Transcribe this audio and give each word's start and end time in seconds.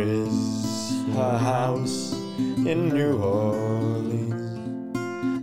is 0.00 1.16
a 1.16 1.38
house 1.38 2.12
in 2.66 2.88
New 2.88 3.18
Orleans 3.22 4.40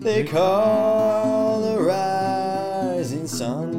they 0.08 0.24
call 0.24 1.62
the 1.62 1.82
rising 1.82 3.28
sun, 3.28 3.74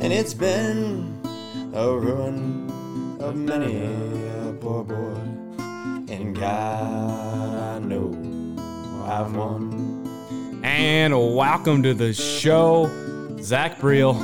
and 0.00 0.12
it's 0.12 0.32
been 0.32 1.20
a 1.74 1.90
ruin 1.90 2.70
of 3.18 3.34
many 3.34 3.82
a 3.82 4.52
poor 4.60 4.84
boy. 4.84 5.16
And 6.12 6.38
God, 6.38 7.74
I 7.74 7.78
know 7.80 8.14
I've 9.04 9.34
won. 9.34 10.60
And 10.62 11.12
welcome 11.34 11.82
to 11.82 11.92
the 11.92 12.12
show, 12.12 12.88
Zach 13.40 13.78
Briel. 13.78 14.14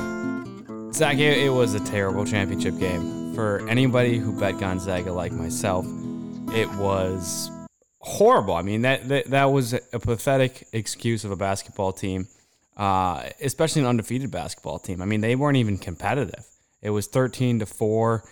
Zach, 0.93 1.17
it, 1.17 1.37
it 1.37 1.49
was 1.49 1.73
a 1.73 1.81
terrible 1.81 2.23
championship 2.23 2.79
game. 2.79 3.20
For 3.35 3.65
anybody 3.69 4.17
who 4.17 4.37
bet 4.37 4.59
Gonzaga 4.59 5.13
like 5.13 5.31
myself, 5.31 5.85
it 6.53 6.69
was 6.73 7.49
horrible. 7.99 8.55
I 8.55 8.61
mean, 8.61 8.81
that, 8.81 9.07
that, 9.07 9.27
that 9.27 9.45
was 9.45 9.73
a 9.73 9.99
pathetic 9.99 10.67
excuse 10.73 11.23
of 11.23 11.31
a 11.31 11.37
basketball 11.37 11.93
team, 11.93 12.27
uh, 12.75 13.29
especially 13.39 13.83
an 13.83 13.87
undefeated 13.87 14.31
basketball 14.31 14.79
team. 14.79 15.01
I 15.01 15.05
mean, 15.05 15.21
they 15.21 15.37
weren't 15.37 15.57
even 15.57 15.77
competitive. 15.77 16.45
It 16.81 16.89
was 16.89 17.07
13 17.07 17.59
to 17.59 17.65
4, 17.65 18.23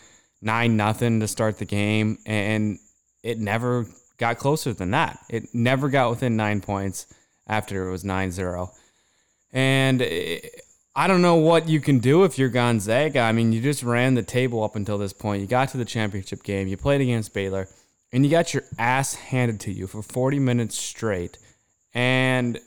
9 0.41 0.77
nothing 0.77 1.19
to 1.21 1.27
start 1.27 1.59
the 1.59 1.65
game, 1.65 2.17
and 2.25 2.77
it 3.23 3.39
never 3.39 3.85
got 4.17 4.37
closer 4.37 4.73
than 4.73 4.91
that. 4.91 5.19
It 5.29 5.45
never 5.53 5.87
got 5.87 6.09
within 6.09 6.35
nine 6.35 6.59
points 6.59 7.05
after 7.47 7.87
it 7.87 7.91
was 7.91 8.03
9 8.03 8.31
0. 8.31 8.69
And 9.53 10.01
it, 10.01 10.61
I 10.95 11.07
don't 11.07 11.21
know 11.21 11.35
what 11.35 11.69
you 11.69 11.79
can 11.79 11.99
do 11.99 12.23
if 12.23 12.37
you're 12.37 12.49
Gonzaga. 12.49 13.19
I 13.19 13.31
mean, 13.31 13.51
you 13.51 13.61
just 13.61 13.83
ran 13.83 14.15
the 14.15 14.23
table 14.23 14.63
up 14.63 14.75
until 14.75 14.97
this 14.97 15.13
point. 15.13 15.41
You 15.41 15.47
got 15.47 15.69
to 15.69 15.77
the 15.77 15.85
championship 15.85 16.43
game, 16.43 16.67
you 16.67 16.77
played 16.77 17.01
against 17.01 17.33
Baylor, 17.33 17.67
and 18.11 18.25
you 18.25 18.31
got 18.31 18.53
your 18.53 18.63
ass 18.77 19.13
handed 19.13 19.59
to 19.61 19.71
you 19.71 19.87
for 19.87 20.01
40 20.01 20.39
minutes 20.39 20.77
straight. 20.77 21.37
And 21.93 22.59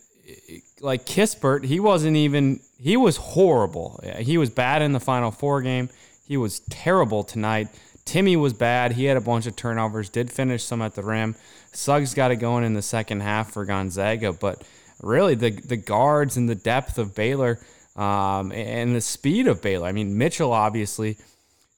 like 0.80 1.04
Kispert, 1.04 1.64
he 1.64 1.80
wasn't 1.80 2.16
even, 2.16 2.60
he 2.78 2.96
was 2.96 3.16
horrible. 3.16 4.00
He 4.18 4.38
was 4.38 4.50
bad 4.50 4.82
in 4.82 4.92
the 4.92 5.00
Final 5.00 5.30
Four 5.30 5.62
game. 5.62 5.88
He 6.26 6.36
was 6.36 6.60
terrible 6.70 7.24
tonight. 7.24 7.68
Timmy 8.04 8.36
was 8.36 8.52
bad. 8.52 8.92
He 8.92 9.04
had 9.04 9.16
a 9.16 9.20
bunch 9.20 9.46
of 9.46 9.56
turnovers, 9.56 10.08
did 10.08 10.30
finish 10.30 10.64
some 10.64 10.82
at 10.82 10.94
the 10.94 11.02
rim. 11.02 11.36
Suggs 11.72 12.14
got 12.14 12.30
it 12.30 12.36
going 12.36 12.64
in 12.64 12.74
the 12.74 12.82
second 12.82 13.20
half 13.20 13.52
for 13.52 13.64
Gonzaga, 13.64 14.32
but 14.32 14.62
really 15.02 15.34
the, 15.34 15.50
the 15.50 15.76
guards 15.76 16.36
and 16.36 16.48
the 16.48 16.54
depth 16.54 16.98
of 16.98 17.14
Baylor 17.14 17.60
um, 17.96 18.52
and 18.52 18.94
the 18.94 19.00
speed 19.00 19.46
of 19.46 19.60
Baylor. 19.60 19.88
I 19.88 19.92
mean, 19.92 20.16
Mitchell 20.16 20.52
obviously, 20.52 21.18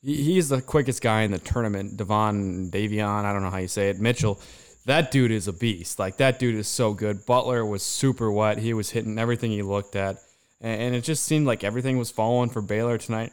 he's 0.02 0.48
the 0.48 0.62
quickest 0.62 1.02
guy 1.02 1.22
in 1.22 1.32
the 1.32 1.38
tournament. 1.38 1.96
Devon 1.96 2.70
Davion, 2.70 3.24
I 3.24 3.32
don't 3.32 3.42
know 3.42 3.50
how 3.50 3.58
you 3.58 3.68
say 3.68 3.90
it. 3.90 4.00
Mitchell, 4.00 4.40
that 4.86 5.10
dude 5.10 5.32
is 5.32 5.48
a 5.48 5.52
beast. 5.52 5.98
Like 5.98 6.18
that 6.18 6.38
dude 6.38 6.54
is 6.54 6.68
so 6.68 6.92
good. 6.92 7.26
Butler 7.26 7.64
was 7.64 7.82
super 7.82 8.30
wet. 8.30 8.58
He 8.58 8.74
was 8.74 8.90
hitting 8.90 9.18
everything 9.18 9.50
he 9.50 9.62
looked 9.62 9.96
at, 9.96 10.18
and 10.60 10.94
it 10.94 11.02
just 11.02 11.24
seemed 11.24 11.46
like 11.46 11.64
everything 11.64 11.98
was 11.98 12.10
falling 12.10 12.50
for 12.50 12.62
Baylor 12.62 12.98
tonight. 12.98 13.32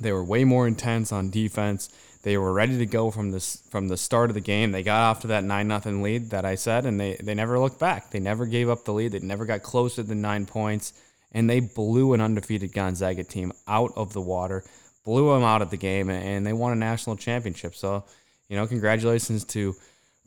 They 0.00 0.12
were 0.12 0.24
way 0.24 0.44
more 0.44 0.68
intense 0.68 1.10
on 1.10 1.30
defense. 1.30 1.88
They 2.22 2.36
were 2.36 2.52
ready 2.52 2.78
to 2.78 2.86
go 2.86 3.10
from 3.10 3.30
this 3.30 3.62
from 3.70 3.88
the 3.88 3.96
start 3.96 4.30
of 4.30 4.34
the 4.34 4.40
game. 4.40 4.70
They 4.70 4.82
got 4.84 5.02
off 5.02 5.20
to 5.20 5.28
that 5.28 5.44
nine 5.44 5.66
nothing 5.66 6.02
lead 6.02 6.30
that 6.30 6.44
I 6.44 6.54
said, 6.54 6.86
and 6.86 7.00
they 7.00 7.16
they 7.16 7.34
never 7.34 7.58
looked 7.58 7.80
back. 7.80 8.10
They 8.10 8.20
never 8.20 8.46
gave 8.46 8.68
up 8.68 8.84
the 8.84 8.92
lead. 8.92 9.12
They 9.12 9.18
never 9.20 9.46
got 9.46 9.62
closer 9.62 10.04
than 10.04 10.20
nine 10.20 10.46
points 10.46 10.92
and 11.32 11.48
they 11.48 11.60
blew 11.60 12.14
an 12.14 12.20
undefeated 12.20 12.72
Gonzaga 12.72 13.24
team 13.24 13.52
out 13.66 13.92
of 13.96 14.12
the 14.12 14.20
water, 14.20 14.64
blew 15.04 15.32
them 15.32 15.42
out 15.42 15.62
of 15.62 15.70
the 15.70 15.76
game, 15.76 16.10
and 16.10 16.46
they 16.46 16.52
won 16.52 16.72
a 16.72 16.76
national 16.76 17.16
championship. 17.16 17.74
So, 17.74 18.04
you 18.48 18.56
know, 18.56 18.66
congratulations 18.66 19.44
to 19.46 19.74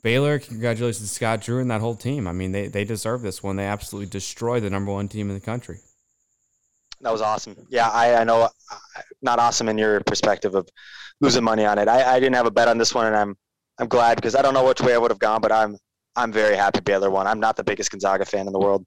Baylor, 0.02 0.40
congratulations 0.40 1.08
to 1.08 1.14
Scott 1.14 1.42
Drew 1.42 1.59
and 1.59 1.70
that 1.72 1.81
whole 1.81 1.96
team. 1.96 2.28
I 2.28 2.31
mean, 2.31 2.52
they, 2.52 2.68
they 2.68 2.84
deserve 2.84 3.22
this 3.22 3.44
one. 3.44 3.56
They 3.56 3.66
absolutely 3.66 4.09
destroyed 4.09 4.64
the 4.64 4.70
number 4.70 4.92
one 4.92 5.08
team 5.08 5.30
in 5.30 5.36
the 5.36 5.42
country. 5.42 5.80
That 7.02 7.12
was 7.12 7.22
awesome. 7.22 7.56
Yeah, 7.70 7.90
I, 7.90 8.16
I 8.16 8.24
know, 8.24 8.50
not 9.22 9.40
awesome 9.40 9.70
in 9.70 9.78
your 9.78 10.02
perspective 10.02 10.53
of 10.56 10.70
losing 11.20 11.44
money 11.44 11.66
on 11.66 11.80
it. 11.80 11.88
I, 11.88 12.16
I 12.16 12.20
didn't 12.20 12.36
have 12.36 12.46
a 12.46 12.52
bet 12.52 12.68
on 12.68 12.78
this 12.78 12.94
one, 12.94 13.08
and 13.08 13.16
I'm 13.16 13.36
I'm 13.80 13.88
glad 13.88 14.16
because 14.16 14.36
I 14.36 14.44
don't 14.44 14.53
know 14.53 14.66
which 14.66 14.81
way 14.81 14.94
I 14.94 14.97
would 14.97 15.09
have 15.09 15.20
gone, 15.20 15.42
but 15.42 15.52
I'm 15.52 15.78
I'm 16.16 16.31
very 16.31 16.56
happy 16.56 16.80
Baylor 16.81 17.09
won. 17.09 17.26
I'm 17.26 17.40
not 17.40 17.56
the 17.56 17.64
biggest 17.64 17.90
Gonzaga 17.90 18.26
fan 18.26 18.46
in 18.46 18.53
the 18.53 18.59
world 18.59 18.86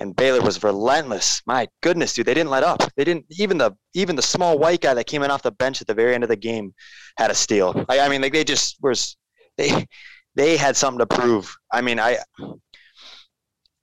and 0.00 0.16
Baylor 0.16 0.40
was 0.40 0.64
relentless. 0.64 1.42
My 1.46 1.68
goodness, 1.82 2.14
dude, 2.14 2.26
they 2.26 2.34
didn't 2.34 2.50
let 2.50 2.64
up. 2.64 2.82
They 2.96 3.04
didn't 3.04 3.26
even 3.38 3.58
the 3.58 3.72
even 3.94 4.16
the 4.16 4.22
small 4.22 4.58
white 4.58 4.80
guy 4.80 4.94
that 4.94 5.06
came 5.06 5.22
in 5.22 5.30
off 5.30 5.42
the 5.42 5.52
bench 5.52 5.80
at 5.80 5.86
the 5.86 5.94
very 5.94 6.14
end 6.14 6.24
of 6.24 6.30
the 6.30 6.36
game 6.36 6.74
had 7.18 7.30
a 7.30 7.34
steal. 7.34 7.84
I, 7.88 8.00
I 8.00 8.08
mean, 8.08 8.22
like 8.22 8.32
they 8.32 8.42
just 8.42 8.78
was 8.82 9.16
they 9.56 9.86
they 10.34 10.56
had 10.56 10.76
something 10.76 10.98
to 10.98 11.06
prove. 11.06 11.54
I 11.70 11.82
mean, 11.82 12.00
I 12.00 12.18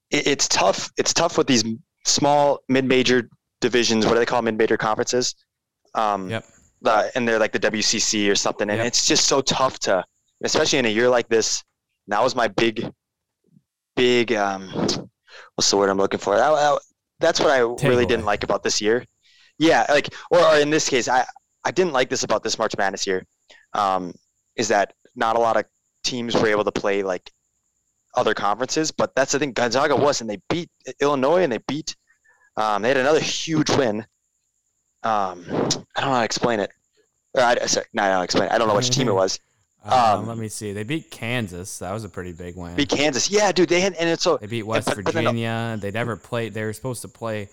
it, 0.10 0.28
it's 0.28 0.48
tough. 0.48 0.92
It's 0.98 1.14
tough 1.14 1.38
with 1.38 1.48
these 1.48 1.64
small 2.06 2.60
mid-major 2.68 3.30
divisions. 3.62 4.06
What 4.06 4.14
do 4.14 4.20
they 4.20 4.26
call 4.26 4.42
mid-major 4.42 4.78
conferences? 4.78 5.36
Um, 5.94 6.30
yep. 6.32 6.46
The, 6.82 7.12
and 7.16 7.28
they're 7.28 7.40
like 7.40 7.52
the 7.52 7.60
WCC 7.60 8.30
or 8.32 8.36
something, 8.36 8.70
and 8.70 8.78
yep. 8.78 8.88
it's 8.88 9.08
just 9.08 9.26
so 9.26 9.42
tough 9.42 9.80
to, 9.80 10.04
especially 10.44 10.80
in 10.80 10.86
a 10.86 10.90
year 10.90 11.10
like 11.10 11.28
this. 11.28 11.64
That 12.08 12.24
was 12.24 12.36
my 12.36 12.48
big, 12.48 12.90
big. 13.96 14.34
Um, 14.34 15.07
what's 15.56 15.70
the 15.70 15.78
word 15.78 15.90
I'm 15.90 15.98
looking 15.98 16.20
for? 16.20 16.36
I, 16.36 16.50
I, 16.50 16.78
that's 17.20 17.40
what 17.40 17.50
I 17.50 17.60
Take 17.60 17.84
really 17.90 18.04
away. 18.04 18.06
didn't 18.06 18.26
like 18.26 18.44
about 18.44 18.64
this 18.64 18.82
year. 18.82 19.06
Yeah, 19.60 19.86
like 19.90 20.14
or, 20.30 20.40
or, 20.40 20.58
in 20.58 20.70
this 20.70 20.88
case, 20.88 21.08
I 21.08 21.26
I 21.64 21.72
didn't 21.72 21.94
like 21.94 22.10
this 22.10 22.24
about 22.24 22.44
this 22.44 22.60
March 22.60 22.78
Madness 22.78 23.08
year, 23.08 23.26
um, 23.74 24.14
is 24.56 24.68
that 24.68 24.94
not 25.16 25.36
a 25.36 25.40
lot 25.40 25.58
of 25.58 25.66
teams 26.04 26.36
were 26.36 26.48
able 26.48 26.64
to 26.64 26.72
play 26.72 27.04
like 27.04 27.32
other 28.16 28.34
conferences, 28.34 28.92
but 28.92 29.14
that's 29.16 29.32
the 29.32 29.40
thing. 29.40 29.54
Gonzaga 29.54 29.96
was, 29.96 30.22
and 30.22 30.30
they 30.30 30.40
beat 30.50 30.70
Illinois, 31.02 31.44
and 31.44 31.52
they 31.52 31.60
beat. 31.68 31.96
Um, 32.56 32.82
they 32.82 32.88
had 32.90 32.98
another 32.98 33.20
huge 33.20 33.70
win. 33.70 34.06
Um, 35.04 35.46
I 35.50 35.52
don't 35.52 35.86
know 35.96 36.02
how 36.02 36.20
to 36.20 36.26
explain 36.26 36.60
it. 36.60 36.72
Or 37.34 37.42
I, 37.42 37.56
sorry, 37.66 37.86
no, 37.94 38.04
I 38.04 38.10
don't 38.10 38.24
explain. 38.24 38.50
It. 38.50 38.52
I 38.52 38.58
don't 38.58 38.68
know 38.68 38.76
which 38.76 38.90
team 38.90 39.08
it 39.08 39.14
was. 39.14 39.40
Um, 39.88 40.20
um, 40.20 40.28
let 40.28 40.38
me 40.38 40.50
see. 40.50 40.74
They 40.74 40.84
beat 40.84 41.10
Kansas. 41.10 41.80
That 41.80 41.92
was 41.94 42.04
a 42.04 42.10
pretty 42.10 42.34
big 42.34 42.56
win. 42.56 42.76
Beat 42.76 42.90
Kansas. 42.90 43.30
Yeah, 43.30 43.52
dude. 43.52 43.70
They 43.70 43.82
had 43.82 43.94
and 43.96 44.10
it's 44.10 44.24
so 44.24 44.38
they 44.38 44.48
beat 44.48 44.64
West 44.64 44.94
Virginia. 44.94 45.72
But 45.76 45.82
they 45.82 45.92
never 45.92 46.16
played. 46.18 46.54
They 46.54 46.64
were 46.64 46.74
supposed 46.74 47.02
to 47.04 47.08
play 47.08 47.50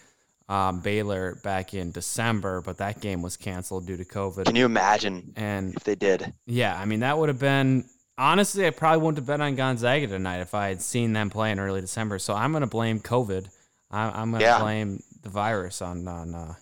um, 0.49 0.81
Baylor 0.81 1.37
back 1.43 1.75
in 1.75 1.91
December, 1.91 2.61
but 2.61 2.79
that 2.79 3.01
game 3.01 3.23
was 3.23 3.37
canceled 3.37 3.87
due 3.87 3.97
to 3.97 4.05
COVID. 4.05 4.47
Can 4.47 4.57
you 4.57 4.67
imagine? 4.67 5.33
And 5.37 5.75
if 5.75 5.85
they 5.85 5.95
did, 5.95 6.33
yeah, 6.47 6.79
I 6.79 6.85
mean 6.85 7.01
that 7.01 7.17
would 7.17 7.29
have 7.29 7.39
been 7.39 7.85
honestly. 8.19 8.67
I 8.67 8.71
probably 8.71 9.03
wouldn't 9.03 9.19
have 9.19 9.27
bet 9.27 9.41
on 9.41 9.55
Gonzaga 9.55 10.07
tonight 10.07 10.41
if 10.41 10.55
I 10.55 10.69
had 10.69 10.83
seen 10.83 11.13
them 11.13 11.31
play 11.31 11.51
in 11.51 11.59
early 11.59 11.81
December. 11.81 12.19
So 12.19 12.35
I'm 12.35 12.53
gonna 12.53 12.67
blame 12.67 13.01
COVID. 13.01 13.49
I, 13.91 14.23
am 14.23 14.33
gonna 14.33 14.45
yeah. 14.45 14.61
blame 14.61 15.01
the 15.23 15.29
virus 15.29 15.81
on 15.81 16.07
on. 16.09 16.35
Uh, 16.35 16.55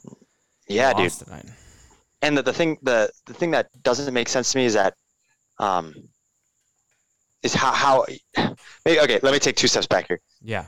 yeah, 0.69 0.93
dude. 0.93 1.11
Tonight. 1.13 1.47
And 2.21 2.39
the, 2.39 2.43
the 2.43 2.53
thing 2.53 2.79
the 2.83 3.11
the 3.27 3.35
thing 3.35 3.51
that 3.51 3.69
doesn't 3.83 4.13
make 4.15 4.29
sense 4.29 4.53
to 4.53 4.59
me 4.59 4.67
is 4.67 4.75
that 4.75 4.95
um, 5.63 5.95
is 7.43 7.55
how 7.55 7.73
how 7.73 8.05
maybe, 8.85 9.01
okay. 9.01 9.21
Let 9.23 9.33
me 9.33 9.39
take 9.39 9.57
two 9.57 9.69
steps 9.69 9.87
back 9.87 10.09
here. 10.09 10.21
Yeah, 10.43 10.67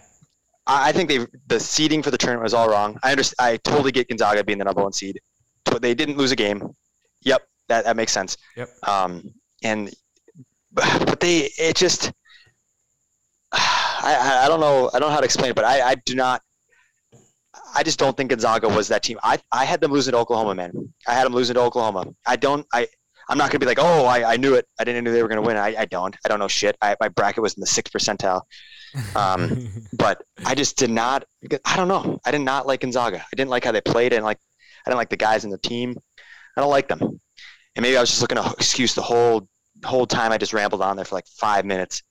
I, 0.67 0.89
I 0.89 0.93
think 0.93 1.09
they 1.09 1.27
the 1.49 1.61
seeding 1.61 2.03
for 2.03 2.11
the 2.11 2.19
tournament 2.19 2.45
was 2.45 2.55
all 2.55 2.69
wrong. 2.69 2.99
I 3.03 3.11
understand. 3.11 3.37
I 3.47 3.57
totally 3.59 3.93
get 3.93 4.09
Gonzaga 4.09 4.45
being 4.45 4.59
the 4.59 4.65
number 4.65 4.83
one 4.83 4.93
seed, 4.93 5.21
but 5.65 5.83
they 5.83 5.95
didn't 5.95 6.17
lose 6.17 6.33
a 6.33 6.37
game. 6.37 6.71
Yep, 7.23 7.43
that 7.69 7.85
that 7.85 7.97
makes 7.97 8.13
sense. 8.13 8.37
Yep. 8.57 8.71
Um, 8.87 9.35
and 9.63 9.93
but 10.73 11.21
they 11.21 11.51
it 11.59 11.77
just 11.77 12.13
I, 13.53 14.43
I 14.45 14.49
don't 14.49 14.61
know 14.61 14.91
I 14.95 14.99
don't 14.99 15.09
know 15.09 15.15
how 15.15 15.21
to 15.21 15.25
explain 15.25 15.51
it, 15.51 15.57
but 15.57 15.65
I, 15.65 15.91
I 15.91 15.95
do 16.07 16.15
not 16.15 16.43
I 17.75 17.83
just 17.83 17.99
don't 17.99 18.17
think 18.17 18.31
Gonzaga 18.31 18.69
was 18.69 18.89
that 18.89 19.03
team. 19.03 19.19
I, 19.23 19.39
I 19.51 19.65
had 19.65 19.81
them 19.81 19.93
losing 19.93 20.13
to 20.13 20.19
Oklahoma, 20.19 20.55
man. 20.55 20.93
I 21.07 21.15
had 21.15 21.25
them 21.25 21.35
losing 21.35 21.55
to 21.55 21.61
Oklahoma. 21.61 22.07
I 22.27 22.37
don't 22.37 22.67
I 22.73 22.89
I'm 23.29 23.39
not 23.39 23.51
gonna 23.51 23.61
be 23.61 23.67
like, 23.67 23.79
oh, 23.81 24.07
I, 24.07 24.35
I 24.35 24.37
knew 24.37 24.55
it. 24.55 24.67
I 24.79 24.85
didn't 24.85 25.05
know 25.05 25.13
they 25.13 25.23
were 25.23 25.29
gonna 25.29 25.43
win. 25.43 25.57
I, 25.57 25.75
I 25.77 25.85
don't. 25.87 26.17
I 26.25 26.29
don't 26.29 26.39
know 26.39 26.49
shit. 26.49 26.77
I, 26.83 26.97
my 27.01 27.09
bracket 27.09 27.43
was 27.43 27.55
in 27.55 27.61
the 27.61 27.67
sixth 27.67 27.93
percentile. 27.93 28.43
Um, 29.17 29.69
but 29.99 30.23
I 30.45 30.55
just 30.55 30.77
did 30.77 30.91
not. 30.91 31.25
I 31.65 31.77
don't 31.77 31.89
know. 31.89 32.21
I 32.25 32.31
did 32.31 32.41
not 32.41 32.67
like 32.67 32.81
Gonzaga. 32.81 33.19
I 33.19 33.37
didn't 33.37 33.51
like 33.51 33.65
how 33.65 33.73
they 33.73 33.81
played. 33.81 34.13
and 34.13 34.25
like. 34.25 34.39
I 34.87 34.91
didn't 34.91 34.99
like 34.99 35.09
the 35.09 35.17
guys 35.17 35.45
in 35.45 35.51
the 35.51 35.59
team. 35.59 35.97
I 36.57 36.61
don't 36.61 36.71
like 36.71 36.89
them. 36.89 37.01
And 37.01 37.83
maybe 37.83 37.97
I 37.97 38.01
was 38.01 38.11
just 38.11 38.21
looking 38.21 38.37
to 38.37 38.53
excuse 38.53 38.95
the 38.95 39.03
whole 39.03 39.49
whole 39.85 40.07
time. 40.07 40.31
I 40.31 40.39
just 40.39 40.53
rambled 40.53 40.83
on 40.83 40.97
there 40.97 41.05
for 41.05 41.15
like 41.15 41.27
five 41.27 41.65
minutes 41.65 42.03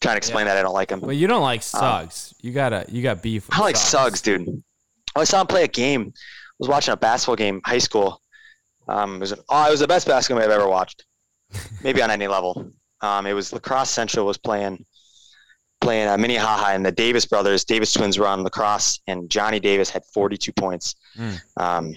trying 0.00 0.14
to 0.14 0.18
explain 0.18 0.46
yeah. 0.46 0.54
that 0.54 0.60
I 0.60 0.62
don't 0.62 0.74
like 0.74 0.90
him. 0.90 1.00
Well, 1.00 1.12
you 1.12 1.26
don't 1.26 1.42
like 1.42 1.60
um, 1.60 1.80
Suggs. 1.80 2.34
Um, 2.34 2.46
you 2.46 2.52
gotta 2.52 2.84
you 2.88 3.02
got 3.02 3.22
beef. 3.22 3.46
I 3.50 3.60
like 3.60 3.76
Suggs, 3.76 4.20
dude. 4.20 4.62
I 5.14 5.24
saw 5.24 5.40
him 5.40 5.46
play 5.46 5.64
a 5.64 5.68
game. 5.68 6.12
I 6.14 6.54
was 6.58 6.68
watching 6.68 6.92
a 6.92 6.96
basketball 6.96 7.36
game, 7.36 7.60
high 7.64 7.78
school, 7.78 8.20
um, 8.88 9.16
it 9.16 9.20
was 9.20 9.32
an, 9.32 9.40
oh, 9.48 9.66
it 9.66 9.70
was 9.70 9.80
the 9.80 9.88
best 9.88 10.06
basketball 10.06 10.44
I've 10.44 10.50
ever 10.50 10.68
watched, 10.68 11.04
maybe 11.82 12.02
on 12.02 12.10
any 12.10 12.28
level. 12.28 12.70
Um, 13.00 13.26
it 13.26 13.32
was 13.32 13.52
La 13.52 13.58
Crosse 13.58 13.90
central 13.90 14.26
was 14.26 14.38
playing 14.38 14.84
playing 15.80 16.08
uh, 16.08 16.16
Minnehaha, 16.16 16.72
and 16.72 16.84
the 16.84 16.92
Davis 16.92 17.26
brothers, 17.26 17.64
Davis 17.64 17.92
twins, 17.92 18.18
were 18.18 18.26
on 18.26 18.42
La 18.42 18.48
Crosse, 18.48 19.00
and 19.06 19.28
Johnny 19.30 19.60
Davis 19.60 19.90
had 19.90 20.02
42 20.12 20.52
points. 20.52 20.94
Mm. 21.16 21.40
Um, 21.58 21.94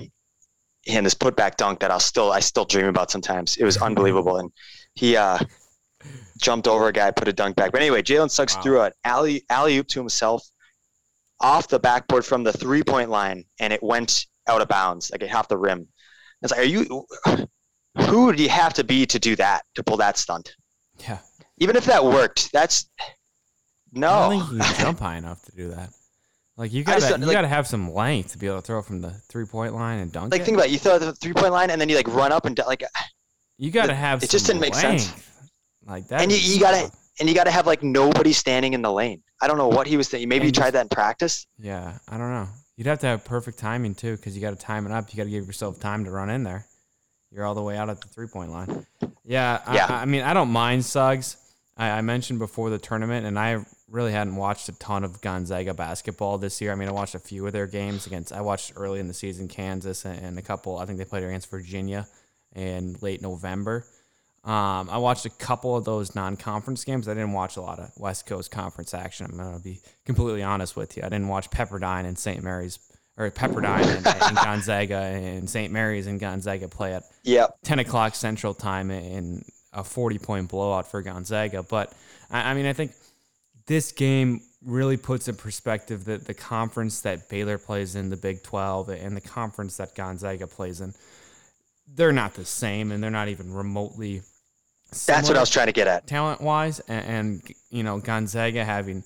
and 0.88 1.06
this 1.06 1.14
putback 1.14 1.56
dunk 1.56 1.80
that 1.80 1.92
I'll 1.92 2.00
still 2.00 2.32
I 2.32 2.40
still 2.40 2.66
dream 2.66 2.88
about 2.88 3.12
sometimes. 3.12 3.58
It 3.58 3.64
was 3.64 3.78
unbelievable, 3.82 4.38
and 4.38 4.52
he 4.96 5.16
uh, 5.16 5.40
jumped 6.38 6.68
over 6.68 6.88
a 6.88 6.94
guy, 6.94 7.12
put 7.12 7.28
a 7.28 7.34
dunk 7.34 7.56
back. 7.56 7.72
But 7.72 7.82
anyway, 7.82 8.02
Jalen 8.02 8.32
Suggs 8.32 8.56
Wow. 8.56 8.62
threw 8.62 8.82
an 8.82 8.92
alley 9.04 9.44
alley 9.50 9.78
oop 9.78 9.88
to 9.90 10.00
himself 10.00 10.44
off 11.42 11.68
the 11.68 11.80
backboard 11.80 12.26
from 12.26 12.44
the 12.44 12.54
three 12.54 12.84
point 12.84 13.10
line, 13.10 13.44
and 13.60 13.72
it 13.72 13.82
went 13.84 14.26
out 14.48 14.62
of 14.62 14.68
bounds, 14.68 15.12
like 15.12 15.22
it 15.22 15.30
half 15.30 15.48
the 15.48 15.58
rim. 15.58 15.88
It's 16.42 16.52
like, 16.52 16.62
are 16.62 16.64
you? 16.64 17.06
Who 18.08 18.34
do 18.34 18.42
you 18.44 18.50
have 18.50 18.74
to 18.76 18.84
be 18.84 19.06
to 19.08 19.20
do 19.20 19.36
that 19.38 19.64
to 19.76 19.84
pull 19.84 19.98
that 19.98 20.18
stunt? 20.18 20.56
Yeah. 21.00 21.20
Even 21.58 21.76
if 21.76 21.86
that 21.86 22.04
worked, 22.04 22.52
that's 22.54 22.90
I 23.00 23.04
no. 23.94 24.08
don't 24.30 24.40
think 24.48 24.52
you 24.54 24.60
can 24.60 24.76
jump 24.80 25.00
high 25.00 25.18
enough 25.18 25.44
to 25.46 25.52
do 25.52 25.70
that. 25.70 25.90
Like 26.56 26.72
you 26.74 26.84
gotta 26.84 27.18
you 27.20 27.26
like- 27.26 27.34
gotta 27.36 27.48
have 27.48 27.68
some 27.68 27.94
length 27.94 28.34
to 28.34 28.38
be 28.38 28.48
able 28.48 28.58
to 28.58 28.62
throw 28.62 28.82
from 28.82 29.02
the 29.02 29.12
three 29.30 29.46
point 29.46 29.74
line 29.74 30.00
and 30.00 30.12
dunk 30.12 30.32
Like 30.32 30.42
it. 30.42 30.46
think 30.46 30.56
about 30.58 30.68
it, 30.68 30.72
you 30.72 30.78
throw 30.80 31.00
the 31.00 31.14
three 31.14 31.34
point 31.34 31.52
line 31.52 31.70
and 31.70 31.80
then 31.80 31.90
you 31.90 31.96
like 31.96 32.08
run 32.08 32.32
up 32.32 32.46
and 32.46 32.58
like 32.68 32.84
you 33.58 33.72
gotta 33.72 33.94
have. 33.96 34.24
it 34.24 34.30
just 34.30 34.46
didn't 34.46 34.62
make 34.62 34.76
sense. 34.76 35.12
Like 35.86 36.08
that. 36.10 36.22
And 36.22 36.32
you- 36.32 36.38
you 36.38 36.60
gotta- 36.60 36.92
and 37.20 37.28
you 37.28 37.36
got 37.36 37.44
to 37.46 37.52
have 37.52 37.68
like 37.68 37.84
nobody 37.84 38.32
standing 38.32 38.72
in 38.74 38.82
the 38.82 38.90
lane. 38.90 39.22
I 39.42 39.48
don't 39.48 39.58
know 39.58 39.68
what 39.68 39.88
he 39.88 39.98
was 39.98 40.08
thinking. 40.08 40.30
Maybe 40.30 40.46
he 40.46 40.54
tried 40.54 40.72
that 40.72 40.84
in 40.84 40.88
practice. 40.88 41.46
Yeah, 41.58 41.98
I 42.08 42.18
don't 42.18 42.32
know. 42.32 42.48
You'd 42.80 42.88
have 42.88 43.00
to 43.00 43.08
have 43.08 43.26
perfect 43.26 43.60
timing 43.60 43.94
too, 43.94 44.16
because 44.16 44.38
you 44.38 44.42
got 44.42 44.52
to 44.52 44.56
time 44.56 44.86
it 44.86 44.94
up. 44.94 45.12
You 45.12 45.18
got 45.18 45.26
to 45.26 45.30
give 45.30 45.46
yourself 45.46 45.82
time 45.82 46.06
to 46.06 46.12
run 46.12 46.30
in 46.30 46.44
there. 46.44 46.66
You're 47.30 47.44
all 47.44 47.54
the 47.54 47.62
way 47.62 47.76
out 47.76 47.90
at 47.90 48.00
the 48.00 48.08
three 48.08 48.28
point 48.28 48.52
line. 48.52 48.86
Yeah, 49.26 49.60
I, 49.66 49.76
Yeah. 49.76 49.88
I 49.90 50.06
mean, 50.06 50.22
I 50.22 50.34
don't 50.34 50.50
mind 50.50 50.86
Suggs. 50.86 51.36
I, 51.76 51.90
I 51.90 52.02
mentioned 52.02 52.40
before 52.40 52.70
the 52.70 52.78
tournament, 52.78 53.26
and 53.26 53.38
I 53.38 53.66
really 53.90 54.14
hadn't 54.14 54.38
watched 54.38 54.70
a 54.70 54.80
ton 54.80 55.04
of 55.04 55.20
Gonzaga 55.20 55.74
basketball 55.74 56.38
this 56.38 56.62
year. 56.62 56.72
I 56.72 56.76
mean, 56.76 56.88
I 56.88 56.94
watched 56.94 57.16
a 57.16 57.20
few 57.20 57.46
of 57.46 57.52
their 57.52 57.68
games 57.68 58.08
against. 58.08 58.32
I 58.32 58.40
watched 58.40 58.72
early 58.78 59.02
in 59.02 59.10
the 59.10 59.14
season 59.14 59.50
Kansas 59.50 60.06
and, 60.06 60.18
and 60.18 60.40
a 60.40 60.42
couple. 60.42 60.78
I 60.78 60.86
think 60.86 61.00
they 61.00 61.06
played 61.06 61.26
against 61.26 61.52
Virginia 61.52 62.08
in 62.56 62.96
late 63.02 63.22
November. 63.22 63.86
Um, 64.44 64.90
I 64.90 64.98
watched 64.98 65.26
a 65.26 65.30
couple 65.30 65.76
of 65.76 65.84
those 65.86 66.16
non-conference 66.16 66.84
games. 66.86 67.08
I 67.08 67.14
didn't 67.14 67.34
watch 67.34 67.58
a 67.58 67.62
lot 67.62 67.80
of 67.80 67.92
West 67.98 68.26
Coast 68.26 68.52
Conference 68.52 68.94
action. 68.94 69.28
I'm 69.30 69.38
gonna 69.38 69.60
be 69.60 69.82
completely 70.06 70.44
honest 70.44 70.76
with 70.76 70.96
you. 70.96 71.04
I 71.04 71.10
didn't 71.10 71.28
watch 71.28 71.50
Pepperdine 71.50 72.06
and 72.06 72.18
St. 72.18 72.42
Mary's 72.44 72.80
or 73.18 73.30
Pepperdine 73.32 73.84
and, 73.98 74.08
and 74.08 74.36
Gonzaga 74.44 74.96
and 74.98 75.50
St. 75.50 75.74
Mary's 75.74 76.08
and 76.08 76.20
Gonzaga 76.20 76.70
play 76.70 76.94
at 76.94 77.04
Yep. 77.24 77.58
10 77.64 77.80
o'clock 77.80 78.16
Central 78.16 78.54
Time 78.54 78.92
in 78.92 79.44
a 79.74 79.84
40 79.84 80.18
point 80.20 80.50
blowout 80.50 80.90
for 80.90 81.02
Gonzaga. 81.02 81.62
But 81.62 81.92
I, 82.32 82.52
I 82.52 82.54
mean, 82.54 82.66
I 82.66 82.72
think 82.74 82.94
this 83.68 83.92
game 83.92 84.42
really 84.64 84.98
puts 84.98 85.28
in 85.28 85.36
perspective 85.36 86.06
that 86.06 86.26
the 86.26 86.34
conference 86.34 87.02
that 87.02 87.30
Baylor 87.30 87.58
plays 87.58 87.96
in, 87.96 88.10
the 88.10 88.18
Big 88.18 88.42
12, 88.42 88.90
and 88.90 89.16
the 89.16 89.22
conference 89.22 89.78
that 89.78 89.96
Gonzaga 89.96 90.48
plays 90.48 90.82
in, 90.82 90.94
they're 91.96 92.12
not 92.12 92.34
the 92.34 92.46
same 92.46 92.92
and 92.92 93.04
they're 93.04 93.12
not 93.12 93.28
even 93.28 93.54
remotely. 93.54 94.22
That's 95.06 95.28
what 95.28 95.38
I 95.38 95.40
was 95.40 95.50
trying 95.50 95.68
to 95.68 95.74
get 95.74 95.88
at. 95.88 96.08
Talent 96.08 96.42
wise, 96.42 96.80
and, 96.82 97.06
and 97.06 97.54
you 97.70 97.84
know, 97.84 98.00
Gonzaga 98.00 98.66
having 98.66 99.04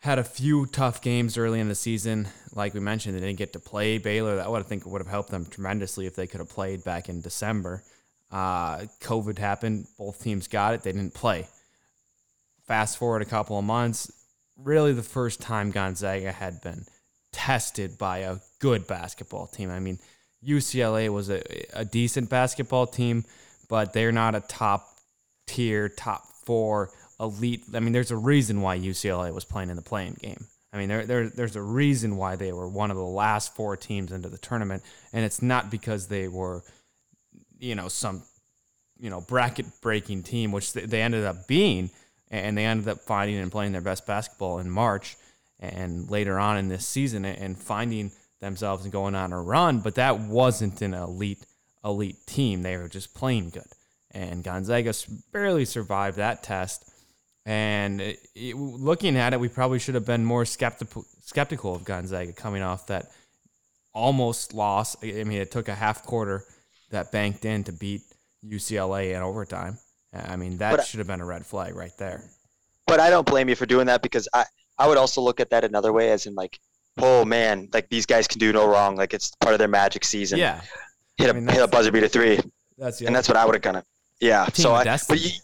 had 0.00 0.18
a 0.18 0.24
few 0.24 0.66
tough 0.66 1.00
games 1.00 1.38
early 1.38 1.60
in 1.60 1.68
the 1.68 1.74
season. 1.74 2.28
Like 2.54 2.74
we 2.74 2.80
mentioned, 2.80 3.14
they 3.14 3.20
didn't 3.20 3.38
get 3.38 3.54
to 3.54 3.60
play 3.60 3.98
Baylor. 3.98 4.36
That 4.36 4.50
would 4.50 4.60
I 4.60 4.64
think 4.64 4.84
would 4.84 5.00
have 5.00 5.08
helped 5.08 5.30
them 5.30 5.46
tremendously 5.46 6.06
if 6.06 6.14
they 6.14 6.26
could 6.26 6.40
have 6.40 6.50
played 6.50 6.84
back 6.84 7.08
in 7.08 7.20
December. 7.20 7.82
Uh, 8.30 8.78
COVID 9.00 9.38
happened. 9.38 9.86
Both 9.96 10.22
teams 10.22 10.48
got 10.48 10.74
it. 10.74 10.82
They 10.82 10.92
didn't 10.92 11.14
play. 11.14 11.46
Fast 12.66 12.98
forward 12.98 13.22
a 13.22 13.26
couple 13.26 13.58
of 13.58 13.64
months, 13.64 14.10
really 14.56 14.92
the 14.92 15.02
first 15.02 15.40
time 15.40 15.70
Gonzaga 15.70 16.32
had 16.32 16.60
been 16.62 16.84
tested 17.32 17.98
by 17.98 18.18
a 18.18 18.36
good 18.58 18.86
basketball 18.86 19.46
team. 19.46 19.70
I 19.70 19.80
mean, 19.80 19.98
UCLA 20.46 21.08
was 21.08 21.30
a, 21.30 21.42
a 21.72 21.84
decent 21.84 22.28
basketball 22.28 22.86
team, 22.86 23.24
but 23.68 23.92
they're 23.92 24.12
not 24.12 24.34
a 24.34 24.40
top 24.40 24.88
tier, 25.46 25.88
top 25.88 26.24
four 26.44 26.90
elite. 27.20 27.62
I 27.74 27.80
mean, 27.80 27.92
there's 27.92 28.10
a 28.10 28.16
reason 28.16 28.60
why 28.60 28.78
UCLA 28.78 29.32
was 29.32 29.44
playing 29.44 29.70
in 29.70 29.76
the 29.76 29.82
play-in 29.82 30.14
game. 30.14 30.46
I 30.72 30.78
mean, 30.78 30.88
there, 30.88 31.04
there, 31.04 31.28
there's 31.28 31.56
a 31.56 31.62
reason 31.62 32.16
why 32.16 32.36
they 32.36 32.52
were 32.52 32.68
one 32.68 32.90
of 32.90 32.96
the 32.96 33.02
last 33.02 33.54
four 33.54 33.76
teams 33.76 34.10
into 34.10 34.28
the 34.28 34.38
tournament, 34.38 34.82
and 35.12 35.24
it's 35.24 35.42
not 35.42 35.70
because 35.70 36.08
they 36.08 36.28
were, 36.28 36.62
you 37.58 37.74
know, 37.74 37.88
some, 37.88 38.22
you 38.98 39.10
know, 39.10 39.20
bracket 39.20 39.66
breaking 39.82 40.22
team, 40.22 40.50
which 40.50 40.72
they, 40.72 40.86
they 40.86 41.02
ended 41.02 41.24
up 41.24 41.46
being, 41.46 41.90
and 42.30 42.56
they 42.56 42.64
ended 42.64 42.88
up 42.88 43.00
finding 43.00 43.36
and 43.36 43.52
playing 43.52 43.72
their 43.72 43.82
best 43.82 44.06
basketball 44.06 44.58
in 44.58 44.70
March 44.70 45.16
and 45.60 46.10
later 46.10 46.38
on 46.38 46.56
in 46.56 46.68
this 46.68 46.86
season 46.86 47.24
and 47.24 47.58
finding 47.58 48.10
themselves 48.42 48.84
and 48.84 48.92
going 48.92 49.14
on 49.14 49.32
a 49.32 49.40
run. 49.40 49.80
But 49.80 49.94
that 49.94 50.20
wasn't 50.20 50.82
an 50.82 50.92
elite 50.92 51.46
elite 51.82 52.18
team. 52.26 52.60
They 52.62 52.76
were 52.76 52.88
just 52.88 53.14
playing 53.14 53.50
good, 53.50 53.72
and 54.10 54.44
Gonzaga 54.44 54.92
barely 55.32 55.64
survived 55.64 56.18
that 56.18 56.42
test. 56.42 56.88
And 57.46 58.00
it, 58.00 58.18
it- 58.34 58.56
looking 58.56 59.16
at 59.16 59.32
it, 59.32 59.40
we 59.40 59.48
probably 59.48 59.78
should 59.78 59.94
have 59.94 60.06
been 60.06 60.24
more 60.24 60.44
skeptical 60.44 61.06
skeptical 61.24 61.74
of 61.74 61.84
Gonzaga 61.84 62.32
coming 62.34 62.62
off 62.62 62.86
that 62.88 63.06
almost 63.94 64.54
loss. 64.54 64.96
I 65.02 65.24
mean, 65.24 65.40
it 65.40 65.50
took 65.50 65.68
a 65.68 65.74
half-courter 65.74 66.44
that 66.90 67.10
banked 67.12 67.44
in 67.44 67.64
to 67.64 67.72
beat 67.72 68.02
UCLA 68.44 69.14
in 69.14 69.22
overtime. 69.22 69.78
I 70.12 70.36
mean, 70.36 70.58
that 70.58 70.76
But 70.76 70.86
should 70.86 70.98
have 70.98 71.06
been 71.06 71.20
a 71.20 71.24
red 71.24 71.46
flag 71.46 71.74
right 71.74 71.96
there. 71.98 72.22
But 72.86 73.00
I 73.00 73.08
don't 73.10 73.26
blame 73.26 73.48
you 73.48 73.54
for 73.56 73.64
doing 73.66 73.86
that 73.86 74.02
because 74.02 74.28
I, 74.34 74.44
I 74.78 74.86
would 74.88 74.98
also 74.98 75.22
look 75.22 75.40
at 75.40 75.50
that 75.50 75.64
another 75.64 75.92
way 75.92 76.10
as 76.10 76.26
in 76.26 76.34
like, 76.34 76.58
oh 76.98 77.24
man, 77.24 77.68
like 77.72 77.88
these 77.88 78.06
guys 78.06 78.26
can 78.28 78.38
do 78.38 78.52
no 78.52 78.66
wrong. 78.68 78.96
Like 78.96 79.14
it's 79.14 79.32
part 79.40 79.54
of 79.54 79.58
their 79.58 79.68
magic 79.68 80.04
season. 80.04 80.38
yeah, 80.38 80.60
Hit 81.16 81.28
a 81.28 81.30
I 81.30 81.32
mean, 81.34 81.48
hit 81.48 81.62
a 81.62 81.68
buzzer 81.68 81.92
beater 81.92 82.08
three. 82.08 82.40
that's 82.78 82.98
the 82.98 83.06
and 83.06 83.14
that's 83.14 83.28
what 83.28 83.36
I 83.36 83.44
would 83.44 83.54
have 83.54 83.62
kind 83.62 83.76
of 83.76 83.84
yeah. 84.20 84.44
Team 84.46 84.62
so 84.62 84.74
I, 84.74 84.84
destiny. 84.84 85.18
but 85.18 85.40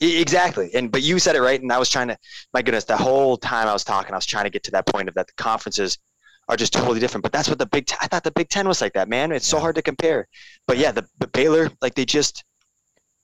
you, 0.00 0.20
exactly, 0.20 0.70
and 0.74 0.90
but 0.90 1.02
you 1.02 1.18
said 1.18 1.36
it 1.36 1.40
right, 1.40 1.60
and 1.60 1.72
I 1.72 1.78
was 1.78 1.88
trying 1.88 2.08
to. 2.08 2.18
My 2.52 2.62
goodness, 2.62 2.84
the 2.84 2.96
whole 2.96 3.36
time 3.36 3.68
I 3.68 3.72
was 3.72 3.84
talking, 3.84 4.12
I 4.12 4.16
was 4.16 4.26
trying 4.26 4.44
to 4.44 4.50
get 4.50 4.62
to 4.64 4.70
that 4.72 4.86
point 4.86 5.08
of 5.08 5.14
that 5.14 5.26
the 5.28 5.32
conferences 5.34 5.98
are 6.48 6.56
just 6.56 6.72
totally 6.72 7.00
different. 7.00 7.22
But 7.22 7.32
that's 7.32 7.48
what 7.48 7.58
the 7.58 7.66
Big 7.66 7.86
Ten. 7.86 7.98
I 8.02 8.08
thought 8.08 8.24
the 8.24 8.32
Big 8.32 8.48
Ten 8.48 8.66
was 8.68 8.80
like 8.80 8.92
that, 8.94 9.08
man. 9.08 9.32
It's 9.32 9.46
so 9.46 9.60
hard 9.60 9.76
to 9.76 9.82
compare. 9.82 10.26
But 10.66 10.76
yeah, 10.78 10.92
the, 10.92 11.06
the 11.18 11.28
Baylor, 11.28 11.70
like 11.80 11.94
they 11.94 12.04
just, 12.04 12.44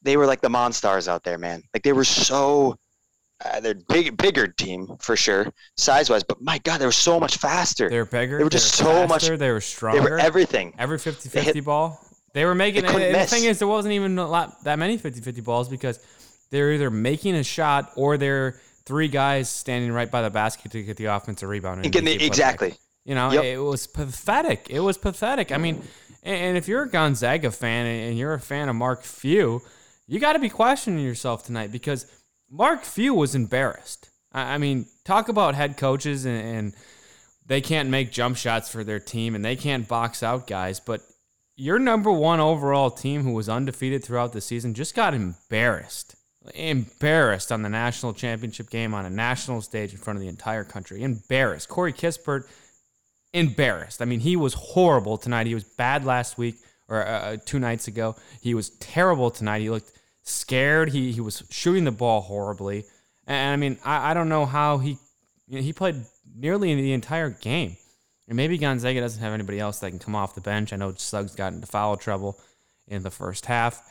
they 0.03 0.17
were 0.17 0.27
like 0.27 0.41
the 0.41 0.49
monstars 0.49 1.09
out 1.09 1.25
there, 1.25 1.37
man. 1.39 1.63
Like 1.75 1.83
they 1.83 1.93
were 1.93 2.05
so. 2.05 2.77
Uh, 3.45 3.61
they're 3.61 3.75
big, 3.75 4.17
bigger 4.17 4.49
team 4.49 4.97
for 4.99 5.15
sure, 5.17 5.53
size 5.77 6.11
wise. 6.11 6.25
But 6.25 6.41
my 6.43 6.59
God, 6.59 6.79
they 6.81 6.87
were 6.87 6.93
so 6.93 7.21
much 7.21 7.37
faster. 7.37 7.89
they 7.89 7.99
were 7.99 8.05
bigger. 8.05 8.39
they 8.39 8.45
were 8.45 8.51
just 8.51 8.75
so 8.75 9.07
much- 9.07 9.23
faster, 9.23 9.37
They 9.37 9.51
were 9.53 9.61
stronger. 9.61 10.03
They 10.03 10.11
were 10.11 10.19
everything. 10.19 10.75
Every 10.79 10.99
50-50 10.99 11.65
ball. 11.65 12.01
They 12.35 12.45
were 12.45 12.55
making 12.55 12.83
They 12.85 13.13
the 13.13 13.27
thing 13.27 13.45
is 13.45 13.59
there 13.59 13.69
wasn't 13.69 13.95
even 13.95 14.19
a 14.19 14.27
lot 14.29 14.63
that 14.65 14.79
many 14.79 14.99
50 14.99 15.21
50 15.21 15.41
balls 15.41 15.69
because 15.69 15.99
they're 16.51 16.73
either 16.73 16.91
making 16.91 17.35
a 17.37 17.43
shot 17.45 17.93
or 17.97 18.17
they're 18.19 18.61
three 18.85 19.09
guys 19.09 19.49
standing 19.49 19.93
right 19.93 20.11
by 20.11 20.23
the 20.23 20.31
basket 20.31 20.73
to 20.73 20.83
get 20.83 20.97
the 20.97 21.07
offensive 21.07 21.49
rebound. 21.49 21.85
And 21.85 21.93
the, 21.95 22.01
back. 22.01 22.23
exactly. 22.23 22.75
You 23.05 23.15
know, 23.15 23.31
Yep. 23.33 23.45
it 23.45 23.59
was 23.59 23.87
pathetic. 23.87 24.67
It 24.69 24.81
was 24.81 24.99
pathetic. 24.99 25.53
I 25.53 25.57
mean, 25.59 25.83
and 26.23 26.37
and 26.37 26.57
if 26.59 26.69
you're 26.69 26.83
a 26.83 26.89
Gonzaga 26.89 27.51
fan 27.51 27.87
and 27.87 28.19
you're 28.19 28.35
a 28.35 28.41
fan 28.41 28.69
of 28.69 28.77
Mark 28.77 29.05
Few, 29.05 29.63
you 30.07 30.19
got 30.21 30.35
to 30.35 30.39
be 30.39 30.49
questioning 30.51 31.05
yourself 31.05 31.45
tonight 31.47 31.71
because 31.73 32.07
Mark 32.51 32.85
Few 32.85 33.15
was 33.15 33.35
embarrassed. 33.35 34.11
I 34.33 34.55
I 34.55 34.59
mean, 34.59 34.87
talk 35.05 35.29
about 35.29 35.55
head 35.55 35.77
coaches 35.77 36.25
and, 36.25 36.41
and 36.41 36.75
they 37.47 37.61
can't 37.61 37.89
make 37.89 38.13
jump 38.13 38.37
shots 38.37 38.71
for 38.71 38.85
their 38.85 39.01
team 39.01 39.35
and 39.35 39.45
they 39.45 39.57
can't 39.57 39.89
box 39.89 40.23
out 40.23 40.47
guys, 40.47 40.81
but 40.81 41.01
your 41.57 41.79
number 41.79 42.13
one 42.13 42.39
overall 42.41 42.91
team 42.91 43.23
who 43.23 43.33
was 43.33 43.49
undefeated 43.49 44.05
throughout 44.05 44.33
the 44.33 44.41
season 44.41 44.75
just 44.75 44.95
got 44.95 45.13
embarrassed. 45.13 46.15
Embarrassed 46.55 47.51
on 47.51 47.63
the 47.63 47.69
national 47.69 48.13
championship 48.13 48.71
game 48.71 48.95
on 48.95 49.05
a 49.05 49.11
national 49.11 49.61
stage 49.61 49.93
in 49.93 49.99
front 49.99 50.17
of 50.17 50.21
the 50.23 50.29
entire 50.29 50.63
country. 50.63 51.03
Embarrassed. 51.03 51.69
Corey 51.69 51.93
Kispert, 51.93 52.45
embarrassed. 53.35 54.01
I 54.01 54.05
mean, 54.05 54.21
he 54.21 54.37
was 54.37 54.55
horrible 54.55 55.19
tonight. 55.19 55.49
He 55.49 55.55
was 55.55 55.65
bad 55.65 56.05
last 56.05 56.39
week 56.39 56.57
or 56.89 57.05
uh, 57.05 57.37
two 57.45 57.59
nights 57.59 57.89
ago. 57.89 58.15
He 58.41 58.55
was 58.55 58.71
terrible 58.71 59.31
tonight. 59.31 59.61
He 59.61 59.69
looked 59.69 59.98
scared. 60.29 60.91
He, 60.91 61.13
he 61.13 61.21
was 61.21 61.43
shooting 61.51 61.85
the 61.85 61.93
ball 61.93 62.21
horribly. 62.21 62.85
And 63.27 63.53
I 63.53 63.57
mean, 63.57 63.79
I, 63.85 64.11
I 64.11 64.15
don't 64.15 64.29
know 64.29 64.47
how 64.47 64.79
he 64.79 64.99
you 65.49 65.57
know, 65.57 65.63
he 65.63 65.73
played 65.73 65.97
nearly 66.37 66.75
the 66.75 66.93
entire 66.93 67.31
game. 67.31 67.77
And 68.29 68.37
maybe 68.37 68.59
Gonzaga 68.59 69.01
doesn't 69.01 69.23
have 69.23 69.33
anybody 69.33 69.59
else 69.59 69.79
that 69.81 69.91
can 69.91 69.99
come 69.99 70.15
off 70.15 70.35
the 70.35 70.43
bench. 70.43 70.73
I 70.73 70.77
know 70.77 70.93
Suggs 70.95 71.35
got 71.35 71.55
into 71.55 71.67
foul 71.67 71.97
trouble 71.97 72.39
in 72.87 73.03
the 73.03 73.11
first 73.11 73.47
half, 73.47 73.83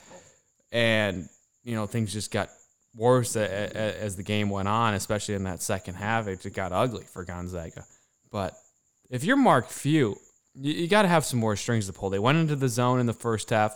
and 0.71 1.27
you 1.63 1.75
know 1.75 1.87
things 1.87 2.13
just 2.13 2.31
got 2.31 2.49
worse 2.95 3.35
as 3.35 4.15
the 4.15 4.23
game 4.23 4.49
went 4.49 4.67
on, 4.67 4.93
especially 4.93 5.35
in 5.35 5.43
that 5.45 5.61
second 5.61 5.95
half. 5.95 6.27
It 6.27 6.41
just 6.41 6.55
got 6.55 6.71
ugly 6.71 7.03
for 7.03 7.25
Gonzaga. 7.25 7.85
But 8.31 8.53
if 9.09 9.23
you're 9.23 9.37
Mark 9.37 9.69
Few, 9.69 10.17
you, 10.53 10.73
you 10.73 10.87
got 10.87 11.01
to 11.01 11.07
have 11.07 11.25
some 11.25 11.39
more 11.39 11.55
strings 11.55 11.87
to 11.87 11.93
pull. 11.93 12.11
They 12.11 12.19
went 12.19 12.37
into 12.37 12.55
the 12.55 12.69
zone 12.69 12.99
in 12.99 13.07
the 13.07 13.13
first 13.13 13.49
half, 13.49 13.75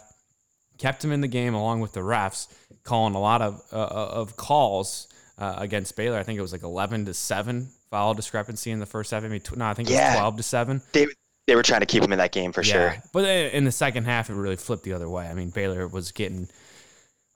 kept 0.81 1.03
him 1.05 1.11
in 1.11 1.21
the 1.21 1.27
game 1.27 1.53
along 1.53 1.79
with 1.81 1.93
the 1.93 1.99
refs, 2.01 2.47
calling 2.83 3.13
a 3.15 3.19
lot 3.19 3.41
of 3.41 3.61
uh, 3.71 3.75
of 3.85 4.35
calls 4.35 5.07
uh, 5.37 5.55
against 5.57 5.95
Baylor. 5.95 6.17
I 6.17 6.23
think 6.23 6.39
it 6.39 6.41
was 6.41 6.51
like 6.51 6.63
11 6.63 7.05
to 7.05 7.13
seven 7.13 7.69
foul 7.89 8.13
discrepancy 8.13 8.71
in 8.71 8.79
the 8.79 8.85
first 8.85 9.11
half. 9.11 9.23
I 9.23 9.27
mean, 9.27 9.41
tw- 9.41 9.57
no, 9.57 9.65
I 9.65 9.73
think 9.73 9.89
it 9.89 9.93
was 9.93 9.99
Yeah. 9.99 10.13
12 10.19 10.37
to 10.37 10.43
seven. 10.43 10.81
They 10.93 11.07
they 11.47 11.55
were 11.55 11.63
trying 11.63 11.81
to 11.81 11.85
keep 11.85 12.03
him 12.03 12.11
in 12.13 12.19
that 12.19 12.31
game 12.31 12.51
for 12.51 12.63
sure. 12.63 12.95
But 13.13 13.25
in 13.25 13.65
the 13.65 13.71
second 13.71 14.05
half, 14.05 14.29
it 14.29 14.33
really 14.35 14.55
flipped 14.55 14.83
the 14.83 14.93
other 14.93 15.09
way. 15.09 15.27
I 15.27 15.33
mean, 15.33 15.49
Baylor 15.49 15.87
was 15.87 16.11
getting 16.11 16.47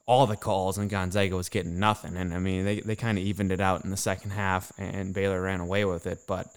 all 0.08 0.28
the 0.28 0.38
calls 0.38 0.78
and 0.78 0.90
Gonzaga 0.90 1.36
was 1.36 1.50
getting 1.50 1.80
nothing. 1.80 2.16
And 2.16 2.34
I 2.34 2.40
mean, 2.40 2.64
they, 2.64 2.80
they 2.82 2.96
kind 2.96 3.18
of 3.18 3.24
evened 3.24 3.52
it 3.52 3.60
out 3.60 3.84
in 3.84 3.90
the 3.90 3.98
second 3.98 4.30
half 4.32 4.72
and 4.78 5.14
Baylor 5.14 5.42
ran 5.42 5.60
away 5.60 5.84
with 5.86 6.06
it. 6.06 6.20
But 6.28 6.48
yeah, 6.48 6.54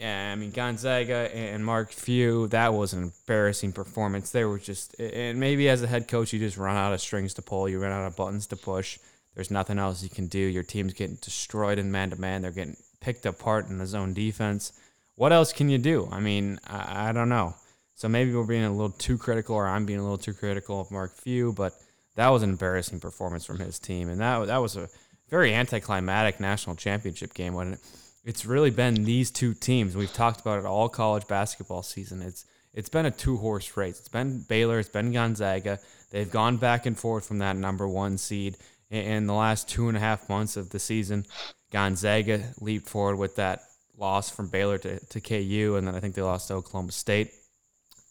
I 0.00 0.34
mean, 0.36 0.52
Gonzaga 0.52 1.34
and 1.34 1.64
Mark 1.64 1.90
Few, 1.90 2.46
that 2.48 2.72
was 2.72 2.92
an 2.92 3.02
embarrassing 3.02 3.72
performance. 3.72 4.30
They 4.30 4.44
were 4.44 4.58
just, 4.58 4.98
and 5.00 5.40
maybe 5.40 5.68
as 5.68 5.82
a 5.82 5.88
head 5.88 6.06
coach, 6.06 6.32
you 6.32 6.38
just 6.38 6.56
run 6.56 6.76
out 6.76 6.92
of 6.92 7.00
strings 7.00 7.34
to 7.34 7.42
pull, 7.42 7.68
you 7.68 7.80
run 7.80 7.90
out 7.90 8.06
of 8.06 8.16
buttons 8.16 8.46
to 8.48 8.56
push. 8.56 8.98
There's 9.34 9.50
nothing 9.50 9.78
else 9.78 10.02
you 10.02 10.08
can 10.08 10.28
do. 10.28 10.38
Your 10.38 10.62
team's 10.62 10.94
getting 10.94 11.16
destroyed 11.16 11.78
in 11.78 11.90
man 11.90 12.10
to 12.10 12.20
man. 12.20 12.42
They're 12.42 12.50
getting 12.52 12.76
picked 13.00 13.26
apart 13.26 13.68
in 13.68 13.78
the 13.78 13.86
zone 13.86 14.14
defense. 14.14 14.72
What 15.16 15.32
else 15.32 15.52
can 15.52 15.68
you 15.68 15.78
do? 15.78 16.08
I 16.12 16.20
mean, 16.20 16.60
I, 16.66 17.08
I 17.08 17.12
don't 17.12 17.28
know. 17.28 17.54
So 17.94 18.08
maybe 18.08 18.32
we're 18.32 18.44
being 18.44 18.64
a 18.64 18.70
little 18.70 18.90
too 18.90 19.18
critical, 19.18 19.56
or 19.56 19.66
I'm 19.66 19.84
being 19.84 19.98
a 19.98 20.02
little 20.02 20.18
too 20.18 20.34
critical 20.34 20.80
of 20.80 20.92
Mark 20.92 21.16
Few, 21.16 21.52
but 21.52 21.72
that 22.14 22.28
was 22.28 22.44
an 22.44 22.50
embarrassing 22.50 23.00
performance 23.00 23.44
from 23.44 23.58
his 23.58 23.80
team, 23.80 24.08
and 24.08 24.20
that 24.20 24.46
that 24.46 24.58
was 24.58 24.76
a 24.76 24.88
very 25.28 25.52
anticlimactic 25.52 26.40
national 26.40 26.76
championship 26.76 27.34
game 27.34 27.54
wasn't 27.54 27.74
it, 27.74 27.80
it's 28.28 28.44
really 28.44 28.68
been 28.68 29.04
these 29.04 29.30
two 29.30 29.54
teams. 29.54 29.96
We've 29.96 30.12
talked 30.12 30.42
about 30.42 30.58
it 30.58 30.66
all 30.66 30.90
college 30.90 31.26
basketball 31.26 31.82
season. 31.82 32.20
It's 32.20 32.44
it's 32.74 32.90
been 32.90 33.06
a 33.06 33.10
two 33.10 33.38
horse 33.38 33.74
race. 33.74 33.98
It's 33.98 34.10
been 34.10 34.44
Baylor, 34.46 34.78
it's 34.78 34.90
been 34.90 35.12
Gonzaga. 35.12 35.78
They've 36.10 36.30
gone 36.30 36.58
back 36.58 36.84
and 36.84 36.96
forth 36.96 37.26
from 37.26 37.38
that 37.38 37.56
number 37.56 37.88
one 37.88 38.18
seed 38.18 38.58
in 38.90 39.26
the 39.26 39.32
last 39.32 39.66
two 39.70 39.88
and 39.88 39.96
a 39.96 40.00
half 40.00 40.28
months 40.28 40.58
of 40.58 40.68
the 40.68 40.78
season. 40.78 41.24
Gonzaga 41.72 42.52
leaped 42.60 42.86
forward 42.86 43.16
with 43.16 43.36
that 43.36 43.62
loss 43.96 44.28
from 44.28 44.48
Baylor 44.48 44.76
to, 44.76 45.00
to 45.06 45.20
KU, 45.22 45.76
and 45.78 45.88
then 45.88 45.94
I 45.94 46.00
think 46.00 46.14
they 46.14 46.20
lost 46.20 46.48
to 46.48 46.54
Oklahoma 46.54 46.92
State 46.92 47.30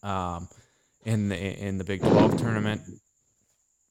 um, 0.02 0.48
in 1.04 1.28
the 1.28 1.36
in 1.36 1.78
the 1.78 1.84
Big 1.84 2.00
12 2.00 2.36
tournament. 2.38 2.82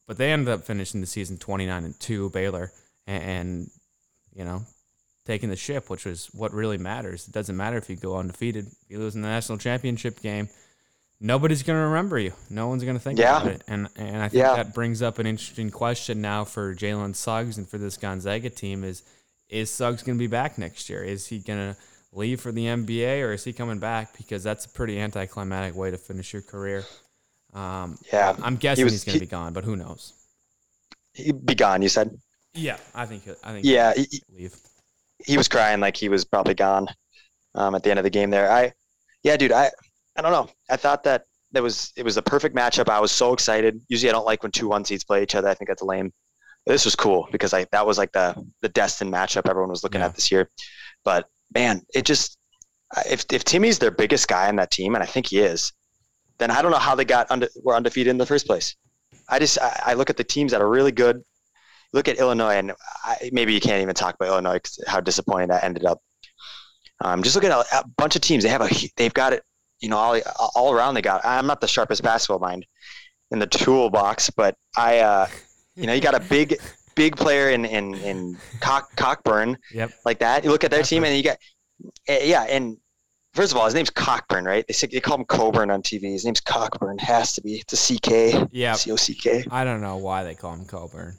But 0.07 0.17
they 0.17 0.34
ended 0.34 0.50
up 0.50 0.65
finishing 0.65 1.00
the 1.00 1.07
season 1.07 1.38
29 1.38 1.86
and 1.86 1.98
2, 1.98 2.29
Baylor, 2.31 2.72
and, 3.07 3.24
and, 3.24 3.72
you 4.34 4.43
know, 4.46 4.65
taking 5.27 5.50
the 5.50 5.55
ship, 5.57 5.89
which 5.89 6.05
was 6.05 6.27
what 6.34 6.53
really 6.53 6.77
matters. 6.77 7.27
It 7.27 7.34
doesn't 7.34 7.55
matter 7.55 7.77
if 7.77 7.89
you 7.89 7.98
go 7.98 8.15
undefeated, 8.17 8.65
you 8.88 8.98
lose 8.98 9.13
in 9.13 9.22
the 9.22 9.27
national 9.27 9.57
championship 9.57 10.22
game, 10.22 10.48
nobody's 11.19 11.63
going 11.63 11.77
to 11.77 11.84
remember 11.88 12.17
you. 12.17 12.31
No 12.50 12.67
one's 12.69 12.84
going 12.86 12.96
to 12.96 13.03
think 13.03 13.19
Yeah. 13.19 13.38
about 13.41 13.51
it. 13.51 13.62
And 13.67 13.89
and 13.98 14.17
I 14.24 14.29
think 14.29 14.39
Yeah. 14.41 14.55
that 14.55 14.74
brings 14.74 15.01
up 15.01 15.19
an 15.19 15.27
interesting 15.27 15.69
question 15.69 16.22
now 16.22 16.46
for 16.46 16.74
Jalen 16.74 17.13
Suggs 17.15 17.57
and 17.57 17.67
for 17.69 17.77
this 17.77 17.98
Gonzaga 17.98 18.50
team 18.50 18.84
is 18.84 19.03
is 19.50 19.69
Suggs 19.69 20.01
going 20.03 20.17
to 20.17 20.19
be 20.22 20.27
back 20.27 20.57
next 20.57 20.89
year? 20.89 21.03
Is 21.03 21.27
he 21.27 21.39
going 21.39 21.60
to 21.74 21.77
leave 22.13 22.41
for 22.41 22.51
the 22.51 22.65
NBA 22.67 23.22
or 23.22 23.34
is 23.34 23.43
he 23.43 23.53
coming 23.53 23.79
back? 23.79 24.17
Because 24.17 24.43
that's 24.43 24.65
a 24.65 24.69
pretty 24.69 25.00
anticlimactic 25.00 25.75
way 25.75 25.91
to 25.91 25.98
finish 25.98 26.34
your 26.34 26.41
career. 26.41 26.84
Um, 27.53 27.98
Yeah. 28.13 28.36
I'm 28.41 28.55
guessing 28.57 28.84
was- 28.86 28.93
he's 28.93 29.03
going 29.05 29.13
to 29.19 29.19
he- 29.19 29.25
be 29.25 29.29
gone, 29.29 29.53
but 29.53 29.63
who 29.65 29.75
knows? 29.75 30.13
He'd 31.13 31.46
be 31.46 31.55
gone. 31.55 31.81
You 31.81 31.89
said. 31.89 32.17
Yeah, 32.53 32.77
I 32.96 33.05
think 33.05 33.24
I 33.43 33.51
think 33.53 33.65
Yeah, 33.65 33.93
he, 33.93 34.22
leave. 34.36 34.55
He 35.25 35.38
was 35.38 35.47
crying 35.47 35.79
like 35.79 35.97
he 35.97 36.09
was 36.09 36.25
probably 36.25 36.53
gone 36.53 36.88
um, 37.55 37.75
at 37.75 37.83
the 37.83 37.89
end 37.89 38.00
of 38.00 38.03
the 38.03 38.09
game 38.09 38.29
there. 38.29 38.51
I, 38.51 38.74
yeah, 39.24 39.38
dude, 39.38 39.51
I, 39.51 39.71
I 40.15 40.21
don't 40.21 40.31
know. 40.31 40.50
I 40.69 40.77
thought 40.77 41.03
that 41.03 41.24
that 41.53 41.63
was 41.63 41.91
it 41.95 42.03
was 42.03 42.17
a 42.17 42.21
perfect 42.21 42.55
matchup. 42.55 42.89
I 42.89 43.00
was 43.00 43.12
so 43.12 43.33
excited. 43.33 43.81
Usually, 43.88 44.09
I 44.09 44.13
don't 44.13 44.25
like 44.25 44.43
when 44.43 44.51
two 44.51 44.67
one 44.67 44.86
seeds 44.86 45.03
play 45.03 45.24
each 45.24 45.36
other. 45.36 45.47
I 45.47 45.53
think 45.53 45.69
that's 45.69 45.81
lame. 45.81 46.12
This 46.65 46.83
was 46.86 46.95
cool 46.95 47.27
because 47.31 47.53
I 47.53 47.65
that 47.71 47.86
was 47.88 47.97
like 47.97 48.12
the 48.12 48.36
the 48.62 48.69
destined 48.69 49.13
matchup 49.13 49.50
everyone 49.50 49.69
was 49.69 49.83
looking 49.83 50.01
Yeah. 50.01 50.07
at 50.07 50.15
this 50.15 50.31
year. 50.31 50.50
But 51.05 51.27
man, 51.53 51.81
it 51.93 52.03
just 52.05 52.38
if 53.09 53.25
if 53.31 53.43
Timmy's 53.43 53.79
their 53.79 53.91
biggest 53.91 54.27
guy 54.27 54.50
on 54.50 54.57
that 54.57 54.71
team, 54.71 54.95
and 54.95 55.03
I 55.03 55.07
think 55.07 55.27
he 55.27 55.39
is, 55.39 55.71
then 56.38 56.51
I 56.51 56.62
don't 56.62 56.71
know 56.71 56.77
how 56.77 56.95
they 56.95 57.05
got 57.05 57.31
under 57.31 57.47
were 57.63 57.75
undefeated 57.75 58.12
in 58.12 58.17
the 58.17 58.25
first 58.25 58.45
place. 58.45 58.75
I 59.29 59.39
just 59.39 59.57
I, 59.62 59.81
I 59.88 59.93
look 59.93 60.09
at 60.09 60.17
the 60.17 60.24
teams 60.24 60.51
that 60.51 60.62
are 60.62 60.69
really 60.69 60.91
good. 60.91 61.24
Look 61.94 62.08
at 62.08 62.17
Illinois, 62.17 62.56
and 62.56 62.74
I, 63.06 63.29
maybe 63.32 63.53
you 63.53 63.62
can't 63.62 63.82
even 63.82 63.96
talk 63.96 64.15
about 64.15 64.27
Illinois 64.27 64.60
'cause 64.60 64.79
how 64.88 65.00
disappointing 65.00 65.48
that 65.50 65.63
ended 65.63 65.86
up. 65.86 66.00
Um, 67.03 67.24
just 67.24 67.36
look 67.36 67.46
at 67.46 67.51
a, 67.51 67.63
a 67.79 67.88
bunch 67.98 68.15
of 68.15 68.22
teams. 68.22 68.44
They 68.44 68.50
have 68.50 68.62
a 68.62 68.70
they've 68.98 69.13
got 69.13 69.34
it, 69.34 69.44
you 69.79 69.89
know, 69.89 69.98
all 69.98 70.20
all 70.56 70.74
around. 70.74 70.96
They 70.96 71.01
got. 71.01 71.22
I'm 71.24 71.48
not 71.48 71.62
the 71.62 71.67
sharpest 71.67 72.03
basketball 72.03 72.39
mind 72.39 72.65
in 73.32 73.39
the 73.39 73.48
toolbox, 73.48 74.29
but 74.29 74.56
I, 74.75 75.00
uh, 75.00 75.27
you 75.75 75.86
know, 75.88 75.94
you 75.94 76.01
got 76.01 76.15
a 76.15 76.20
big 76.20 76.60
big 76.96 77.15
player 77.15 77.51
in 77.51 77.65
in 77.65 77.94
in 77.96 78.38
Cock, 78.60 78.96
Cockburn 78.96 79.58
Yep. 79.72 79.91
like 80.06 80.20
that. 80.20 80.44
You 80.44 80.50
look 80.50 80.63
at 80.63 80.72
their 80.72 80.84
team, 80.84 81.03
and 81.03 81.15
you 81.15 81.24
got 81.24 81.38
eh, 82.08 82.24
yeah, 82.25 82.44
and 82.44 82.77
first 83.36 83.51
of 83.53 83.58
all, 83.60 83.65
his 83.65 83.75
name's 83.75 83.91
Cockburn, 83.91 84.46
right? 84.46 84.65
They 84.67 84.74
say 84.74 84.88
they 84.88 85.00
call 85.00 85.20
him 85.20 85.25
Coburn 85.25 85.70
on 85.70 85.84
TV. 85.84 86.12
His 86.12 86.25
name's 86.25 86.41
Cockburn. 86.41 86.98
Has 86.98 87.34
to 87.34 87.41
be. 87.41 87.56
It's 87.60 87.74
a 87.74 87.77
C 87.77 88.00
K. 88.00 88.44
Yeah. 88.51 88.74
C 88.74 88.91
O 88.91 88.96
C 88.96 89.13
K. 89.13 89.46
I 89.51 89.63
don't 89.63 89.82
know 89.82 89.98
why 89.98 90.24
they 90.24 90.34
call 90.36 90.53
him 90.53 90.65
Coburn. 90.65 91.15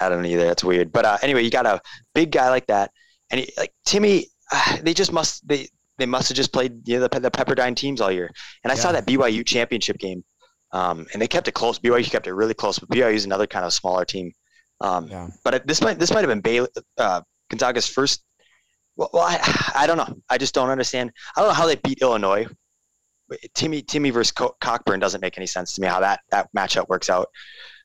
I 0.00 0.08
don't 0.08 0.24
either. 0.26 0.44
That's 0.44 0.64
weird. 0.64 0.92
But 0.92 1.04
uh, 1.04 1.18
anyway, 1.22 1.42
you 1.42 1.50
got 1.50 1.66
a 1.66 1.80
big 2.14 2.30
guy 2.32 2.48
like 2.48 2.66
that, 2.66 2.90
and 3.30 3.40
he, 3.40 3.52
like 3.56 3.72
Timmy, 3.84 4.26
uh, 4.52 4.78
they 4.82 4.94
just 4.94 5.12
must 5.12 5.46
they 5.46 5.68
they 5.98 6.06
must 6.06 6.28
have 6.28 6.36
just 6.36 6.52
played 6.52 6.86
you 6.88 6.98
know, 6.98 7.06
the 7.06 7.20
the 7.20 7.30
Pepperdine 7.30 7.76
teams 7.76 8.00
all 8.00 8.10
year. 8.10 8.30
And 8.64 8.72
I 8.72 8.74
saw 8.74 8.92
that 8.92 9.06
BYU 9.06 9.46
championship 9.46 9.98
game, 9.98 10.24
um, 10.72 11.06
and 11.12 11.20
they 11.20 11.28
kept 11.28 11.48
it 11.48 11.52
close. 11.52 11.78
BYU 11.78 12.10
kept 12.10 12.26
it 12.26 12.34
really 12.34 12.54
close, 12.54 12.78
but 12.78 12.88
BYU 12.88 13.14
is 13.14 13.24
another 13.24 13.46
kind 13.46 13.64
of 13.64 13.72
smaller 13.72 14.04
team. 14.04 14.32
Um, 14.80 15.08
Yeah. 15.08 15.28
But 15.44 15.66
this 15.66 15.80
might 15.82 15.98
this 15.98 16.10
might 16.12 16.20
have 16.20 16.28
been 16.28 16.40
Baylor, 16.40 16.68
uh, 16.98 17.20
Gonzaga's 17.50 17.86
first. 17.86 18.22
Well, 18.96 19.10
well 19.12 19.24
I, 19.24 19.72
I 19.74 19.86
don't 19.86 19.98
know. 19.98 20.16
I 20.28 20.38
just 20.38 20.54
don't 20.54 20.70
understand. 20.70 21.12
I 21.36 21.40
don't 21.40 21.50
know 21.50 21.54
how 21.54 21.66
they 21.66 21.76
beat 21.76 21.98
Illinois. 22.00 22.46
Timmy 23.54 23.82
Timmy 23.82 24.10
versus 24.10 24.32
Co- 24.32 24.56
Cockburn 24.60 24.98
doesn't 25.00 25.20
make 25.20 25.36
any 25.36 25.46
sense 25.46 25.74
to 25.74 25.80
me 25.80 25.86
how 25.86 26.00
that 26.00 26.20
that 26.30 26.48
matchup 26.56 26.88
works 26.88 27.08
out. 27.10 27.28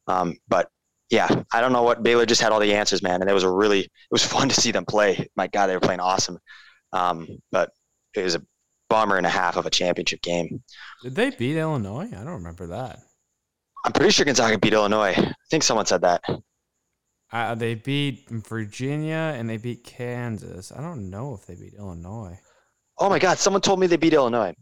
Um, 0.08 0.38
but 0.48 0.70
yeah, 1.10 1.44
I 1.54 1.62
don't 1.62 1.74
know 1.74 1.84
what 1.84 2.04
Baylor 2.04 2.26
just 2.26 2.42
had 2.42 2.52
all 2.52 2.60
the 2.60 2.74
answers, 2.74 3.02
man, 3.04 3.22
and 3.22 3.30
it 3.30 3.34
was 3.34 3.44
a 3.44 3.50
really 3.50 3.82
it 3.82 3.90
was 4.12 4.24
fun 4.36 4.50
to 4.50 4.56
see 4.60 4.72
them 4.72 4.86
play. 4.86 5.28
My 5.36 5.48
God, 5.48 5.68
they 5.68 5.76
were 5.76 5.80
playing 5.82 6.00
awesome. 6.00 6.40
Um, 6.94 7.28
but 7.52 7.72
it 8.16 8.24
was 8.24 8.36
a 8.36 8.42
bummer 8.90 9.18
and 9.18 9.26
a 9.26 9.30
half 9.30 9.58
of 9.58 9.66
a 9.66 9.70
championship 9.70 10.22
game. 10.22 10.64
Did 11.04 11.16
they 11.16 11.30
beat 11.32 11.58
Illinois? 11.58 12.08
I 12.12 12.24
don't 12.24 12.28
remember 12.28 12.68
that. 12.68 13.00
I'm 13.84 13.92
pretty 13.92 14.12
sure 14.12 14.26
Gonzaga 14.26 14.58
beat 14.58 14.74
Illinois. 14.74 15.14
I 15.16 15.34
think 15.52 15.64
someone 15.64 15.86
said 15.86 16.02
that. 16.02 16.24
Uh, 17.32 17.54
they 17.56 17.76
beat 17.76 18.30
Virginia 18.30 19.34
and 19.36 19.50
they 19.50 19.58
beat 19.58 19.84
Kansas. 19.84 20.72
I 20.72 20.82
don't 20.82 21.10
know 21.10 21.34
if 21.34 21.46
they 21.46 21.56
beat 21.56 21.74
Illinois. 21.78 22.40
Oh 22.98 23.10
my 23.10 23.20
God, 23.20 23.38
someone 23.38 23.62
told 23.62 23.80
me 23.80 23.88
they 23.88 23.98
beat 23.98 24.14
Illinois. 24.14 24.54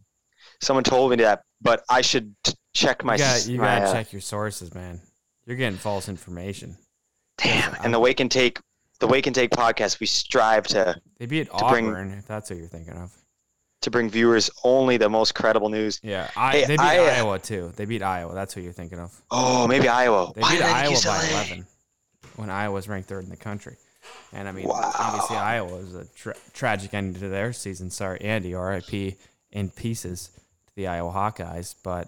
Someone 0.62 0.84
told 0.84 1.12
me 1.12 1.18
that, 1.18 1.42
but 1.62 1.84
I 1.90 2.02
should 2.02 2.36
check 2.74 3.04
my. 3.04 3.16
You 3.16 3.24
s- 3.24 3.46
got 3.46 3.52
you 3.52 3.58
gotta 3.60 3.86
uh, 3.86 3.94
check 3.94 4.12
your 4.12 4.22
sources, 4.22 4.74
man. 4.74 5.02
You're 5.46 5.58
getting 5.58 5.78
false 5.78 6.08
information. 6.10 6.78
Damn, 7.38 7.76
and 7.84 7.94
the 7.94 8.00
Wake 8.00 8.20
and 8.20 8.32
Take, 8.32 8.60
the 9.00 9.08
Wake 9.08 9.28
and 9.28 9.36
Take 9.36 9.52
podcast, 9.52 10.00
we 10.00 10.06
strive 10.08 10.66
to 10.68 10.96
They 11.18 11.26
beat 11.26 11.52
To 11.52 11.66
bring- 11.70 11.88
Auburn, 11.90 12.12
if 12.14 12.28
that's 12.28 12.50
what 12.50 12.58
you're 12.60 12.68
thinking 12.68 12.94
of. 12.94 13.12
to 13.82 13.92
bring 13.92 14.10
viewers 14.10 14.50
only 14.64 14.96
the 14.96 15.10
most 15.10 15.36
credible 15.36 15.68
news. 15.68 16.00
Yeah, 16.04 16.30
I, 16.38 16.52
Hey, 16.54 16.62
they 16.66 16.78
beat 16.78 16.80
I, 16.80 16.98
uh, 17.00 17.16
Iowa 17.18 17.40
too. 17.40 17.74
They 17.76 17.84
beat 17.84 18.02
Iowa. 18.02 18.34
That's 18.34 18.56
what 18.56 18.64
you're 18.64 18.72
thinking 18.72 19.00
of. 19.00 19.12
Oh, 19.30 19.68
maybe 19.68 19.90
Iowa. 19.90 20.32
They 20.34 20.40
Why 20.42 20.52
beat 20.56 20.62
Iowa 20.62 20.90
by 20.90 20.96
UCLA? 20.96 21.32
11 21.32 21.68
when 22.38 22.50
Iowa 22.50 22.74
was 22.74 22.88
ranked 22.88 23.10
third 23.10 23.26
in 23.26 23.30
the 23.30 23.36
country. 23.36 23.76
And 24.32 24.48
I 24.48 24.54
mean, 24.54 24.68
Wow. 24.70 24.92
obviously 24.98 25.36
Iowa 25.36 25.76
was 25.76 25.96
a 25.96 26.06
tra- 26.16 26.36
tragic 26.54 26.94
ending 26.94 27.20
to 27.22 27.28
their 27.28 27.52
season. 27.52 27.90
Sorry, 27.90 28.22
Andy, 28.22 28.54
RIP 28.56 29.18
in 29.52 29.70
pieces 29.70 30.30
to 30.68 30.76
the 30.76 30.88
Iowa 30.88 31.12
Hawkeyes. 31.12 31.76
But 31.84 32.08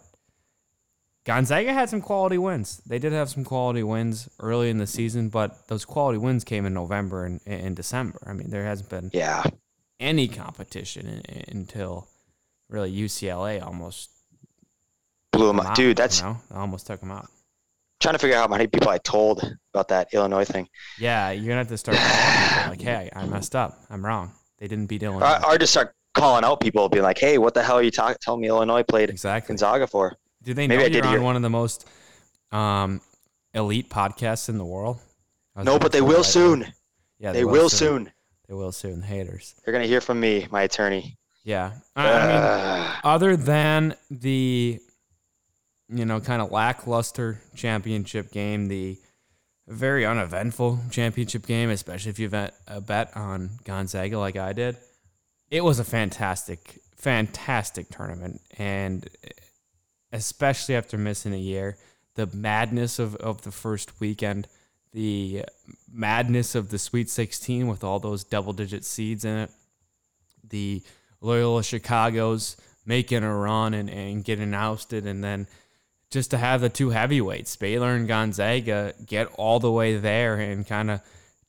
Gonzaga 1.25 1.73
had 1.73 1.89
some 1.89 2.01
quality 2.01 2.37
wins. 2.37 2.81
They 2.85 2.99
did 2.99 3.11
have 3.11 3.29
some 3.29 3.43
quality 3.43 3.81
wins 3.81 4.29
early 4.39 4.69
in 4.69 4.77
the 4.77 4.85
season, 4.85 5.29
but 5.29 5.67
those 5.67 5.83
quality 5.83 6.19
wins 6.19 6.43
came 6.43 6.65
in 6.67 6.73
November 6.73 7.25
and 7.25 7.41
in 7.47 7.73
December. 7.73 8.19
I 8.27 8.33
mean, 8.33 8.51
there 8.51 8.63
hasn't 8.63 8.89
been 8.89 9.09
Yeah, 9.11 9.43
any 9.99 10.27
competition 10.27 11.07
in, 11.27 11.43
until 11.47 12.07
really 12.69 12.91
UCLA 12.95 13.59
almost 13.59 14.11
blew 15.31 15.47
them 15.47 15.57
took 15.57 15.63
'em 15.63 15.65
up, 15.65 15.71
out, 15.71 15.75
dude. 15.75 15.97
That's 15.97 16.19
you 16.19 16.25
know, 16.25 16.37
almost 16.53 16.85
took 16.87 16.99
them 16.99 17.11
out. 17.11 17.27
trying 17.99 18.13
to 18.13 18.19
figure 18.19 18.37
out 18.37 18.41
how 18.41 18.47
many 18.55 18.67
people 18.67 18.89
I 18.89 18.99
told 18.99 19.43
about 19.73 19.87
that 19.87 20.13
Illinois 20.13 20.45
thing, 20.45 20.69
Yeah, 20.99 21.31
you're 21.31 21.47
gonna 21.47 21.57
have 21.57 21.69
to 21.69 21.77
start 21.77 21.97
calling 21.97 22.49
people 22.49 22.69
like, 22.69 22.81
"Hey, 22.81 23.09
I 23.15 23.25
messed 23.25 23.55
up. 23.55 23.79
I'm 23.89 24.05
wrong. 24.05 24.31
They 24.59 24.67
didn't 24.67 24.85
beat 24.87 25.01
Illinois." 25.01 25.39
or, 25.43 25.53
or 25.53 25.57
just 25.57 25.73
start 25.73 25.95
calling 26.13 26.43
out 26.43 26.59
people, 26.59 26.87
being 26.87 27.03
like, 27.03 27.17
"Hey, 27.17 27.39
what 27.39 27.55
the 27.55 27.63
hell 27.63 27.77
are 27.77 27.81
you 27.81 27.89
talking? 27.89 28.17
Telling 28.21 28.41
me 28.41 28.47
Illinois 28.47 28.83
played 28.83 29.09
exactly. 29.09 29.47
Gonzaga 29.53 29.87
for?" 29.87 30.15
Do 30.45 30.53
they 30.53 30.67
Maybe 30.67 30.79
know 30.79 30.85
I 30.85 30.89
did 30.89 30.95
you're 30.95 31.05
on 31.05 31.11
hear- 31.11 31.21
one 31.21 31.35
of 31.35 31.41
the 31.41 31.49
most 31.49 31.87
um, 32.51 33.01
elite 33.53 33.89
podcasts 33.89 34.47
in 34.47 34.57
the 34.57 34.65
world? 34.65 34.99
I 35.55 35.59
was 35.59 35.65
No, 35.65 35.79
but 35.79 35.91
they 35.91 36.01
will 36.01 36.17
right 36.17 36.25
soon. 36.25 36.73
Yeah, 37.19 37.33
they 37.33 37.43
will 37.43 37.69
soon. 37.69 38.11
They 38.47 38.53
will 38.53 38.71
soon. 38.71 39.01
The 39.01 39.05
haters. 39.07 39.55
They're 39.63 39.73
gonna 39.73 39.85
hear 39.87 40.01
from 40.01 40.19
me, 40.19 40.47
my 40.51 40.63
attorney. 40.63 41.17
Yeah. 41.43 41.71
I, 41.95 42.09
I 42.09 42.27
mean, 42.27 42.91
other 43.03 43.35
than 43.35 43.95
the 44.09 44.79
you 45.89 46.05
know 46.05 46.19
kind 46.21 46.41
of 46.41 46.51
lackluster 46.51 47.41
championship 47.55 48.31
game 48.31 48.67
the 48.67 48.97
very 49.67 50.05
uneventful 50.05 50.79
championship 50.89 51.45
game 51.45 51.69
especially 51.69 52.09
if 52.09 52.17
you 52.17 52.27
bet 52.27 52.55
a 52.67 52.81
bet 52.81 53.15
on 53.15 53.51
gonzaga 53.65 54.17
like 54.17 54.35
i 54.35 54.51
did 54.51 54.77
it 55.51 55.63
was 55.63 55.79
a 55.79 55.83
fantastic, 55.83 56.79
fantastic 56.95 57.89
tournament, 57.89 58.41
and 58.57 59.07
especially 60.11 60.75
after 60.75 60.97
missing 60.97 61.33
a 61.33 61.37
year, 61.37 61.77
the 62.15 62.27
madness 62.27 62.99
of, 62.99 63.15
of 63.17 63.43
the 63.43 63.51
first 63.51 63.99
weekend, 63.99 64.47
the 64.93 65.43
madness 65.91 66.55
of 66.55 66.69
the 66.69 66.79
Sweet 66.79 67.09
16 67.09 67.67
with 67.67 67.83
all 67.83 67.99
those 67.99 68.23
double 68.23 68.53
digit 68.53 68.85
seeds 68.85 69.25
in 69.25 69.35
it, 69.35 69.51
the 70.47 70.81
Loyola 71.21 71.63
Chicago's 71.63 72.55
making 72.85 73.23
a 73.23 73.35
run 73.35 73.73
and, 73.73 73.89
and 73.89 74.23
getting 74.23 74.53
ousted, 74.53 75.05
and 75.05 75.23
then 75.23 75.47
just 76.11 76.31
to 76.31 76.37
have 76.37 76.61
the 76.61 76.69
two 76.69 76.91
heavyweights, 76.91 77.55
Baylor 77.55 77.93
and 77.93 78.07
Gonzaga, 78.07 78.93
get 79.05 79.27
all 79.35 79.59
the 79.59 79.71
way 79.71 79.97
there 79.97 80.35
and 80.35 80.65
kind 80.65 80.91
of 80.91 81.01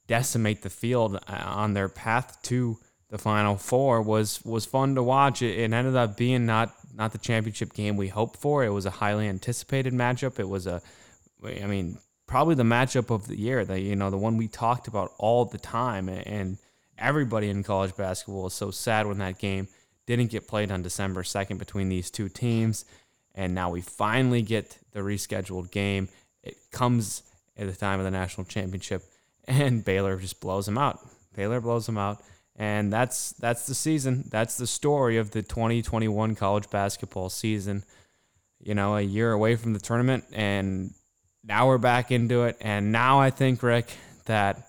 decimate 0.06 0.62
the 0.62 0.70
field 0.70 1.16
uh, 1.16 1.42
on 1.44 1.74
their 1.74 1.88
path 1.88 2.40
to 2.42 2.78
the 3.08 3.18
Final 3.18 3.56
Four 3.56 4.02
was 4.02 4.44
was 4.44 4.66
fun 4.66 4.94
to 4.96 5.02
watch. 5.02 5.42
It, 5.42 5.58
it 5.58 5.72
ended 5.72 5.94
up 5.94 6.16
being 6.16 6.46
not 6.46 6.74
not 6.96 7.12
the 7.12 7.18
championship 7.18 7.74
game 7.74 7.96
we 7.96 8.08
hoped 8.08 8.40
for. 8.40 8.64
It 8.64 8.70
was 8.70 8.86
a 8.86 8.90
highly 8.90 9.28
anticipated 9.28 9.92
matchup. 9.92 10.40
It 10.40 10.48
was 10.48 10.66
a, 10.66 10.80
I 11.44 11.66
mean, 11.66 11.98
probably 12.26 12.54
the 12.54 12.62
matchup 12.62 13.10
of 13.10 13.26
the 13.26 13.38
year. 13.38 13.64
The 13.64 13.78
you 13.78 13.94
know 13.94 14.10
the 14.10 14.16
one 14.16 14.36
we 14.36 14.48
talked 14.48 14.88
about 14.88 15.12
all 15.18 15.44
the 15.44 15.58
time, 15.58 16.08
and 16.08 16.58
everybody 16.98 17.50
in 17.50 17.62
college 17.62 17.96
basketball 17.96 18.44
was 18.44 18.54
so 18.54 18.70
sad 18.70 19.06
when 19.06 19.18
that 19.18 19.38
game 19.38 19.68
didn't 20.06 20.30
get 20.30 20.48
played 20.48 20.70
on 20.72 20.82
December 20.82 21.22
second 21.22 21.58
between 21.58 21.88
these 21.88 22.10
two 22.10 22.28
teams. 22.28 22.84
And 23.34 23.54
now 23.54 23.68
we 23.70 23.82
finally 23.82 24.40
get 24.40 24.78
the 24.92 25.00
rescheduled 25.00 25.70
game. 25.70 26.08
It 26.42 26.56
comes 26.70 27.22
at 27.58 27.66
the 27.66 27.76
time 27.76 28.00
of 28.00 28.04
the 28.04 28.10
national 28.10 28.46
championship, 28.46 29.02
and 29.46 29.84
Baylor 29.84 30.16
just 30.16 30.40
blows 30.40 30.64
them 30.64 30.78
out. 30.78 31.00
Baylor 31.34 31.60
blows 31.60 31.84
them 31.84 31.98
out 31.98 32.22
and 32.56 32.92
that's 32.92 33.32
that's 33.32 33.66
the 33.66 33.74
season. 33.74 34.24
That's 34.30 34.56
the 34.56 34.66
story 34.66 35.18
of 35.18 35.30
the 35.30 35.42
2021 35.42 36.34
college 36.34 36.70
basketball 36.70 37.28
season. 37.28 37.84
You 38.58 38.74
know, 38.74 38.96
a 38.96 39.02
year 39.02 39.32
away 39.32 39.56
from 39.56 39.74
the 39.74 39.78
tournament, 39.78 40.24
and 40.32 40.92
now 41.44 41.68
we're 41.68 41.78
back 41.78 42.10
into 42.10 42.44
it. 42.44 42.56
And 42.60 42.90
now 42.90 43.20
I 43.20 43.30
think, 43.30 43.62
Rick, 43.62 43.92
that 44.24 44.68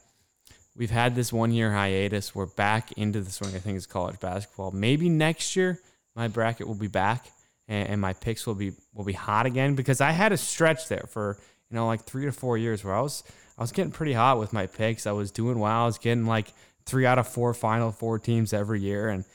we've 0.76 0.92
had 0.92 1.16
this 1.16 1.34
one 1.34 1.52
year 1.52 1.72
hiatus. 1.72 2.36
We're 2.36 2.46
back 2.46 2.92
into 2.94 3.22
the 3.22 3.32
swing 3.32 3.56
of 3.56 3.62
things 3.62 3.86
college 3.86 4.20
basketball. 4.20 4.72
Maybe 4.72 5.10
next 5.10 5.56
year 5.56 5.80
my 6.16 6.28
bracket 6.28 6.68
will 6.68 6.76
be 6.76 6.88
back 6.88 7.32
and, 7.68 7.90
and 7.90 8.02
my 8.02 8.14
picks 8.14 8.46
will 8.46 8.56
be 8.56 8.74
will 8.94 9.06
be 9.06 9.14
hot 9.14 9.46
again 9.46 9.76
because 9.76 10.02
I 10.02 10.12
had 10.12 10.32
a 10.32 10.38
stretch 10.38 10.88
there 10.88 11.06
for 11.10 11.38
you 11.70 11.76
know 11.76 11.88
like 11.88 12.04
three 12.04 12.26
to 12.26 12.32
four 12.32 12.58
years 12.58 12.84
where 12.84 12.96
I 12.96 13.02
was 13.02 13.24
I 13.58 13.62
was 13.62 13.72
getting 13.72 13.92
pretty 13.92 14.14
hot 14.14 14.40
with 14.40 14.54
my 14.54 14.68
picks. 14.68 15.08
I 15.08 15.12
was 15.12 15.32
doing 15.32 15.60
well. 15.60 15.84
I 15.84 15.86
was 15.86 15.98
getting 15.98 16.26
like 16.26 16.54
three 16.88 17.06
out 17.06 17.20
of 17.20 17.28
four 17.28 17.54
Final 17.54 17.92
Four 17.92 18.20
teams 18.20 18.54
every 18.54 18.82
year, 18.82 19.10
and 19.10 19.26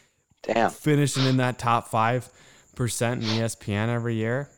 Damn. 0.43 0.71
finishing 0.71 1.25
in 1.27 1.37
that 1.39 1.59
top 1.59 1.89
five 1.89 2.29
percent 2.75 3.23
in 3.23 3.29
ESPN 3.29 3.89
every 3.89 4.15
year. 4.15 4.49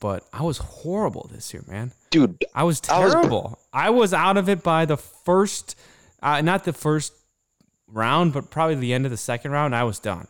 But 0.00 0.24
I 0.32 0.42
was 0.42 0.58
horrible 0.58 1.28
this 1.32 1.52
year, 1.52 1.64
man. 1.68 1.92
Dude, 2.10 2.42
I 2.54 2.62
was 2.64 2.80
I 2.88 3.02
was- 3.04 3.12
terrible. 3.12 3.58
I 3.72 3.90
was, 3.90 4.12
out 4.14 4.36
of 4.36 4.48
it 4.48 4.62
by 4.62 4.84
the 4.84 4.96
first, 4.96 5.76
uh, 6.22 6.40
not 6.42 6.64
the 6.64 6.72
first 6.72 7.12
round, 7.88 8.32
but 8.32 8.50
probably 8.50 8.74
the 8.76 8.92
end 8.94 9.04
of 9.04 9.10
the 9.10 9.16
second 9.18 9.50
round. 9.50 9.74
I 9.74 9.84
was 9.84 9.98
done. 9.98 10.28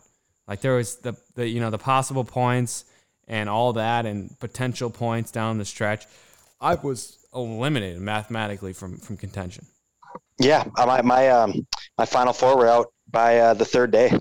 Like 0.49 0.61
there 0.61 0.75
was 0.77 0.97
the, 0.97 1.15
the 1.35 1.47
you 1.49 1.61
know 1.61 1.71
the 1.71 1.79
possible 1.79 2.25
points 2.25 2.85
and 3.29 3.49
all 3.49 3.73
that 3.75 4.05
and 4.07 4.37
potential 4.41 4.91
points 4.91 5.31
down 5.31 5.59
the 5.59 5.65
stretch. 5.65 6.07
I 6.61 6.75
was 6.75 7.19
eliminated 7.35 8.01
mathematically 8.01 8.73
from 8.73 8.99
from 8.99 9.17
contention. 9.17 9.67
yeah, 10.41 10.65
my 10.77 11.03
my 11.03 11.29
um 11.29 11.67
my 11.99 12.05
final 12.07 12.33
four 12.33 12.57
were 12.57 12.69
out 12.69 12.93
by 13.11 13.39
uh, 13.39 13.55
the 13.55 13.65
third 13.65 13.91
day. 13.91 14.13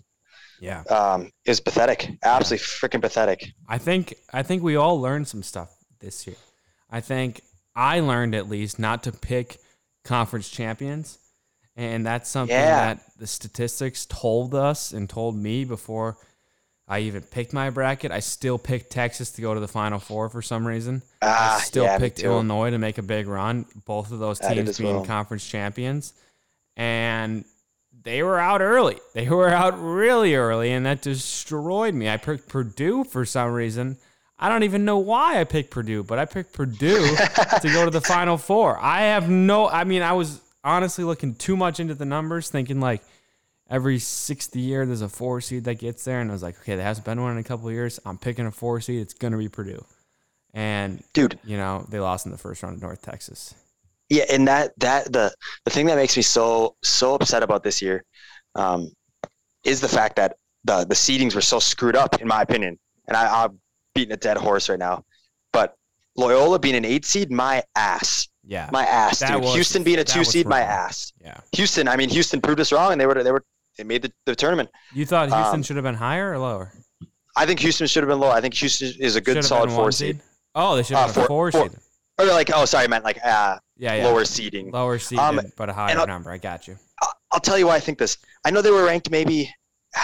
Yeah. 0.59 0.81
Um, 0.83 1.31
was 1.47 1.60
pathetic, 1.60 2.12
absolutely 2.23 2.63
freaking 2.63 3.01
pathetic. 3.01 3.51
I 3.67 3.77
think 3.79 4.13
I 4.31 4.43
think 4.43 4.62
we 4.62 4.75
all 4.75 4.99
learned 5.01 5.27
some 5.27 5.41
stuff 5.43 5.75
this 5.99 6.27
year. 6.27 6.36
I 6.89 6.99
think 7.01 7.41
I 7.75 7.99
learned 8.01 8.36
at 8.36 8.47
least 8.49 8.77
not 8.77 9.03
to 9.03 9.12
pick 9.12 9.57
conference 10.03 10.49
champions, 10.49 11.17
and 11.75 12.05
that's 12.05 12.29
something 12.29 12.55
Yeah. 12.55 12.93
that 12.93 12.99
the 13.17 13.25
statistics 13.27 14.05
told 14.05 14.53
us 14.53 14.91
and 14.91 15.10
told 15.10 15.36
me 15.36 15.63
before 15.65 16.17
I 16.88 16.99
even 16.99 17.23
picked 17.23 17.53
my 17.53 17.69
bracket. 17.71 18.12
I 18.12 18.19
still 18.19 18.60
picked 18.60 18.91
Texas 18.91 19.31
to 19.31 19.41
go 19.41 19.53
to 19.55 19.60
the 19.60 19.67
Final 19.67 19.97
Four 19.97 20.29
for 20.29 20.41
some 20.43 20.67
reason. 20.67 21.01
Ah, 21.23 21.57
I 21.57 21.62
still 21.62 21.86
yeah, 21.86 21.97
picked. 21.97 22.19
Illinois 22.19 22.69
to 22.69 22.77
make 22.77 22.97
a 22.99 23.03
big 23.03 23.27
run. 23.27 23.65
Both 23.86 24.12
of 24.12 24.19
those 24.19 24.38
teams 24.39 24.77
being 24.77 24.97
well. 24.97 25.05
conference 25.05 25.47
champions, 25.47 26.13
and 26.75 27.45
they 28.03 28.23
were 28.23 28.39
out 28.39 28.61
early. 28.61 28.97
They 29.13 29.29
were 29.29 29.49
out 29.49 29.81
really 29.81 30.35
early, 30.35 30.71
and 30.71 30.85
that 30.85 31.01
destroyed 31.01 31.93
me. 31.93 32.09
I 32.09 32.17
picked 32.17 32.47
Purdue 32.47 33.03
for 33.03 33.25
some 33.25 33.51
reason. 33.51 33.97
I 34.39 34.49
don't 34.49 34.63
even 34.63 34.85
know 34.85 34.97
why 34.97 35.39
I 35.39 35.43
picked 35.43 35.69
Purdue, 35.69 36.03
but 36.03 36.17
I 36.17 36.25
picked 36.25 36.53
Purdue 36.53 37.15
to 37.61 37.69
go 37.71 37.85
to 37.85 37.91
the 37.91 38.01
Final 38.01 38.37
Four. 38.37 38.79
I 38.79 39.01
have 39.01 39.29
no. 39.29 39.69
I 39.69 39.83
mean, 39.83 40.01
I 40.01 40.13
was 40.13 40.41
honestly 40.63 41.03
looking 41.03 41.35
too 41.35 41.55
much 41.55 41.79
into 41.79 41.93
the 41.93 42.05
numbers, 42.05 42.49
thinking 42.49 42.79
like 42.79 43.03
every 43.69 43.99
sixth 43.99 44.55
year 44.55 44.85
there's 44.85 45.01
a 45.01 45.09
four 45.09 45.41
seed 45.41 45.65
that 45.65 45.75
gets 45.75 46.03
there, 46.03 46.21
and 46.21 46.31
I 46.31 46.33
was 46.33 46.43
like, 46.43 46.59
okay, 46.61 46.75
there 46.75 46.85
hasn't 46.85 47.05
been 47.05 47.21
one 47.21 47.33
in 47.33 47.37
a 47.37 47.43
couple 47.43 47.67
of 47.67 47.73
years. 47.73 47.99
I'm 48.05 48.17
picking 48.17 48.47
a 48.47 48.51
four 48.51 48.81
seed. 48.81 49.01
It's 49.01 49.13
gonna 49.13 49.37
be 49.37 49.47
Purdue, 49.47 49.85
and 50.53 51.03
Dude, 51.13 51.37
you 51.43 51.57
know 51.57 51.85
they 51.89 51.99
lost 51.99 52.25
in 52.25 52.31
the 52.31 52.37
first 52.39 52.63
round 52.63 52.77
of 52.77 52.81
North 52.81 53.03
Texas. 53.03 53.53
Yeah, 54.12 54.26
and 54.30 54.45
that 54.47 54.74
that 54.80 55.12
the 55.13 55.34
the 55.63 55.71
thing 55.71 55.86
that 55.86 55.95
makes 55.95 56.17
me 56.17 56.21
so 56.24 56.76
so 56.84 57.15
upset 57.15 57.43
about 57.43 57.63
this 57.63 57.82
year 57.82 58.04
um, 58.56 58.91
is 59.63 59.80
the 59.80 59.88
fact 59.88 60.17
that 60.17 60.36
the 60.65 60.84
the 60.84 60.95
seedings 60.95 61.34
were 61.34 61.41
so 61.54 61.60
screwed 61.60 61.95
up, 61.95 62.19
in 62.21 62.28
my 62.28 62.41
opinion. 62.41 62.78
And 63.08 63.15
I, 63.15 63.43
I'm 63.43 63.60
beating 63.95 64.13
a 64.13 64.17
dead 64.17 64.36
horse 64.38 64.67
right 64.69 64.78
now, 64.80 65.06
but 65.54 65.76
Loyola 66.17 66.60
being 66.60 66.76
an 66.76 66.84
eight 66.86 67.06
seed, 67.06 67.32
my 67.32 67.63
ass, 67.76 68.28
Yeah, 68.45 68.69
my 68.74 68.86
ass, 68.86 69.19
That 69.19 69.32
dude. 69.34 69.43
was- 69.43 69.54
Houston 69.54 69.84
being 69.84 70.00
a 70.00 70.04
two 70.04 70.24
seed, 70.26 70.45
my 70.45 70.60
ass. 70.62 71.13
yeah. 71.24 71.39
Houston, 71.54 71.88
I 71.88 71.95
mean, 71.95 72.10
Houston 72.10 72.41
proved 72.41 72.60
us 72.60 72.71
wrong, 72.74 72.91
and 72.91 73.00
they 73.00 73.06
were 73.06 73.24
they 73.24 73.32
were 73.32 73.45
they 73.78 73.86
made 73.86 74.02
the, 74.02 74.12
the 74.26 74.36
tournament. 74.36 74.69
You 74.93 75.06
thought 75.06 75.30
Houston 75.30 75.56
Um, 75.56 75.63
should 75.63 75.78
have 75.78 75.84
been 75.86 75.95
higher 75.95 76.34
or 76.34 76.38
lower? 76.38 76.74
I 77.38 77.45
think 77.45 77.60
Houston 77.62 77.88
should 77.88 78.04
have 78.04 78.10
been 78.10 78.19
low. 78.19 78.30
I 78.30 78.41
think 78.41 78.54
Houston 78.56 78.91
is 79.00 79.15
a 79.15 79.21
good 79.21 79.32
Should 79.32 79.36
have 79.38 79.45
solid 79.45 79.69
four 79.71 79.84
one 79.84 79.91
seed. 79.93 80.19
Oh, 80.54 80.76
they 80.76 80.84
should 80.84 80.97
have 80.97 81.12
Uh, 81.12 81.13
been 81.13 81.24
a 81.24 81.28
four- 81.28 81.52
four, 81.52 81.62
four- 81.62 81.69
seed. 81.69 81.80
Or 82.19 82.26
like, 82.26 82.52
oh, 82.54 82.65
sorry, 82.65 82.84
I 82.86 82.88
meant 82.88 83.04
like 83.04 83.17
uh, 83.24 83.58
Yeah, 83.78 83.95
yeah. 83.95 84.06
lower 84.06 84.26
seeding. 84.26 84.71
Lower 84.71 85.00
seeding, 85.00 85.24
Um, 85.24 85.41
but 85.58 85.69
a 85.69 85.74
higher 85.74 86.06
number. 86.06 86.32
I 86.32 86.38
got 86.38 86.67
you. 86.67 86.78
I'll 87.32 87.39
tell 87.39 87.58
you 87.58 87.67
why 87.67 87.76
I 87.76 87.80
think 87.80 87.97
this. 87.97 88.17
I 88.45 88.52
know 88.52 88.62
they 88.62 88.71
were 88.71 88.86
ranked 88.86 89.10
maybe. 89.10 89.54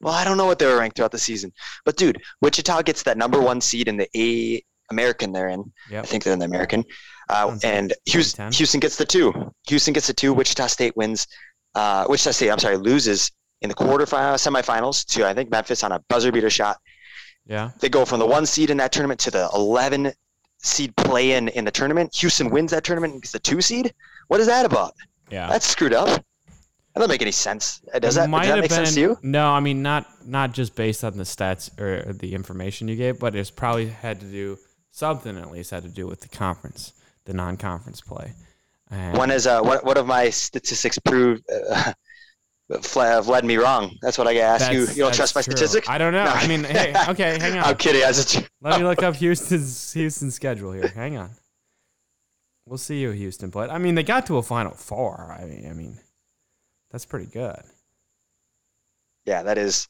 Well, 0.00 0.12
I 0.12 0.24
don't 0.24 0.36
know 0.36 0.44
what 0.44 0.58
they 0.58 0.66
were 0.66 0.78
ranked 0.78 0.96
throughout 0.96 1.10
the 1.10 1.18
season, 1.18 1.52
but 1.86 1.96
dude, 1.96 2.20
Wichita 2.42 2.82
gets 2.82 3.02
that 3.04 3.16
number 3.16 3.40
one 3.40 3.62
seed 3.62 3.88
in 3.88 3.96
the 3.96 4.06
A 4.14 4.62
American 4.90 5.32
they're 5.32 5.48
in. 5.48 5.72
Yep. 5.90 6.04
I 6.04 6.06
think 6.06 6.22
they're 6.22 6.34
in 6.34 6.38
the 6.38 6.44
American, 6.44 6.84
uh, 7.30 7.56
and 7.64 7.94
Houston, 8.04 8.52
Houston 8.52 8.78
gets 8.78 8.96
the 8.96 9.06
two. 9.06 9.32
Houston 9.68 9.94
gets 9.94 10.06
the 10.06 10.12
two. 10.12 10.34
Wichita 10.34 10.66
State 10.66 10.94
wins. 10.98 11.26
Uh, 11.74 12.04
Wichita 12.10 12.32
State, 12.32 12.50
I'm 12.50 12.58
sorry, 12.58 12.76
loses 12.76 13.32
in 13.62 13.70
the 13.70 13.74
quarterfinal, 13.74 14.34
semifinals 14.34 15.04
to 15.06 15.26
I 15.26 15.32
think 15.32 15.50
Memphis 15.50 15.82
on 15.82 15.92
a 15.92 15.98
buzzer 16.10 16.30
beater 16.30 16.50
shot. 16.50 16.76
Yeah. 17.46 17.70
They 17.80 17.88
go 17.88 18.04
from 18.04 18.18
the 18.18 18.26
one 18.26 18.44
seed 18.44 18.68
in 18.68 18.76
that 18.76 18.92
tournament 18.92 19.18
to 19.20 19.30
the 19.30 19.48
11 19.54 20.12
seed 20.58 20.94
play 20.96 21.32
in 21.32 21.48
in 21.48 21.64
the 21.64 21.70
tournament. 21.70 22.14
Houston 22.16 22.50
wins 22.50 22.70
that 22.70 22.84
tournament 22.84 23.12
and 23.14 23.22
gets 23.22 23.32
the 23.32 23.38
two 23.38 23.60
seed. 23.60 23.94
What 24.28 24.40
is 24.40 24.46
that 24.46 24.66
about? 24.66 24.94
Yeah. 25.30 25.48
That's 25.48 25.66
screwed 25.66 25.92
up. 25.92 26.08
That 26.08 27.00
doesn't 27.00 27.10
make 27.10 27.22
any 27.22 27.30
sense. 27.30 27.82
Does 28.00 28.16
It 28.16 28.20
that, 28.20 28.30
might 28.30 28.46
does 28.46 28.54
that 28.54 28.60
make 28.60 28.70
sense 28.70 28.94
to 28.94 29.00
you? 29.00 29.18
No, 29.22 29.48
I 29.48 29.60
mean 29.60 29.82
not 29.82 30.06
not 30.24 30.52
just 30.52 30.74
based 30.74 31.04
on 31.04 31.16
the 31.16 31.24
stats 31.24 31.78
or 31.78 32.12
the 32.12 32.34
information 32.34 32.88
you 32.88 32.96
gave, 32.96 33.18
but 33.18 33.34
it's 33.34 33.50
probably 33.50 33.88
had 33.88 34.20
to 34.20 34.26
do 34.26 34.58
something 34.92 35.36
at 35.36 35.50
least 35.50 35.70
had 35.72 35.82
to 35.82 35.90
do 35.90 36.06
with 36.06 36.20
the 36.22 36.28
conference, 36.28 36.94
the 37.26 37.34
non-conference 37.34 38.00
play. 38.00 38.32
And 38.90 39.18
One 39.18 39.30
is 39.30 39.46
uh, 39.46 39.60
what, 39.60 39.84
what 39.84 39.98
of 39.98 40.06
my 40.06 40.30
statistics 40.30 40.98
prove 40.98 41.42
uh, 41.52 41.92
led 42.68 43.44
me 43.44 43.56
wrong? 43.56 43.96
That's 44.02 44.18
what 44.18 44.26
I 44.26 44.34
gotta 44.34 44.64
ask 44.64 44.72
you. 44.72 44.80
that's- 44.80 44.96
You 44.96 45.04
don't 45.04 45.14
trust 45.14 45.34
my 45.34 45.42
true. 45.42 45.52
statistics? 45.52 45.88
I 45.88 45.98
don't 45.98 46.12
know. 46.12 46.24
No. 46.24 46.30
I 46.30 46.46
mean, 46.48 46.64
hey, 46.64 46.94
okay, 47.08 47.38
hang 47.38 47.58
on. 47.58 47.64
I'm 47.64 47.76
kidding. 47.76 48.02
I 48.02 48.08
just, 48.08 48.42
Let 48.60 48.80
me 48.80 48.86
look 48.86 49.02
up 49.02 49.16
Houston's 49.16 49.92
Houston's 49.92 50.34
schedule 50.34 50.72
here. 50.72 50.88
Hang 50.88 51.16
on. 51.16 51.30
We'll 52.66 52.78
see 52.78 53.00
you, 53.00 53.10
Houston. 53.12 53.50
But 53.50 53.70
I 53.70 53.78
mean, 53.78 53.94
they 53.94 54.02
got 54.02 54.26
to 54.26 54.38
a 54.38 54.42
Final 54.42 54.72
Four. 54.72 55.36
I 55.40 55.44
mean, 55.44 55.68
I 55.70 55.72
mean, 55.72 55.98
that's 56.90 57.04
pretty 57.06 57.26
good. 57.26 57.60
yeah, 59.24 59.44
that 59.44 59.58
is 59.58 59.86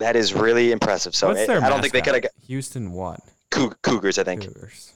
that 0.00 0.16
is 0.16 0.34
really 0.34 0.72
impressive. 0.72 1.14
So 1.14 1.28
What's 1.28 1.40
eh, 1.40 1.46
their 1.46 1.62
I 1.62 1.68
don't 1.68 1.80
think 1.80 1.92
they 1.92 2.00
could 2.00 2.14
have 2.24 2.32
Houston 2.46 2.90
what? 2.92 3.20
got 3.50 3.80
Cougars. 3.82 4.18
I 4.18 4.24
think. 4.24 4.44
Cougars. 4.44 4.92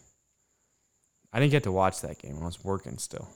I 1.33 1.39
didn't 1.41 1.53
get 1.53 1.65
to 1.65 1.73
watch 1.73 2.01
that 2.01 2.19
game. 2.19 2.39
I 2.41 2.45
was 2.45 2.63
working 2.65 2.99
still. 2.99 3.29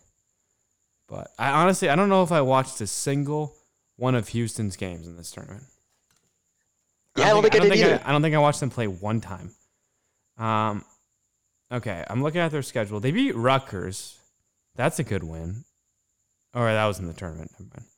But 1.08 1.30
I 1.38 1.50
honestly, 1.50 1.88
I 1.88 1.96
don't 1.96 2.08
know 2.08 2.22
if 2.22 2.32
I 2.32 2.42
watched 2.42 2.80
a 2.80 2.86
single 2.86 3.54
one 3.96 4.14
of 4.14 4.28
Houston's 4.28 4.76
games 4.76 5.06
in 5.06 5.16
this 5.16 5.30
tournament. 5.30 5.64
Yeah, 7.16 7.26
I 7.26 7.28
don't 7.30 7.42
think 7.42 7.54
I 7.56 7.58
did 7.58 7.72
either. 7.72 8.00
I, 8.04 8.12
don't 8.12 8.22
think 8.22 8.34
I 8.34 8.38
watched 8.38 8.60
them 8.60 8.70
play 8.70 8.86
one 8.86 9.20
time. 9.20 9.50
Um, 10.36 10.84
okay, 11.72 12.04
I'm 12.08 12.22
looking 12.22 12.40
at 12.40 12.52
their 12.52 12.62
schedule. 12.62 13.00
They 13.00 13.10
beat 13.10 13.34
Rutgers. 13.34 14.18
That's 14.76 14.98
a 15.00 15.04
good 15.04 15.24
win. 15.24 15.64
Or 16.54 16.64
that 16.66 16.86
was 16.86 17.00
in 17.00 17.06
the 17.06 17.12
tournament. 17.12 17.50
Never 17.58 17.70
mind. 17.76 17.88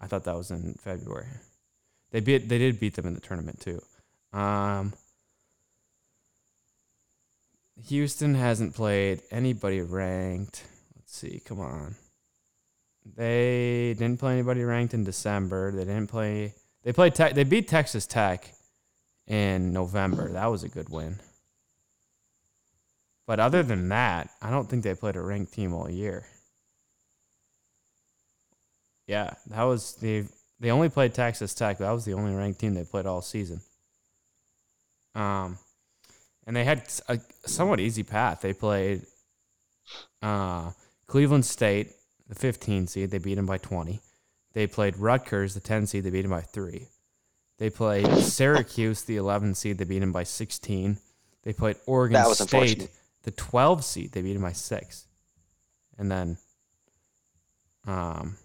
I 0.00 0.06
thought 0.06 0.24
that 0.24 0.36
was 0.36 0.50
in 0.50 0.74
February. 0.82 1.26
They 2.10 2.20
beat 2.20 2.48
they 2.48 2.58
did 2.58 2.78
beat 2.78 2.94
them 2.94 3.06
in 3.06 3.14
the 3.14 3.20
tournament 3.20 3.60
too. 3.60 3.80
Um, 4.32 4.92
Houston 7.86 8.34
hasn't 8.34 8.74
played 8.74 9.22
anybody 9.30 9.80
ranked. 9.80 10.64
Let's 10.96 11.16
see, 11.16 11.40
come 11.44 11.60
on. 11.60 11.96
They 13.04 13.94
didn't 13.98 14.18
play 14.18 14.32
anybody 14.32 14.62
ranked 14.62 14.94
in 14.94 15.04
December. 15.04 15.72
They 15.72 15.84
didn't 15.84 16.08
play. 16.08 16.54
They 16.82 16.92
played. 16.92 17.14
Te- 17.14 17.32
they 17.32 17.44
beat 17.44 17.68
Texas 17.68 18.06
Tech 18.06 18.50
in 19.26 19.72
November. 19.72 20.30
That 20.32 20.46
was 20.46 20.64
a 20.64 20.68
good 20.68 20.88
win. 20.88 21.20
But 23.26 23.40
other 23.40 23.62
than 23.62 23.88
that, 23.88 24.30
I 24.42 24.50
don't 24.50 24.68
think 24.68 24.82
they 24.82 24.94
played 24.94 25.16
a 25.16 25.22
ranked 25.22 25.52
team 25.52 25.72
all 25.72 25.90
year. 25.90 26.26
Yeah, 29.06 29.34
that 29.48 29.62
was 29.62 29.94
the 29.96 30.26
they 30.60 30.70
only 30.70 30.88
played 30.88 31.14
Texas 31.14 31.54
Tech. 31.54 31.78
That 31.78 31.90
was 31.90 32.04
the 32.04 32.14
only 32.14 32.34
ranked 32.34 32.60
team 32.60 32.74
they 32.74 32.84
played 32.84 33.06
all 33.06 33.20
season. 33.22 33.60
Um, 35.14 35.58
and 36.46 36.56
they 36.56 36.64
had 36.64 36.88
a 37.08 37.20
somewhat 37.46 37.80
easy 37.80 38.02
path. 38.02 38.40
They 38.40 38.52
played 38.52 39.02
uh, 40.22 40.70
Cleveland 41.06 41.44
State, 41.44 41.92
the 42.28 42.34
15 42.34 42.86
seed. 42.86 43.10
They 43.10 43.18
beat 43.18 43.34
them 43.34 43.46
by 43.46 43.58
20. 43.58 44.00
They 44.52 44.66
played 44.66 44.96
Rutgers, 44.96 45.54
the 45.54 45.60
10 45.60 45.86
seed. 45.86 46.04
They 46.04 46.10
beat 46.10 46.22
them 46.22 46.30
by 46.30 46.40
three. 46.40 46.88
They 47.58 47.70
played 47.70 48.06
Syracuse, 48.18 49.02
the 49.02 49.16
11 49.16 49.54
seed. 49.54 49.78
They 49.78 49.84
beat 49.84 50.00
them 50.00 50.12
by 50.12 50.24
16. 50.24 50.98
They 51.42 51.52
played 51.52 51.76
Oregon 51.86 52.14
That 52.14 52.28
was 52.28 52.38
State, 52.38 52.88
the 53.22 53.30
12 53.30 53.84
seed. 53.84 54.12
They 54.12 54.22
beat 54.22 54.32
them 54.34 54.42
by 54.42 54.52
six. 54.52 55.06
And 55.98 56.10
then, 56.10 56.36
um, 57.86 58.36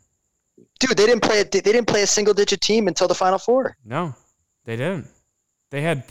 Dude, 0.80 0.98
they 0.98 1.06
didn't 1.06 1.24
play. 1.24 1.42
A, 1.42 1.44
they 1.44 1.62
didn't 1.62 1.86
play 1.88 2.04
a 2.04 2.08
single 2.08 2.34
digit 2.34 2.62
team 2.62 2.88
until 2.88 3.08
the 3.08 3.16
Final 3.16 3.38
Four. 3.38 3.78
no, 3.84 4.16
they 4.66 4.76
didn't. 4.76 5.08
They 5.72 5.82
had 5.82 6.04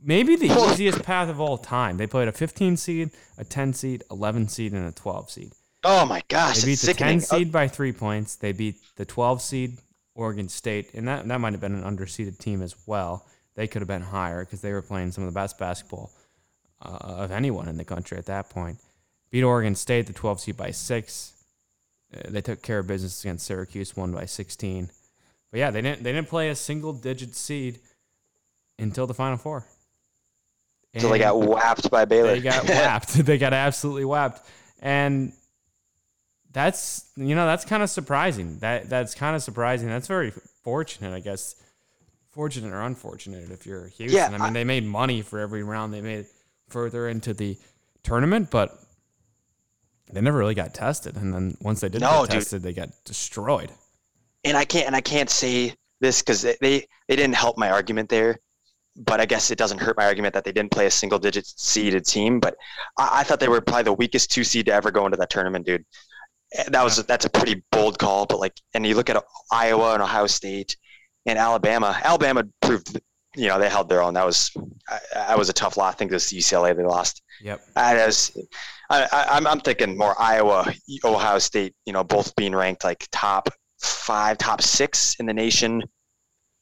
maybe 0.00 0.36
the 0.36 0.46
easiest 0.72 1.02
path 1.02 1.28
of 1.28 1.40
all 1.40 1.58
time. 1.58 1.96
They 1.96 2.06
played 2.06 2.28
a 2.28 2.32
15 2.32 2.76
seed, 2.76 3.10
a 3.38 3.44
10 3.44 3.72
seed, 3.72 4.02
11 4.10 4.48
seed, 4.48 4.72
and 4.72 4.86
a 4.86 4.92
12 4.92 5.30
seed. 5.30 5.52
Oh 5.84 6.06
my 6.06 6.22
gosh, 6.28 6.60
They 6.60 6.66
beat 6.66 6.78
the 6.78 6.86
sickening. 6.86 7.18
10 7.18 7.20
seed 7.20 7.52
by 7.52 7.66
three 7.68 7.92
points. 7.92 8.36
They 8.36 8.52
beat 8.52 8.76
the 8.96 9.04
12 9.04 9.42
seed 9.42 9.78
Oregon 10.14 10.48
State, 10.48 10.94
and 10.94 11.08
that, 11.08 11.26
that 11.26 11.40
might 11.40 11.52
have 11.52 11.60
been 11.60 11.74
an 11.74 11.82
underseeded 11.82 12.38
team 12.38 12.62
as 12.62 12.76
well. 12.86 13.26
They 13.54 13.66
could 13.66 13.82
have 13.82 13.88
been 13.88 14.02
higher 14.02 14.44
because 14.44 14.60
they 14.60 14.72
were 14.72 14.82
playing 14.82 15.12
some 15.12 15.24
of 15.24 15.32
the 15.32 15.38
best 15.38 15.58
basketball 15.58 16.10
uh, 16.80 16.98
of 17.02 17.30
anyone 17.32 17.68
in 17.68 17.76
the 17.76 17.84
country 17.84 18.16
at 18.16 18.26
that 18.26 18.48
point. 18.50 18.78
Beat 19.30 19.42
Oregon 19.42 19.74
State, 19.74 20.06
the 20.06 20.12
12 20.12 20.40
seed, 20.40 20.56
by 20.56 20.70
six. 20.70 21.32
Uh, 22.14 22.20
they 22.28 22.40
took 22.40 22.62
care 22.62 22.78
of 22.78 22.86
business 22.86 23.22
against 23.24 23.46
Syracuse, 23.46 23.96
one 23.96 24.12
by 24.12 24.24
16. 24.26 24.90
But 25.50 25.58
yeah, 25.58 25.70
they 25.70 25.82
didn't 25.82 26.02
they 26.02 26.12
didn't 26.12 26.28
play 26.28 26.48
a 26.48 26.54
single 26.54 26.92
digit 26.94 27.34
seed 27.34 27.78
until 28.78 29.06
the 29.06 29.14
Final 29.14 29.36
Four. 29.36 29.66
until 30.94 31.10
they 31.10 31.18
got 31.18 31.38
whapped 31.38 31.90
by 31.90 32.04
Baylor. 32.06 32.34
they 32.34 32.40
got 32.40 32.64
whapped. 32.68 33.12
they 33.14 33.36
got 33.36 33.52
absolutely 33.52 34.04
whapped. 34.06 34.46
And 34.80 35.32
that's 36.52 37.10
you 37.16 37.34
know 37.34 37.46
that's 37.46 37.64
kind 37.64 37.82
of 37.82 37.90
surprising. 37.90 38.58
That 38.58 38.88
that's 38.88 39.14
kind 39.14 39.34
of 39.36 39.42
surprising. 39.42 39.88
That's 39.88 40.08
very 40.08 40.32
fortunate, 40.64 41.14
I 41.14 41.20
guess. 41.20 41.56
Fortunate 42.30 42.72
or 42.72 42.80
unfortunate 42.82 43.50
if 43.50 43.66
you're 43.66 43.88
Houston. 43.88 44.10
Yeah, 44.16 44.26
I 44.28 44.30
mean, 44.32 44.40
I- 44.40 44.50
they 44.52 44.64
made 44.64 44.84
money 44.84 45.20
for 45.22 45.38
every 45.38 45.62
round 45.62 45.92
they 45.92 46.00
made 46.00 46.26
further 46.68 47.08
into 47.08 47.34
the 47.34 47.58
tournament, 48.02 48.50
but 48.50 48.78
they 50.12 50.20
never 50.20 50.38
really 50.38 50.54
got 50.54 50.74
tested. 50.74 51.16
And 51.16 51.32
then 51.32 51.56
once 51.60 51.80
they 51.80 51.88
did 51.88 52.00
No, 52.00 52.22
get 52.22 52.30
dude. 52.30 52.40
tested, 52.40 52.62
they 52.62 52.72
got 52.72 52.88
destroyed. 53.04 53.70
and 54.44 54.56
I 54.56 54.64
can't 54.64 54.86
and 54.86 54.96
I 54.96 55.00
can't 55.00 55.30
say 55.30 55.74
this 56.00 56.20
because 56.22 56.42
they, 56.42 56.56
they 56.60 56.86
they 57.08 57.16
didn't 57.16 57.34
help 57.34 57.58
my 57.58 57.70
argument 57.70 58.08
there, 58.08 58.38
but 58.96 59.20
I 59.20 59.26
guess 59.26 59.50
it 59.50 59.58
doesn't 59.58 59.78
hurt 59.80 59.96
my 59.96 60.04
argument 60.06 60.34
that 60.34 60.44
they 60.44 60.52
didn't 60.52 60.70
play 60.72 60.86
a 60.86 60.90
single 60.90 61.18
digit 61.18 61.46
seeded 61.46 62.04
team. 62.06 62.40
But 62.40 62.56
I, 62.98 63.20
I 63.20 63.22
thought 63.24 63.40
they 63.40 63.48
were 63.48 63.60
probably 63.60 63.84
the 63.84 63.92
weakest 63.92 64.30
two 64.32 64.42
seed 64.44 64.66
to 64.66 64.72
ever 64.72 64.90
go 64.90 65.04
into 65.06 65.16
that 65.18 65.30
tournament, 65.30 65.66
dude. 65.66 65.84
Eh, 66.54 66.64
That 66.68 66.84
was 66.84 66.96
that's 67.04 67.24
a 67.24 67.30
pretty 67.30 67.62
bold 67.72 67.98
call, 67.98 68.26
but 68.26 68.40
like, 68.40 68.54
and 68.74 68.86
you 68.86 68.94
look 68.94 69.10
at 69.10 69.22
Iowa 69.50 69.94
and 69.94 70.02
Ohio 70.02 70.26
State 70.26 70.76
and 71.26 71.38
Alabama. 71.38 71.98
Alabama 72.02 72.44
proved, 72.60 73.00
you 73.36 73.48
know, 73.48 73.58
they 73.58 73.68
held 73.68 73.88
their 73.88 74.02
own. 74.02 74.14
That 74.14 74.26
was 74.26 74.50
I, 74.88 74.98
I 75.30 75.36
was 75.36 75.48
a 75.48 75.52
tough 75.52 75.76
loss. 75.76 75.94
I 75.94 75.96
think 75.96 76.10
was 76.10 76.24
UCLA 76.26 76.76
they 76.76 76.82
lost. 76.84 77.22
Yep. 77.42 77.60
I 77.76 78.06
was, 78.06 78.36
I, 78.90 79.02
I, 79.12 79.36
I'm, 79.36 79.46
I'm 79.46 79.60
thinking 79.60 79.96
more 79.96 80.14
Iowa, 80.20 80.72
Ohio 81.04 81.38
State, 81.38 81.74
you 81.86 81.92
know, 81.92 82.04
both 82.04 82.34
being 82.36 82.54
ranked 82.54 82.84
like 82.84 83.06
top 83.12 83.48
five, 83.80 84.38
top 84.38 84.62
six 84.62 85.16
in 85.18 85.26
the 85.26 85.32
nation 85.34 85.82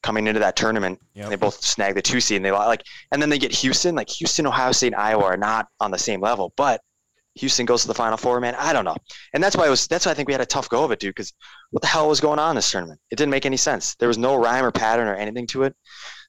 coming 0.02 0.26
into 0.26 0.40
that 0.40 0.56
tournament. 0.56 0.98
Yep. 1.14 1.28
They 1.28 1.36
both 1.36 1.62
snagged 1.62 1.96
the 1.96 2.02
two 2.02 2.20
seed 2.20 2.36
and 2.36 2.44
they 2.44 2.50
like, 2.52 2.82
and 3.12 3.20
then 3.20 3.28
they 3.28 3.38
get 3.38 3.52
Houston, 3.52 3.94
like 3.94 4.08
Houston, 4.08 4.46
Ohio 4.46 4.72
State, 4.72 4.92
and 4.94 5.02
Iowa 5.02 5.24
are 5.24 5.36
not 5.36 5.66
on 5.80 5.90
the 5.90 5.98
same 5.98 6.20
level, 6.22 6.52
but 6.56 6.80
Houston 7.36 7.64
goes 7.66 7.82
to 7.82 7.88
the 7.88 7.94
final 7.94 8.16
four, 8.16 8.40
man. 8.40 8.54
I 8.58 8.72
don't 8.72 8.84
know. 8.84 8.96
And 9.34 9.42
that's 9.42 9.56
why 9.56 9.66
it 9.66 9.70
was, 9.70 9.86
that's 9.86 10.04
why 10.06 10.12
I 10.12 10.14
think 10.14 10.26
we 10.28 10.32
had 10.34 10.40
a 10.40 10.46
tough 10.46 10.68
go 10.68 10.84
of 10.84 10.90
it, 10.90 10.98
dude, 10.98 11.14
because 11.14 11.32
what 11.70 11.80
the 11.82 11.88
hell 11.88 12.08
was 12.08 12.20
going 12.20 12.38
on 12.38 12.50
in 12.50 12.56
this 12.56 12.70
tournament? 12.70 13.00
It 13.10 13.16
didn't 13.16 13.30
make 13.30 13.46
any 13.46 13.56
sense. 13.56 13.94
There 13.96 14.08
was 14.08 14.18
no 14.18 14.34
rhyme 14.36 14.64
or 14.64 14.72
pattern 14.72 15.06
or 15.08 15.14
anything 15.14 15.46
to 15.48 15.62
it. 15.64 15.74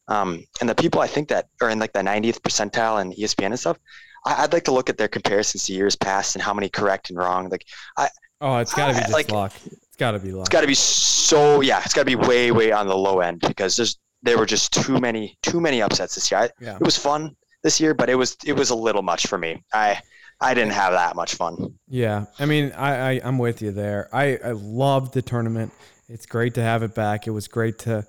Um, 0.07 0.43
and 0.59 0.69
the 0.69 0.75
people 0.75 1.01
I 1.01 1.07
think 1.07 1.29
that 1.29 1.47
are 1.61 1.69
in 1.69 1.79
like 1.79 1.93
the 1.93 1.99
90th 2.01 2.39
percentile 2.41 3.01
and 3.01 3.13
ESPN 3.13 3.47
and 3.47 3.59
stuff, 3.59 3.77
I, 4.25 4.43
I'd 4.43 4.53
like 4.53 4.63
to 4.65 4.71
look 4.71 4.89
at 4.89 4.97
their 4.97 5.07
comparisons 5.07 5.65
to 5.65 5.73
years 5.73 5.95
past 5.95 6.35
and 6.35 6.41
how 6.43 6.53
many 6.53 6.69
correct 6.69 7.09
and 7.09 7.17
wrong. 7.17 7.49
Like 7.49 7.65
I 7.97 8.09
Oh, 8.43 8.57
it's 8.57 8.73
got 8.73 8.87
to 8.87 8.93
be 8.93 8.99
just 9.01 9.13
like- 9.13 9.31
luck. 9.31 9.53
It's 9.65 9.97
got 9.97 10.11
to 10.11 10.19
be 10.19 10.31
luck. 10.31 10.41
it's 10.41 10.49
got 10.49 10.61
to 10.61 10.67
be 10.67 10.73
so 10.73 11.61
yeah, 11.61 11.79
it's 11.85 11.93
got 11.93 12.01
to 12.01 12.05
be 12.05 12.15
way 12.15 12.51
way 12.51 12.71
on 12.71 12.87
the 12.87 12.97
low 12.97 13.19
end 13.19 13.39
because 13.41 13.75
there's 13.75 13.99
there 14.23 14.37
were 14.37 14.47
just 14.47 14.73
too 14.73 14.99
many 14.99 15.37
too 15.43 15.61
many 15.61 15.81
upsets 15.81 16.15
this 16.15 16.31
year. 16.31 16.41
I, 16.41 16.49
yeah. 16.59 16.75
it 16.75 16.81
was 16.81 16.97
fun 16.97 17.35
this 17.63 17.79
year, 17.79 17.93
but 17.93 18.09
it 18.09 18.15
was 18.15 18.35
it 18.45 18.53
was 18.53 18.71
a 18.71 18.75
little 18.75 19.03
much 19.03 19.27
for 19.27 19.37
me. 19.37 19.63
I 19.73 20.01
I 20.41 20.55
didn't 20.55 20.73
have 20.73 20.93
that 20.93 21.15
much 21.15 21.35
fun. 21.35 21.75
Yeah, 21.87 22.25
I 22.39 22.45
mean, 22.45 22.71
I, 22.71 23.11
I 23.11 23.21
I'm 23.23 23.37
with 23.37 23.61
you 23.61 23.71
there. 23.71 24.09
I 24.11 24.37
I 24.43 24.51
loved 24.51 25.13
the 25.13 25.21
tournament. 25.21 25.71
It's 26.09 26.25
great 26.25 26.55
to 26.55 26.63
have 26.63 26.81
it 26.83 26.95
back. 26.95 27.27
It 27.27 27.31
was 27.31 27.47
great 27.47 27.77
to 27.79 28.05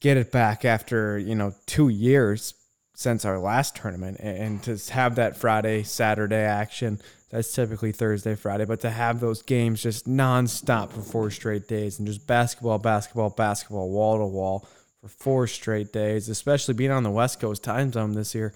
get 0.00 0.16
it 0.16 0.32
back 0.32 0.64
after 0.64 1.18
you 1.18 1.36
know 1.36 1.54
two 1.66 1.88
years 1.88 2.54
since 2.94 3.24
our 3.24 3.38
last 3.38 3.76
tournament, 3.76 4.18
and, 4.20 4.62
and 4.66 4.84
to 4.84 4.92
have 4.92 5.14
that 5.14 5.36
Friday 5.36 5.84
Saturday 5.84 6.36
action. 6.36 7.00
That's 7.30 7.54
typically 7.54 7.92
Thursday 7.92 8.34
Friday, 8.34 8.66
but 8.66 8.80
to 8.80 8.90
have 8.90 9.20
those 9.20 9.40
games 9.40 9.82
just 9.82 10.06
nonstop 10.06 10.90
for 10.90 11.00
four 11.00 11.30
straight 11.30 11.66
days 11.66 11.98
and 11.98 12.06
just 12.06 12.26
basketball, 12.26 12.78
basketball, 12.78 13.30
basketball, 13.30 13.88
wall 13.88 14.18
to 14.18 14.26
wall 14.26 14.68
for 15.00 15.08
four 15.08 15.46
straight 15.46 15.94
days, 15.94 16.28
especially 16.28 16.74
being 16.74 16.90
on 16.90 17.04
the 17.04 17.10
West 17.10 17.40
Coast 17.40 17.64
time 17.64 17.90
zone 17.90 18.12
this 18.12 18.34
year, 18.34 18.52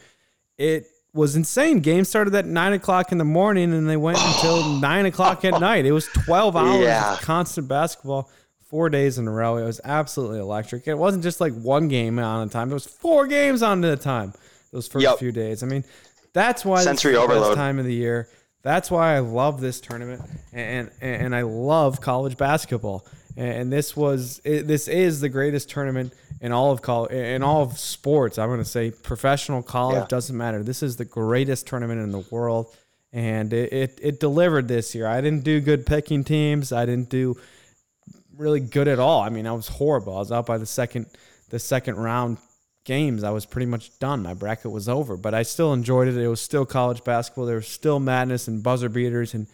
it 0.59 0.87
was 1.17 1.35
insane. 1.35 1.81
Games 1.81 2.09
started 2.09 2.35
at 2.35 2.47
nine 2.47 2.73
o'clock 2.75 3.11
in 3.11 3.19
the 3.19 3.25
morning 3.25 3.73
and 3.73 3.89
they 3.89 3.97
went 3.97 4.19
until 4.21 4.69
nine 4.81 5.07
o'clock 5.07 5.45
at 5.45 5.59
night. 5.61 5.85
It 5.87 5.93
was 5.93 6.07
twelve 6.09 6.55
hours 6.57 6.83
Yeah. 6.85 7.15
of 7.15 7.21
constant 7.23 7.67
basketball, 7.69 8.31
four 8.69 8.89
days 8.91 9.19
in 9.19 9.27
a 9.27 9.31
row. 9.33 9.57
It 9.57 9.65
was 9.65 9.81
absolutely 9.85 10.39
electric. 10.39 10.87
It 10.87 10.95
wasn't 10.97 11.25
just 11.25 11.41
like 11.41 11.53
one 11.55 11.89
game 11.89 12.19
on 12.19 12.47
a 12.47 12.51
time. 12.51 12.71
It 12.71 12.75
was 12.75 12.87
four 12.87 13.27
games 13.27 13.63
on 13.63 13.85
at 13.85 13.93
a 13.93 13.97
time. 13.97 14.35
Those 14.73 14.87
first 14.87 15.03
Yep. 15.05 15.19
few 15.19 15.33
days. 15.33 15.63
I 15.63 15.67
mean, 15.67 15.85
that's 16.33 16.65
why 16.65 16.77
this 16.79 16.85
Sensory 16.85 17.15
the 17.15 17.21
best 17.21 17.31
overload. 17.31 17.57
time 17.57 17.79
of 17.79 17.87
the 17.87 17.95
year. 17.95 18.29
That's 18.63 18.91
why 18.91 19.15
I 19.17 19.21
love 19.21 19.61
this 19.61 19.81
tournament, 19.81 20.23
and 20.53 20.91
and, 21.01 21.23
and 21.23 21.37
I 21.37 21.43
love 21.43 22.01
college 22.01 22.37
basketball. 22.37 23.07
And 23.39 23.71
this 23.71 23.95
was 23.95 24.41
it, 24.45 24.67
this 24.67 24.89
is 24.89 25.21
the 25.21 25.29
greatest 25.29 25.69
tournament 25.69 26.15
in 26.41 26.53
all 26.53 26.71
of 26.73 26.81
college 26.81 27.13
in 27.13 27.43
all 27.43 27.63
of 27.63 27.79
sports. 27.79 28.39
I'm 28.39 28.49
going 28.49 28.61
to 28.61 28.65
say 28.65 28.91
professional 28.91 29.63
college 29.63 29.97
Yeah. 29.97 30.07
doesn't 30.09 30.37
matter. 30.37 30.63
This 30.63 30.83
is 30.83 30.97
the 30.97 31.05
greatest 31.05 31.67
tournament 31.67 32.01
in 32.01 32.13
the 32.13 32.25
world, 32.31 32.75
and 33.13 33.53
it, 33.53 33.73
it 33.73 33.99
it 34.03 34.21
delivered 34.21 34.69
this 34.69 34.95
year. 34.95 35.07
I 35.07 35.21
didn't 35.21 35.45
do 35.45 35.61
good 35.61 35.85
picking 35.85 36.25
teams. 36.25 36.73
I 36.73 36.87
didn't 36.87 37.11
do 37.11 37.37
really 38.37 38.61
good 38.61 38.89
at 38.89 38.99
all. 38.99 39.21
I 39.21 39.29
mean, 39.29 39.47
I 39.47 39.53
was 39.53 39.69
horrible. 39.69 40.17
I 40.17 40.21
was 40.21 40.33
out 40.33 40.47
by 40.47 40.57
the 40.59 40.67
second 40.67 41.07
the 41.51 41.59
second 41.59 41.97
round 41.97 42.39
games. 42.85 43.23
I 43.23 43.31
was 43.33 43.45
pretty 43.45 43.67
much 43.67 43.99
done. 43.99 44.23
My 44.23 44.33
bracket 44.35 44.71
was 44.71 44.89
over, 44.89 45.17
but 45.19 45.35
I 45.35 45.43
still 45.43 45.75
enjoyed 45.75 46.09
it. 46.09 46.17
It 46.17 46.29
was 46.29 46.41
still 46.41 46.65
college 46.65 47.05
basketball. 47.05 47.45
There 47.47 47.57
was 47.57 47.69
still 47.69 48.01
madness 48.01 48.49
and 48.49 48.63
buzzer 48.63 48.89
beaters 48.89 49.35
and 49.35 49.47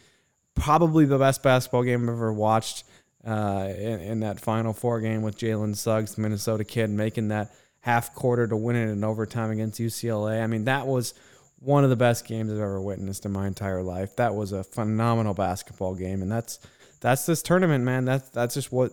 probably 0.55 1.05
the 1.05 1.19
best 1.19 1.43
basketball 1.43 1.83
game 1.83 2.03
I've 2.09 2.15
ever 2.15 2.33
watched 2.33 2.85
uh, 3.27 3.69
in, 3.77 4.01
in 4.01 4.21
that 4.21 4.41
Final 4.41 4.73
Four 4.73 5.01
game 5.01 5.23
with 5.23 5.39
Jalen 5.39 5.77
Suggs, 5.77 6.15
the 6.15 6.23
Minnesota 6.23 6.65
kid, 6.65 6.91
making 6.91 7.29
that 7.29 7.55
half-courter 7.81 8.47
to 8.47 8.57
win 8.57 8.77
it 8.77 8.89
in 8.89 9.05
overtime 9.05 9.51
against 9.51 9.81
UCLA. 9.81 10.43
I 10.43 10.47
mean, 10.47 10.65
that 10.65 10.87
was 10.87 11.15
one 11.59 11.85
of 11.85 11.91
the 11.91 11.97
best 11.97 12.27
games 12.27 12.51
I've 12.51 12.59
ever 12.59 12.81
witnessed 12.81 13.25
in 13.25 13.33
my 13.33 13.47
entire 13.47 13.83
life. 13.83 14.17
That 14.17 14.35
was 14.35 14.53
a 14.53 14.65
phenomenal 14.65 15.35
basketball 15.35 15.95
game, 15.95 16.23
and 16.23 16.31
that's 16.31 16.59
that's 17.01 17.27
this 17.27 17.43
tournament, 17.43 17.85
man. 17.85 18.05
That's 18.05 18.29
that's 18.31 18.55
just 18.55 18.73
what 18.73 18.93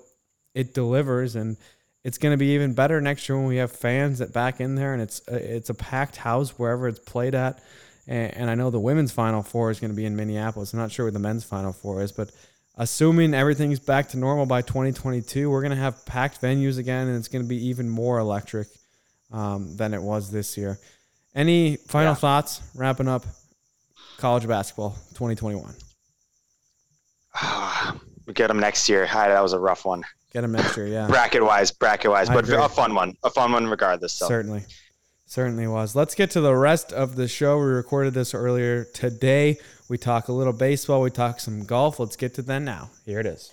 it 0.53 0.73
delivers, 0.73 1.35
and 1.35 1.57
it's 2.03 2.17
going 2.17 2.33
to 2.33 2.37
be 2.37 2.53
even 2.53 2.73
better 2.73 3.01
next 3.01 3.27
year 3.27 3.37
when 3.37 3.47
we 3.47 3.57
have 3.57 3.71
fans 3.71 4.19
that 4.19 4.33
back 4.33 4.59
in 4.61 4.75
there, 4.75 4.93
and 4.93 5.01
it's 5.01 5.21
it's 5.27 5.69
a 5.69 5.73
packed 5.73 6.17
house 6.17 6.57
wherever 6.57 6.87
it's 6.87 6.99
played 6.99 7.35
at. 7.35 7.61
And, 8.07 8.33
and 8.35 8.49
I 8.49 8.55
know 8.55 8.69
the 8.69 8.79
women's 8.79 9.11
final 9.11 9.43
four 9.43 9.69
is 9.69 9.79
going 9.79 9.91
to 9.91 9.95
be 9.97 10.05
in 10.05 10.15
Minneapolis. 10.15 10.73
I'm 10.73 10.79
not 10.79 10.91
sure 10.91 11.05
what 11.05 11.13
the 11.13 11.19
men's 11.19 11.43
final 11.43 11.73
four 11.73 12.01
is, 12.01 12.11
but 12.11 12.31
assuming 12.79 13.33
everything's 13.35 13.79
back 13.79 14.09
to 14.09 14.17
normal 14.17 14.45
by 14.47 14.61
2022, 14.63 15.49
we're 15.51 15.61
going 15.61 15.69
to 15.71 15.77
have 15.77 16.03
packed 16.05 16.41
venues 16.41 16.79
again, 16.79 17.07
and 17.07 17.17
it's 17.17 17.27
going 17.27 17.43
to 17.43 17.47
be 17.47 17.67
even 17.67 17.87
more 17.87 18.17
electric 18.17 18.67
um, 19.31 19.75
than 19.77 19.93
it 19.93 20.01
was 20.01 20.31
this 20.31 20.57
year. 20.57 20.79
Any 21.35 21.75
final 21.75 22.13
Yeah. 22.13 22.15
thoughts 22.15 22.61
wrapping 22.73 23.07
up 23.07 23.25
college 24.17 24.47
basketball 24.47 24.91
2021? 25.13 25.75
we 28.25 28.33
get 28.33 28.47
them 28.47 28.59
next 28.59 28.89
year. 28.89 29.05
Hi, 29.05 29.27
that 29.29 29.41
was 29.43 29.53
a 29.53 29.59
rough 29.59 29.85
one, 29.85 30.03
Get 30.33 30.41
them 30.41 30.51
next 30.53 30.75
year, 30.77 30.87
yeah. 30.87 31.07
bracket 31.09 31.43
wise, 31.43 31.71
bracket 31.71 32.09
wise, 32.11 32.29
I 32.29 32.33
but 32.33 32.45
agree. 32.45 32.55
a 32.57 32.69
fun 32.69 32.95
one, 32.95 33.15
a 33.23 33.29
fun 33.29 33.51
one 33.51 33.67
regardless. 33.67 34.13
So 34.13 34.27
Certainly. 34.27 34.63
Certainly 35.25 35.67
was. 35.67 35.95
Let's 35.95 36.15
get 36.15 36.31
to 36.31 36.41
the 36.41 36.55
rest 36.55 36.91
of 36.91 37.15
the 37.15 37.27
show. 37.27 37.59
We 37.59 37.65
recorded 37.65 38.15
this 38.15 38.33
earlier 38.33 38.85
today. 38.95 39.59
We 39.89 39.97
talk 39.97 40.27
a 40.27 40.31
little 40.31 40.53
baseball, 40.53 41.01
we 41.01 41.09
talk 41.09 41.39
some 41.39 41.65
golf. 41.65 41.99
Let's 41.99 42.15
get 42.15 42.35
to 42.35 42.41
that 42.43 42.59
now. 42.59 42.91
Here 43.05 43.19
it 43.19 43.25
is. 43.25 43.51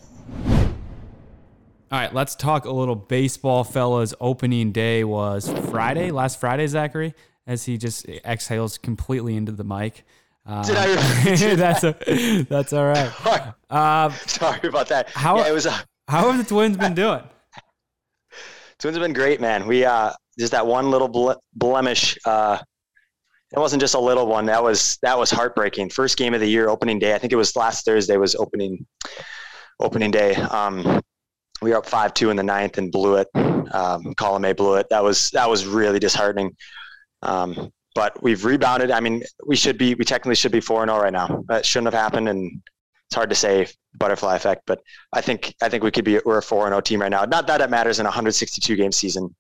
All 1.90 2.00
right, 2.00 2.12
let's 2.12 2.34
talk 2.34 2.66
a 2.66 2.70
little 2.70 2.94
baseball, 2.94 3.64
fellas. 3.64 4.12
Opening 4.20 4.70
day 4.72 5.02
was 5.02 5.48
Friday, 5.70 6.10
last 6.10 6.38
Friday, 6.38 6.66
Zachary, 6.66 7.14
as 7.46 7.64
he 7.64 7.78
just 7.78 8.06
exhales 8.24 8.76
completely 8.76 9.34
into 9.36 9.52
the 9.52 9.64
mic. 9.64 10.04
Uh, 10.44 10.62
Did 10.62 10.76
I- 10.76 11.54
that's 11.56 11.84
a, 11.84 12.42
that's 12.48 12.72
all 12.72 12.86
right. 12.86 13.54
Uh, 13.70 14.10
sorry 14.26 14.68
about 14.68 14.88
that. 14.88 15.08
How- 15.10 15.38
yeah, 15.38 15.48
it 15.48 15.52
was. 15.52 15.66
Uh, 15.66 15.76
how 16.06 16.30
have 16.30 16.38
the 16.38 16.44
Twins 16.48 16.76
been 16.76 16.94
doing? 16.94 17.22
Twins 18.78 18.96
have 18.96 19.02
been 19.02 19.12
great, 19.12 19.40
man. 19.40 19.66
We 19.66 19.84
uh, 19.84 20.12
just 20.38 20.52
that 20.52 20.64
one 20.66 20.90
little 20.90 21.08
ble- 21.08 21.42
blemish. 21.54 22.16
Uh, 22.24 22.58
it 23.56 23.58
wasn't 23.58 23.80
just 23.80 23.94
a 23.94 23.98
little 24.00 24.26
one. 24.26 24.46
That 24.46 24.62
was 24.62 24.98
that 25.02 25.18
was 25.18 25.30
heartbreaking. 25.30 25.88
First 25.88 26.18
game 26.18 26.34
of 26.34 26.40
the 26.40 26.46
year, 26.46 26.68
opening 26.68 26.98
day. 26.98 27.14
I 27.14 27.18
think 27.18 27.32
it 27.32 27.36
was 27.36 27.56
last 27.56 27.86
Thursday. 27.86 28.18
Was 28.18 28.34
opening 28.34 28.86
opening 29.80 30.10
day. 30.10 30.34
Um, 30.34 31.00
we 31.62 31.70
were 31.70 31.78
up 31.78 31.86
five 31.86 32.12
two 32.12 32.28
in 32.28 32.36
the 32.36 32.42
ninth 32.42 32.76
and 32.76 32.92
blew 32.92 33.16
it. 33.16 33.28
Um, 33.34 34.14
Colome 34.14 34.54
blew 34.54 34.74
it. 34.74 34.88
That 34.90 35.02
was 35.02 35.30
that 35.30 35.48
was 35.48 35.64
really 35.64 35.98
disheartening. 35.98 36.54
Um, 37.22 37.72
but 37.94 38.22
we've 38.22 38.44
rebounded. 38.44 38.90
I 38.90 39.00
mean, 39.00 39.22
we 39.46 39.56
should 39.56 39.78
be 39.78 39.94
we 39.94 40.04
technically 40.04 40.34
should 40.34 40.52
be 40.52 40.60
four 40.60 40.82
and 40.82 40.90
zero 40.90 41.02
right 41.02 41.12
now. 41.12 41.42
That 41.48 41.64
shouldn't 41.64 41.92
have 41.92 42.00
happened, 42.00 42.28
and 42.28 42.60
it's 43.08 43.14
hard 43.14 43.30
to 43.30 43.36
say 43.36 43.68
butterfly 43.94 44.36
effect. 44.36 44.64
But 44.66 44.82
I 45.14 45.22
think 45.22 45.54
I 45.62 45.70
think 45.70 45.82
we 45.82 45.90
could 45.90 46.04
be 46.04 46.20
we're 46.26 46.38
a 46.38 46.42
four 46.42 46.66
and 46.66 46.72
zero 46.72 46.82
team 46.82 47.00
right 47.00 47.10
now. 47.10 47.24
Not 47.24 47.46
that 47.46 47.62
it 47.62 47.70
matters 47.70 48.00
in 48.00 48.04
a 48.04 48.10
162 48.10 48.76
game 48.76 48.92
season, 48.92 49.34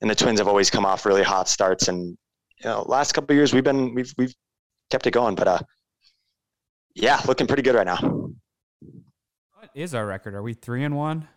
and 0.00 0.08
the 0.08 0.14
Twins 0.14 0.38
have 0.38 0.46
always 0.46 0.70
come 0.70 0.86
off 0.86 1.04
really 1.04 1.24
hot 1.24 1.48
starts. 1.48 1.88
And 1.88 2.16
you 2.62 2.70
know, 2.70 2.82
last 2.86 3.12
couple 3.12 3.32
of 3.32 3.36
years 3.36 3.52
we've 3.52 3.64
been 3.64 3.94
we've 3.94 4.12
we've 4.18 4.34
kept 4.90 5.06
it 5.06 5.12
going. 5.12 5.34
But 5.34 5.48
uh, 5.48 5.58
yeah, 6.94 7.20
looking 7.26 7.46
pretty 7.46 7.62
good 7.62 7.74
right 7.74 7.86
now. 7.86 7.98
What 9.54 9.70
is 9.74 9.94
our 9.94 10.06
record? 10.06 10.34
Are 10.34 10.42
we 10.42 10.54
three 10.54 10.84
and 10.84 10.96
one? 10.96 11.28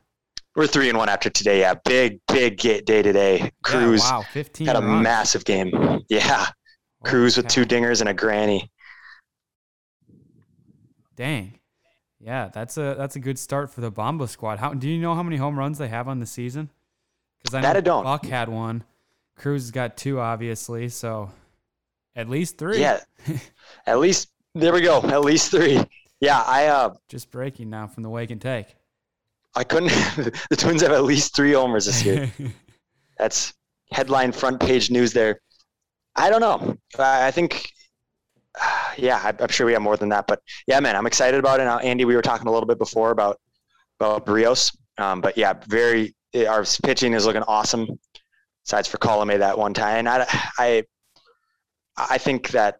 We're 0.56 0.68
three 0.68 0.90
and 0.90 0.98
one 0.98 1.08
after 1.10 1.30
today. 1.30 1.62
Yeah, 1.62 1.76
big 1.86 2.20
big 2.28 2.58
ga- 2.60 2.82
day 2.82 3.02
today. 3.02 3.52
Cruz 3.64 4.04
Yeah, 4.04 4.18
wow, 4.18 4.22
15 4.34 4.68
had 4.68 4.76
a 4.76 4.82
runs. 4.82 5.04
massive 5.04 5.46
game. 5.46 6.02
Yeah, 6.10 6.48
Cruz 7.04 7.38
with 7.38 7.48
two 7.48 7.66
dingers 7.66 8.02
and 8.02 8.10
a 8.10 8.14
granny. 8.14 8.70
Dang. 11.16 11.60
Yeah, 12.20 12.50
that's 12.54 12.78
a 12.78 12.96
that's 12.98 13.16
a 13.16 13.20
good 13.20 13.40
start 13.40 13.72
for 13.72 13.82
the 13.82 13.90
Bomba 13.92 14.28
squad. 14.28 14.60
How 14.60 14.74
do 14.74 14.88
you 14.90 15.00
know 15.00 15.16
how 15.16 15.24
many 15.24 15.38
home 15.38 15.58
runs 15.58 15.78
they 15.78 15.88
have 15.88 16.08
on 16.08 16.20
the 16.20 16.26
season? 16.26 16.70
Because 17.42 17.56
I 17.56 17.62
know 17.62 17.68
That 17.68 17.78
I 17.78 17.82
don't. 17.82 18.04
Buck 18.04 18.26
had 18.26 18.50
one. 18.50 18.84
Cruz 19.42 19.64
has 19.64 19.72
got 19.72 19.98
two, 19.98 20.20
obviously, 20.20 20.88
so 20.90 21.32
at 22.16 22.30
least 22.30 22.60
three. 22.60 22.80
Yeah, 22.80 23.00
at 23.88 24.00
least 24.00 24.30
there 24.54 24.72
we 24.72 24.82
go. 24.82 25.02
At 25.02 25.22
least 25.22 25.50
three. 25.50 25.84
Yeah, 26.20 26.44
I 26.46 26.68
uh 26.68 26.94
Just 27.10 27.32
breaking 27.32 27.72
now 27.72 27.88
from 27.88 28.04
the 28.04 28.10
wake 28.10 28.30
and 28.30 28.40
take. 28.40 28.68
I 29.56 29.64
couldn't. 29.64 29.90
the 30.50 30.56
Twins 30.56 30.84
have 30.84 30.92
at 30.92 31.04
least 31.04 31.36
three 31.36 31.54
homers 31.54 31.88
this 31.88 32.06
year. 32.06 32.32
That's 33.18 33.54
headline 33.92 34.32
front 34.32 34.60
page 34.60 34.92
news 34.92 35.12
there. 35.12 35.42
I 36.16 36.30
don't 36.30 36.42
know. 36.42 36.78
I 37.00 37.32
think, 37.32 37.72
yeah, 38.98 39.32
I'm 39.40 39.48
sure 39.50 39.66
we 39.66 39.74
have 39.74 39.82
more 39.82 39.98
than 39.98 40.10
that. 40.10 40.28
But 40.28 40.42
yeah, 40.68 40.80
man, 40.80 40.96
I'm 40.96 41.08
excited 41.08 41.40
about 41.40 41.60
it. 41.60 41.64
Now, 41.66 41.80
Andy, 41.80 42.06
we 42.06 42.16
were 42.16 42.22
talking 42.22 42.48
a 42.48 42.52
little 42.52 42.68
bit 42.68 42.78
before 42.78 43.10
about 43.10 43.40
about 44.00 44.26
Brios, 44.26 44.76
um, 45.00 45.20
but 45.20 45.36
yeah, 45.36 45.54
very. 45.68 46.16
Our 46.48 46.64
pitching 46.84 47.14
is 47.14 47.26
looking 47.26 47.44
awesome. 47.44 48.00
Besides 48.72 48.88
for 48.88 49.00
Colome 49.00 49.40
that 49.40 49.58
one 49.58 49.74
time, 49.74 50.08
and 50.08 50.08
I, 50.08 50.26
I, 50.58 50.84
I 51.98 52.18
think 52.18 52.52
that 52.52 52.78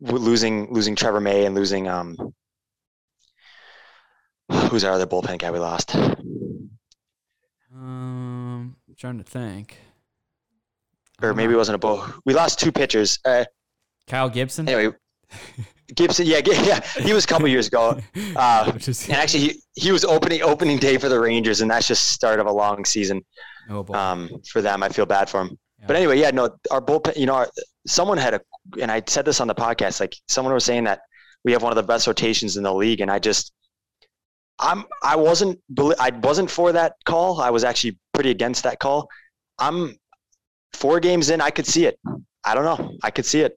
losing 0.00 0.74
losing 0.74 0.96
Trevor 0.96 1.20
May 1.20 1.46
and 1.46 1.54
losing 1.54 1.86
um, 1.86 2.16
who's 4.50 4.82
our 4.82 4.90
other 4.94 5.06
bullpen 5.06 5.38
guy 5.38 5.52
we 5.52 5.60
lost? 5.60 5.94
um, 5.94 6.16
I'm 7.72 8.74
trying 8.96 9.18
to 9.18 9.22
think. 9.22 9.78
or 11.22 11.32
maybe 11.32 11.52
it 11.52 11.56
wasn't 11.56 11.76
a 11.76 11.78
bull. 11.78 12.04
We 12.24 12.34
lost 12.34 12.58
two 12.58 12.72
pitchers. 12.72 13.20
Uh, 13.24 13.44
Kyle 14.08 14.28
Gibson. 14.28 14.68
anyway, 14.68 14.92
Gibson, 15.94 16.26
yeah, 16.26 16.40
yeah, 16.44 16.80
he 17.00 17.12
was 17.12 17.22
a 17.22 17.28
couple 17.28 17.46
years 17.46 17.68
ago. 17.68 18.00
Uh, 18.34 18.72
And 18.72 19.12
actually, 19.12 19.40
he, 19.40 19.62
he 19.74 19.92
was 19.92 20.04
opening 20.04 20.42
opening 20.42 20.78
day 20.78 20.98
for 20.98 21.08
the 21.08 21.20
Rangers, 21.20 21.60
and 21.60 21.70
that's 21.70 21.86
just 21.86 22.08
start 22.08 22.40
of 22.40 22.46
a 22.46 22.52
long 22.52 22.84
season 22.84 23.24
oh 23.68 23.82
boy. 23.82 23.94
um, 23.94 24.30
for 24.50 24.62
them. 24.62 24.82
I 24.82 24.88
feel 24.88 25.06
bad 25.06 25.28
for 25.28 25.42
him. 25.42 25.58
But 25.86 25.94
anyway, 25.94 26.18
yeah, 26.18 26.32
no, 26.32 26.50
our 26.72 26.80
bullpen. 26.80 27.16
You 27.16 27.26
know, 27.26 27.34
our, 27.34 27.48
someone 27.86 28.18
had 28.18 28.34
a, 28.34 28.40
and 28.80 28.90
I 28.90 29.00
said 29.06 29.24
this 29.24 29.40
on 29.40 29.46
the 29.46 29.54
podcast. 29.54 30.00
Like 30.00 30.16
someone 30.26 30.52
was 30.52 30.64
saying 30.64 30.84
that 30.84 31.00
we 31.44 31.52
have 31.52 31.62
one 31.62 31.70
of 31.70 31.76
the 31.76 31.84
best 31.84 32.06
rotations 32.08 32.56
in 32.56 32.64
the 32.64 32.74
league, 32.74 33.00
and 33.00 33.10
I 33.10 33.20
just, 33.20 33.52
I'm, 34.58 34.84
I 35.04 35.14
wasn't, 35.14 35.60
I 36.00 36.10
wasn't 36.22 36.50
for 36.50 36.72
that 36.72 36.94
call. 37.04 37.40
I 37.40 37.50
was 37.50 37.62
actually 37.62 37.96
pretty 38.12 38.30
against 38.30 38.64
that 38.64 38.80
call. 38.80 39.08
I'm 39.60 39.94
four 40.72 40.98
games 40.98 41.30
in. 41.30 41.40
I 41.40 41.50
could 41.50 41.66
see 41.66 41.86
it. 41.86 41.96
I 42.44 42.54
don't 42.56 42.64
know. 42.64 42.96
I 43.04 43.12
could 43.12 43.24
see 43.24 43.42
it. 43.42 43.54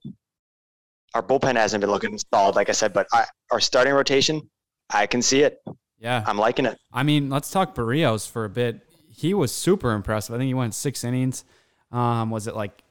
Our 1.15 1.23
bullpen 1.23 1.55
hasn't 1.55 1.81
been 1.81 1.89
looking 1.89 2.17
solid, 2.31 2.55
like 2.55 2.69
I 2.69 2.73
said, 2.73 2.93
but 2.93 3.07
I, 3.11 3.25
our 3.51 3.59
starting 3.59 3.93
rotation, 3.93 4.41
I 4.91 5.07
can 5.07 5.23
see 5.23 5.41
it. 5.41 5.57
yeah. 5.99 6.23
I'm 6.27 6.37
liking 6.37 6.65
it. 6.65 6.77
I 6.93 7.01
mean, 7.03 7.29
let's 7.29 7.49
talk 7.49 7.73
Berrios 7.73 8.29
for 8.29 8.45
a 8.45 8.49
bit. 8.49 8.79
He 9.21 9.35
was 9.35 9.51
super 9.51 9.91
impressive. 9.93 10.33
I 10.33 10.39
think 10.39 10.47
he 10.47 10.55
went 10.55 10.73
six 10.73 11.03
innings. 11.03 11.45
Um, 11.91 12.31
was 12.31 12.47
it 12.47 12.55
like 12.55 12.81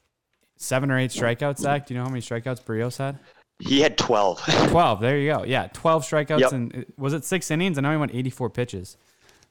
seven 0.57 0.91
or 0.93 0.99
eight 0.99 1.11
strikeouts, 1.11 1.59
Zach? 1.59 1.87
Do 1.87 1.95
you 1.95 1.99
know 1.99 2.05
how 2.05 2.11
many 2.11 2.21
strikeouts 2.21 2.63
Berrios 2.63 2.99
had? 2.99 3.19
He 3.59 3.81
had 3.81 3.99
12. 3.99 4.41
12. 4.69 5.01
There 5.01 5.19
you 5.19 5.33
go. 5.33 5.45
Yeah, 5.45 5.67
12 5.73 6.05
strikeouts. 6.05 6.39
Yep. 6.39 6.53
And 6.53 6.87
was 6.97 7.15
it 7.15 7.25
six 7.25 7.51
innings? 7.51 7.79
I 7.79 7.81
know 7.81 7.91
he 7.91 7.97
went 7.97 8.15
84 8.15 8.49
pitches. 8.51 8.97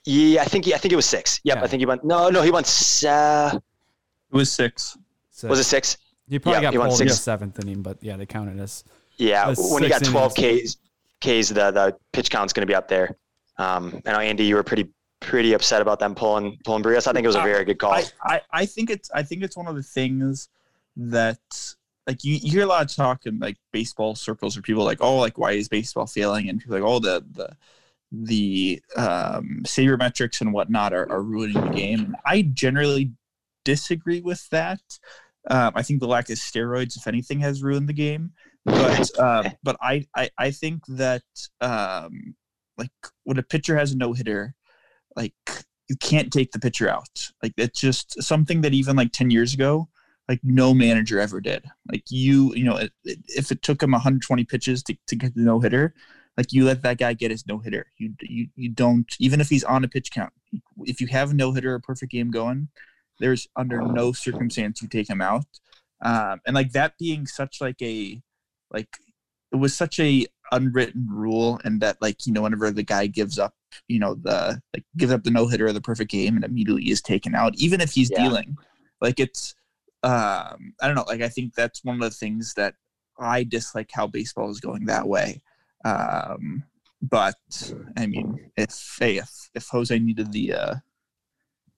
yeah, 0.06 0.42
I 0.42 0.46
think 0.46 0.63
he, 0.65 0.74
I 0.74 0.78
think 0.78 0.94
it 0.94 0.96
was 0.96 1.06
six. 1.06 1.42
Yep, 1.44 1.58
Yeah. 1.58 1.63
I 1.63 1.68
think 1.68 1.82
he 1.82 1.86
went. 1.86 2.06
No, 2.06 2.30
no, 2.30 2.42
he 2.42 2.50
went. 2.52 2.65
Uh, 3.06 3.52
It 4.32 4.36
was 4.36 4.50
six. 4.50 4.98
So 5.32 5.50
was 5.50 5.60
it 5.60 5.65
six? 5.65 5.98
He 6.30 6.39
probably 6.39 6.58
yeah, 6.60 6.62
got 6.62 6.74
he 6.74 6.78
went 6.78 6.89
pulled 6.92 7.02
in 7.02 7.08
the 7.08 7.13
six. 7.13 7.24
seventh 7.24 7.60
inning, 7.60 7.82
but 7.82 7.98
yeah, 8.02 8.15
they 8.15 8.26
counted 8.26 8.58
as. 8.60 8.86
Yeah, 9.18 9.48
That's 9.48 9.70
when 9.72 9.84
you 9.84 9.89
got 9.89 10.00
six 10.00 10.12
12 10.12 10.34
Ks, 10.34 10.76
Ks, 11.20 11.50
the 11.50 11.72
the 11.72 11.96
pitch 12.13 12.30
count's 12.30 12.54
going 12.54 12.62
to 12.62 12.72
be 12.72 12.76
up 12.76 12.88
there. 12.88 13.18
Um, 13.58 14.02
I 14.06 14.12
know 14.13 14.20
Andy, 14.20 14.46
you 14.46 14.56
were 14.56 14.63
pretty 14.63 14.88
pretty 15.20 15.54
upset 15.54 15.82
about 15.82 16.00
them 16.00 16.16
pulling 16.16 16.58
pulling 16.64 16.84
Brios. 16.84 17.08
I 17.08 17.14
think 17.14 17.24
it 17.24 17.28
was 17.28 17.36
a 17.36 17.42
very 17.42 17.66
good 17.66 17.80
call. 17.80 17.94
I, 17.94 18.04
I, 18.24 18.42
I 18.52 18.66
think 18.66 18.90
it's 18.90 19.10
I 19.12 19.24
think 19.24 19.44
it's 19.44 19.58
one 19.58 19.68
of 19.68 19.76
the 19.76 19.84
things 19.84 20.50
that 20.96 21.40
like 22.08 22.24
you, 22.24 22.36
you 22.36 22.52
hear 22.52 22.64
a 22.64 22.68
lot 22.68 22.84
of 22.84 22.96
talk 22.96 23.26
in 23.26 23.40
like 23.40 23.58
baseball 23.72 24.16
circles 24.16 24.56
where 24.56 24.64
people 24.64 24.84
like, 24.84 25.02
oh, 25.02 25.18
like 25.18 25.38
why 25.38 25.52
is 25.52 25.70
baseball 25.70 26.08
failing? 26.08 26.50
And 26.50 26.60
people 26.60 26.76
are 26.76 26.80
like, 26.80 26.90
oh, 26.90 27.00
the 27.00 27.24
the 27.32 27.56
the 28.12 28.82
um, 28.98 29.62
sabermetrics 29.64 30.42
and 30.42 30.52
whatnot 30.52 30.94
are, 30.94 31.10
are 31.12 31.22
ruining 31.22 31.62
the 31.62 31.70
game. 31.70 32.00
And 32.00 32.16
I 32.26 32.42
generally 32.42 33.12
disagree 33.64 34.22
with 34.22 34.50
that. 34.50 34.82
Um, 35.50 35.74
I 35.76 35.84
think 35.84 36.00
the 36.00 36.08
lack 36.08 36.30
of 36.30 36.38
steroids, 36.38 36.98
if 36.98 37.08
anything, 37.08 37.40
has 37.42 37.62
ruined 37.62 37.88
the 37.88 37.94
game. 37.94 38.32
But 38.66 39.20
um, 39.24 39.52
but 39.64 39.78
I, 39.82 40.08
I 40.16 40.30
I 40.38 40.52
think 40.52 40.86
that 40.88 41.24
um, 41.62 42.36
like 42.78 42.92
when 43.24 43.38
a 43.38 43.44
pitcher 43.44 43.78
has 43.78 43.92
a 43.92 43.98
no 43.98 44.14
hitter, 44.14 44.56
like 45.20 45.36
you 45.90 45.98
can't 45.98 46.34
take 46.34 46.52
the 46.54 46.60
pitcher 46.60 46.90
out. 46.90 47.30
Like 47.44 47.54
it's 47.58 47.82
just 47.82 48.24
something 48.24 48.62
that 48.64 48.74
even 48.76 48.98
like 48.98 49.14
10 49.14 49.32
years 49.32 49.54
ago, 49.54 49.90
like 50.30 50.42
no 50.44 50.74
manager 50.74 51.20
ever 51.20 51.42
did. 51.42 51.66
Like 51.92 52.06
you, 52.10 52.56
you 52.56 52.66
know, 52.66 52.78
it, 52.78 52.94
it- 53.06 53.20
if 53.30 53.52
it 53.52 53.64
took 53.64 53.84
him 53.84 53.92
120 53.94 54.46
pitches 54.46 54.84
to, 54.84 54.98
to 55.08 55.18
get 55.18 55.36
the 55.36 55.42
no 55.44 55.60
hitter, 55.62 55.96
like 56.38 56.54
you 56.54 56.66
let 56.66 56.84
that 56.84 57.00
guy 57.00 57.14
get 57.14 57.32
his 57.32 57.48
no 57.48 57.60
hitter. 57.60 57.88
You, 57.98 58.14
you, 58.22 58.48
you 58.56 58.70
don't, 58.70 59.08
even 59.20 59.42
if 59.42 59.50
he's 59.50 59.64
on 59.66 59.84
a 59.86 59.90
pitch 59.90 60.12
count, 60.12 60.34
if 60.86 61.02
you 61.02 61.08
have 61.08 61.32
a 61.32 61.36
no 61.36 61.54
hitter, 61.54 61.76
a 61.76 61.82
perfect 61.82 62.12
game 62.12 62.32
going, 62.32 62.70
there's 63.20 63.48
under 63.58 63.82
no 63.82 64.14
circumstance 64.14 64.82
you 64.82 64.88
take 64.90 65.10
him 65.10 65.22
out. 65.22 65.46
Um, 66.02 66.40
and 66.46 66.56
like 66.56 66.72
that 66.74 66.98
being 67.00 67.28
such 67.28 67.60
like 67.62 67.82
a, 67.82 68.22
like 68.72 68.90
it 69.52 69.58
was 69.58 69.76
such 69.76 70.00
a 70.00 70.28
unwritten 70.52 71.08
rule 71.10 71.60
and 71.66 71.82
that 71.82 71.98
like, 72.02 72.28
you 72.28 72.34
know, 72.34 72.44
whenever 72.44 72.72
the 72.72 72.84
guy 72.84 73.08
gives 73.08 73.38
up 73.40 73.54
you 73.88 74.00
know 74.00 74.16
the 74.16 74.62
like 74.74 74.84
gives 74.98 75.12
up 75.12 75.24
the 75.24 75.32
no 75.32 75.48
hitter 75.48 75.68
of 75.68 75.74
the 75.74 75.82
perfect 75.82 76.12
game 76.12 76.36
and 76.36 76.44
immediately 76.46 76.90
is 76.90 77.02
taken 77.02 77.36
out, 77.36 77.56
even 77.58 77.82
if 77.82 77.92
he's 77.92 78.10
Yeah. 78.10 78.24
dealing. 78.24 78.58
Like 79.02 79.20
it's 79.20 79.56
um 80.04 80.74
I 80.82 80.88
don't 80.88 80.96
know, 80.96 81.06
like 81.08 81.22
I 81.22 81.30
think 81.30 81.56
that's 81.56 81.84
one 81.84 81.96
of 81.96 82.02
the 82.02 82.10
things 82.16 82.54
that 82.56 82.76
I 83.20 83.44
dislike 83.44 83.90
how 83.94 84.08
baseball 84.08 84.50
is 84.50 84.60
going 84.60 84.86
that 84.86 85.08
way. 85.08 85.42
Um 85.86 86.64
but 87.02 87.36
I 87.98 88.08
mean, 88.08 88.52
if 88.58 88.98
hey, 89.00 89.18
if 89.18 89.30
if 89.56 89.68
Jose 89.70 89.98
needed 89.98 90.32
the 90.34 90.54
uh, 90.54 90.76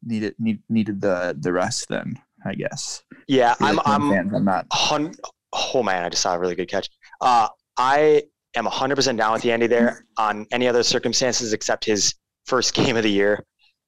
needed 0.04 0.36
need, 0.40 0.62
needed 0.70 1.02
the 1.02 1.36
the 1.40 1.54
rest, 1.54 1.88
then 1.90 2.20
I 2.44 2.56
guess. 2.56 3.04
Yeah, 3.28 3.56
I'm. 3.60 3.80
I'm. 3.86 4.10
fans, 4.10 4.34
I'm 4.34 4.46
not. 4.46 4.66
Hun- 4.74 5.14
oh 5.54 5.84
man, 5.84 6.04
I 6.06 6.10
just 6.10 6.24
saw 6.24 6.34
a 6.34 6.40
really 6.40 6.56
good 6.56 6.70
catch. 6.70 6.90
Uh, 7.22 7.50
I 7.78 8.24
am 8.56 8.66
100% 8.66 9.18
down 9.18 9.34
with 9.34 9.42
the 9.42 9.52
Andy 9.52 9.68
there 9.68 10.06
on 10.18 10.46
any 10.52 10.68
other 10.68 10.84
circumstances 10.84 11.54
except 11.54 11.86
his 11.86 12.16
first 12.46 12.74
game 12.74 12.98
of 12.98 13.04
the 13.04 13.12
year, 13.12 13.46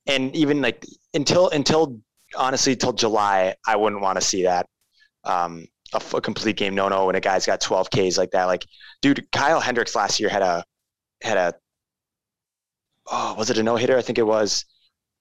and 0.07 0.35
even 0.35 0.61
like 0.61 0.85
until 1.13 1.49
until 1.49 1.99
honestly 2.35 2.75
till 2.75 2.93
July, 2.93 3.55
I 3.67 3.75
wouldn't 3.75 4.01
want 4.01 4.19
to 4.19 4.25
see 4.25 4.43
that. 4.43 4.67
Um, 5.23 5.65
a, 5.93 6.01
a 6.15 6.21
complete 6.21 6.57
game 6.57 6.75
no 6.75 6.89
no 6.89 7.05
when 7.05 7.15
a 7.15 7.21
guy's 7.21 7.45
got 7.45 7.61
12 7.61 7.89
Ks 7.89 8.17
like 8.17 8.31
that. 8.31 8.45
Like, 8.45 8.65
dude, 9.01 9.29
Kyle 9.31 9.59
Hendricks 9.59 9.95
last 9.95 10.19
year 10.19 10.29
had 10.29 10.41
a 10.41 10.63
had 11.21 11.37
a 11.37 11.53
oh 13.11 13.35
was 13.37 13.49
it 13.49 13.57
a 13.57 13.63
no 13.63 13.75
hitter? 13.75 13.97
I 13.97 14.01
think 14.01 14.17
it 14.17 14.27
was. 14.27 14.65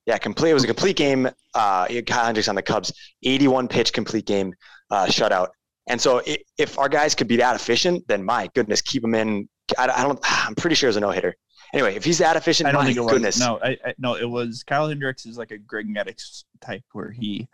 Yeah, 0.06 0.18
complete. 0.18 0.50
It 0.50 0.54
was 0.54 0.64
a 0.64 0.68
complete 0.68 0.96
game. 0.96 1.28
Uh, 1.54 1.86
Kyle 2.06 2.24
Hendricks 2.24 2.48
on 2.48 2.56
the 2.56 2.62
Cubs, 2.62 2.92
81 3.22 3.68
pitch 3.68 3.92
complete 3.92 4.26
game 4.26 4.52
uh, 4.90 5.06
shutout. 5.06 5.48
And 5.88 6.00
so 6.00 6.22
i 6.26 6.38
if 6.58 6.78
our 6.78 6.88
guys 6.88 7.14
could 7.14 7.28
be 7.28 7.36
that 7.36 7.56
efficient, 7.56 8.06
then 8.08 8.24
my 8.24 8.48
goodness, 8.54 8.80
keep 8.80 9.02
him 9.02 9.14
in. 9.14 9.48
I, 9.78 9.88
I 9.88 10.02
don't. 10.02 10.18
I'm 10.24 10.54
pretty 10.54 10.76
sure 10.76 10.88
it 10.88 10.90
was 10.90 10.96
a 10.96 11.00
no 11.00 11.10
hitter. 11.10 11.34
Anyway, 11.72 11.94
if 11.94 12.04
he's 12.04 12.18
that 12.18 12.36
efficient, 12.36 12.68
I 12.68 12.72
don't 12.72 12.82
my 12.82 12.86
think 12.86 12.98
it 12.98 13.00
was. 13.00 13.12
goodness. 13.12 13.40
No, 13.40 13.58
I, 13.62 13.78
I 13.84 13.94
no, 13.98 14.14
it 14.14 14.28
was 14.28 14.62
Kyle 14.62 14.88
Hendricks 14.88 15.24
is 15.24 15.38
like 15.38 15.50
a 15.50 15.58
Greg 15.58 15.88
Maddux 15.88 16.44
type 16.60 16.82
where 16.92 17.10
he, 17.10 17.48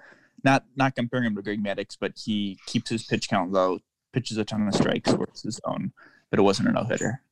not 0.44 0.64
not 0.76 0.94
comparing 0.96 1.26
him 1.26 1.36
to 1.36 1.42
Greg 1.42 1.62
Maddux, 1.62 1.96
but 1.98 2.12
he 2.16 2.58
keeps 2.66 2.90
his 2.90 3.04
pitch 3.04 3.28
count 3.28 3.52
low, 3.52 3.78
pitches 4.12 4.36
a 4.36 4.44
ton 4.44 4.66
of 4.66 4.74
strikes, 4.74 5.12
works 5.12 5.42
his 5.42 5.60
own, 5.64 5.92
but 6.30 6.38
it 6.40 6.42
wasn't 6.42 6.68
a 6.68 6.72
no 6.72 6.84
hitter. 6.84 7.22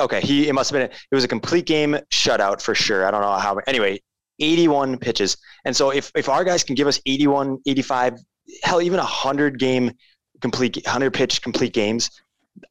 Okay, 0.00 0.20
he 0.20 0.48
it 0.48 0.52
must 0.52 0.70
have 0.70 0.78
been. 0.78 0.96
It 1.10 1.14
was 1.14 1.24
a 1.24 1.28
complete 1.28 1.66
game 1.66 1.98
shutout 2.10 2.60
for 2.60 2.74
sure. 2.74 3.06
I 3.06 3.10
don't 3.10 3.22
know 3.22 3.32
how. 3.32 3.58
Anyway, 3.66 4.00
81 4.38 4.98
pitches, 4.98 5.38
and 5.64 5.74
so 5.74 5.90
if 5.90 6.12
if 6.14 6.28
our 6.28 6.44
guys 6.44 6.62
can 6.62 6.74
give 6.74 6.86
us 6.86 7.00
81, 7.06 7.58
85, 7.66 8.18
hell, 8.62 8.82
even 8.82 8.98
a 8.98 9.02
100 9.02 9.58
game 9.58 9.92
complete, 10.40 10.76
100 10.84 11.12
pitch 11.12 11.42
complete 11.42 11.72
games, 11.72 12.10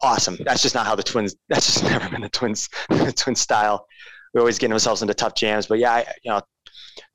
awesome. 0.01 0.37
That's 0.43 0.61
just 0.61 0.75
not 0.75 0.85
how 0.85 0.95
the 0.95 1.03
Twins. 1.03 1.35
That's 1.49 1.65
just 1.65 1.83
never 1.91 2.09
been 2.09 2.21
the 2.21 2.29
Twins. 2.29 2.69
the 2.89 3.11
Twins 3.15 3.41
style. 3.41 3.87
We're 4.33 4.41
always 4.41 4.59
getting 4.59 4.73
ourselves 4.73 5.01
into 5.01 5.13
tough 5.13 5.35
jams, 5.35 5.67
but 5.67 5.79
yeah, 5.79 5.93
I, 5.93 6.05
you 6.23 6.31
know, 6.31 6.41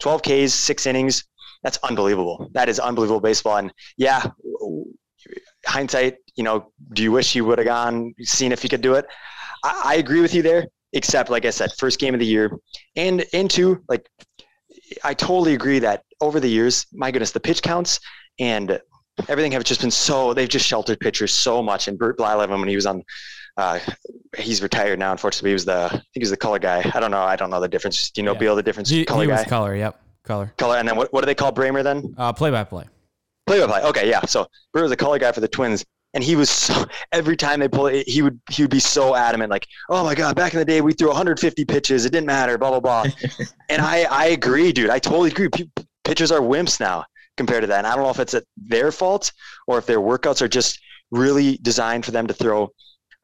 12 0.00 0.22
Ks, 0.22 0.54
six 0.54 0.86
innings. 0.86 1.24
That's 1.62 1.78
unbelievable. 1.82 2.50
That 2.52 2.68
is 2.68 2.80
unbelievable 2.80 3.20
baseball. 3.20 3.58
And 3.58 3.72
yeah, 3.96 4.26
hindsight, 5.64 6.16
you 6.34 6.42
know, 6.42 6.72
do 6.92 7.02
you 7.02 7.12
wish 7.12 7.34
you 7.34 7.44
would 7.44 7.58
have 7.58 7.66
gone, 7.66 8.14
seen 8.20 8.50
if 8.50 8.64
you 8.64 8.70
could 8.70 8.80
do 8.80 8.94
it? 8.94 9.06
I, 9.62 9.82
I 9.84 9.94
agree 9.96 10.20
with 10.20 10.34
you 10.34 10.42
there, 10.42 10.66
except 10.92 11.30
like 11.30 11.44
I 11.44 11.50
said, 11.50 11.70
first 11.78 12.00
game 12.00 12.14
of 12.14 12.20
the 12.20 12.26
year, 12.26 12.50
and 12.96 13.20
into 13.32 13.82
like, 13.88 14.08
I 15.04 15.14
totally 15.14 15.54
agree 15.54 15.78
that 15.78 16.04
over 16.20 16.40
the 16.40 16.48
years, 16.48 16.86
my 16.92 17.10
goodness, 17.10 17.30
the 17.30 17.40
pitch 17.40 17.62
counts 17.62 18.00
and 18.38 18.80
everything 19.28 19.52
have 19.52 19.64
just 19.64 19.80
been 19.80 19.90
so 19.90 20.34
they've 20.34 20.48
just 20.48 20.66
sheltered 20.66 21.00
pitchers 21.00 21.32
so 21.32 21.62
much. 21.62 21.88
And 21.88 21.98
Bert 21.98 22.18
Blyleven 22.18 22.58
when 22.58 22.68
he 22.68 22.76
was 22.76 22.86
on, 22.86 23.02
uh, 23.56 23.78
he's 24.36 24.62
retired 24.62 24.98
now. 24.98 25.12
Unfortunately, 25.12 25.50
he 25.50 25.54
was 25.54 25.64
the 25.64 25.84
I 25.84 25.88
think 25.88 26.02
he 26.14 26.20
was 26.20 26.30
the 26.30 26.36
color 26.36 26.58
guy. 26.58 26.90
I 26.94 27.00
don't 27.00 27.10
know. 27.10 27.22
I 27.22 27.36
don't 27.36 27.50
know 27.50 27.60
the 27.60 27.68
difference. 27.68 28.10
Do 28.10 28.20
you 28.20 28.24
know 28.24 28.32
Yeah. 28.32 28.38
Beal 28.38 28.56
the 28.56 28.62
difference? 28.62 28.88
He, 28.88 29.04
color 29.04 29.22
he 29.24 29.28
was 29.30 29.42
guy, 29.42 29.48
color. 29.48 29.76
Yep, 29.76 30.00
color. 30.24 30.52
color, 30.56 30.76
and 30.76 30.88
then 30.88 30.96
what, 30.96 31.12
what 31.12 31.20
do 31.20 31.26
they 31.26 31.34
call 31.34 31.52
Bremer 31.52 31.82
then? 31.82 32.14
Uh, 32.16 32.32
play 32.32 32.50
by 32.50 32.64
play. 32.64 32.84
Play 33.46 33.60
by 33.60 33.66
play. 33.66 33.82
Okay, 33.90 34.08
yeah. 34.08 34.24
So 34.24 34.46
Bert 34.72 34.82
was 34.82 34.90
the 34.90 34.96
color 34.96 35.18
guy 35.18 35.32
for 35.32 35.40
the 35.40 35.48
Twins, 35.48 35.84
and 36.14 36.24
he 36.24 36.34
was 36.36 36.48
so 36.48 36.84
every 37.12 37.36
time 37.36 37.60
they 37.60 37.68
pull 37.68 37.88
it, 37.88 38.08
he 38.08 38.22
would 38.22 38.40
he 38.50 38.62
would 38.62 38.70
be 38.70 38.80
so 38.80 39.14
adamant, 39.14 39.50
like, 39.50 39.66
"Oh 39.90 40.02
my 40.04 40.14
God, 40.14 40.34
back 40.36 40.54
in 40.54 40.58
the 40.58 40.64
day 40.64 40.80
we 40.80 40.94
threw 40.94 41.08
150 41.08 41.64
pitches, 41.66 42.06
it 42.06 42.10
didn't 42.12 42.26
matter, 42.26 42.56
blah 42.56 42.70
blah 42.70 42.80
blah." 42.80 43.04
and 43.68 43.82
I 43.82 44.04
I 44.04 44.26
agree, 44.28 44.72
dude. 44.72 44.88
I 44.90 44.98
totally 44.98 45.30
agree. 45.30 45.48
P- 45.50 45.70
pitchers 46.04 46.32
are 46.32 46.40
wimps 46.40 46.80
now 46.80 47.04
compared 47.36 47.62
to 47.62 47.66
that. 47.68 47.78
And 47.78 47.86
I 47.86 47.94
don't 47.94 48.04
know 48.04 48.10
if 48.10 48.18
it's 48.18 48.34
their 48.56 48.92
fault 48.92 49.32
or 49.66 49.78
if 49.78 49.86
their 49.86 50.00
workouts 50.00 50.42
are 50.42 50.48
just 50.48 50.80
really 51.10 51.58
designed 51.62 52.04
for 52.04 52.10
them 52.10 52.26
to 52.26 52.34
throw 52.34 52.70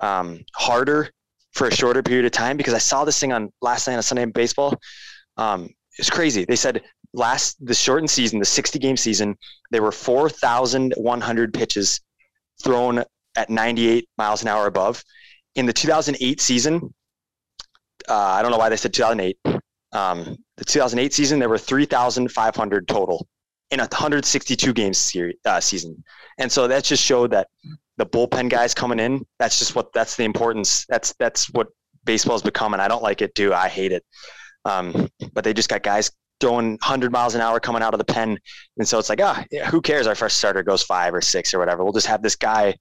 um, 0.00 0.40
harder 0.54 1.10
for 1.52 1.68
a 1.68 1.74
shorter 1.74 2.02
period 2.02 2.26
of 2.26 2.32
time. 2.32 2.56
Because 2.56 2.74
I 2.74 2.78
saw 2.78 3.04
this 3.04 3.18
thing 3.18 3.32
on 3.32 3.52
last 3.60 3.86
night 3.86 3.96
on 3.96 4.02
Sunday 4.02 4.22
in 4.22 4.30
baseball. 4.30 4.74
Um, 5.36 5.70
it's 5.98 6.10
crazy. 6.10 6.44
They 6.44 6.56
said 6.56 6.82
last 7.12 7.64
the 7.64 7.74
shortened 7.74 8.10
season, 8.10 8.38
the 8.38 8.44
60 8.44 8.78
game 8.78 8.96
season, 8.96 9.36
there 9.70 9.82
were 9.82 9.92
4,100 9.92 11.54
pitches 11.54 12.00
thrown 12.62 13.04
at 13.36 13.50
98 13.50 14.08
miles 14.16 14.42
an 14.42 14.48
hour 14.48 14.66
above. 14.66 15.02
In 15.54 15.66
the 15.66 15.72
2008 15.72 16.40
season, 16.40 16.94
uh, 18.08 18.14
I 18.14 18.42
don't 18.42 18.50
know 18.50 18.58
why 18.58 18.68
they 18.68 18.76
said 18.76 18.92
2008. 18.92 19.38
Um, 19.92 20.36
the 20.56 20.64
2008 20.64 21.12
season, 21.12 21.38
there 21.38 21.48
were 21.48 21.58
3,500 21.58 22.88
total 22.88 23.26
in 23.70 23.80
a 23.80 23.84
162 23.84 24.72
game 24.72 24.94
series, 24.94 25.36
uh, 25.44 25.60
season. 25.60 26.02
And 26.38 26.50
so 26.50 26.68
that 26.68 26.84
just 26.84 27.02
showed 27.02 27.30
that 27.32 27.48
the 27.96 28.06
bullpen 28.06 28.48
guys 28.48 28.74
coming 28.74 28.98
in, 28.98 29.26
that's 29.38 29.58
just 29.58 29.74
what, 29.74 29.92
that's 29.92 30.16
the 30.16 30.24
importance. 30.24 30.86
That's, 30.88 31.14
that's 31.18 31.50
what 31.50 31.68
baseball's 32.04 32.42
become. 32.42 32.72
And 32.72 32.80
I 32.80 32.88
don't 32.88 33.02
like 33.02 33.22
it 33.22 33.34
too. 33.34 33.52
I 33.52 33.68
hate 33.68 33.92
it. 33.92 34.04
Um, 34.64 35.08
but 35.32 35.44
they 35.44 35.52
just 35.52 35.68
got 35.68 35.82
guys 35.82 36.10
throwing 36.40 36.70
100 36.70 37.12
miles 37.12 37.34
an 37.34 37.40
hour 37.40 37.60
coming 37.60 37.82
out 37.82 37.94
of 37.94 37.98
the 37.98 38.04
pen. 38.04 38.38
And 38.78 38.86
so 38.86 38.98
it's 38.98 39.08
like, 39.08 39.20
ah, 39.20 39.44
yeah, 39.50 39.68
who 39.70 39.80
cares? 39.80 40.06
Our 40.06 40.14
first 40.14 40.38
starter 40.38 40.62
goes 40.62 40.82
five 40.82 41.14
or 41.14 41.20
six 41.20 41.52
or 41.52 41.58
whatever. 41.58 41.84
We'll 41.84 41.92
just 41.92 42.06
have 42.06 42.22
this 42.22 42.36
guy, 42.36 42.76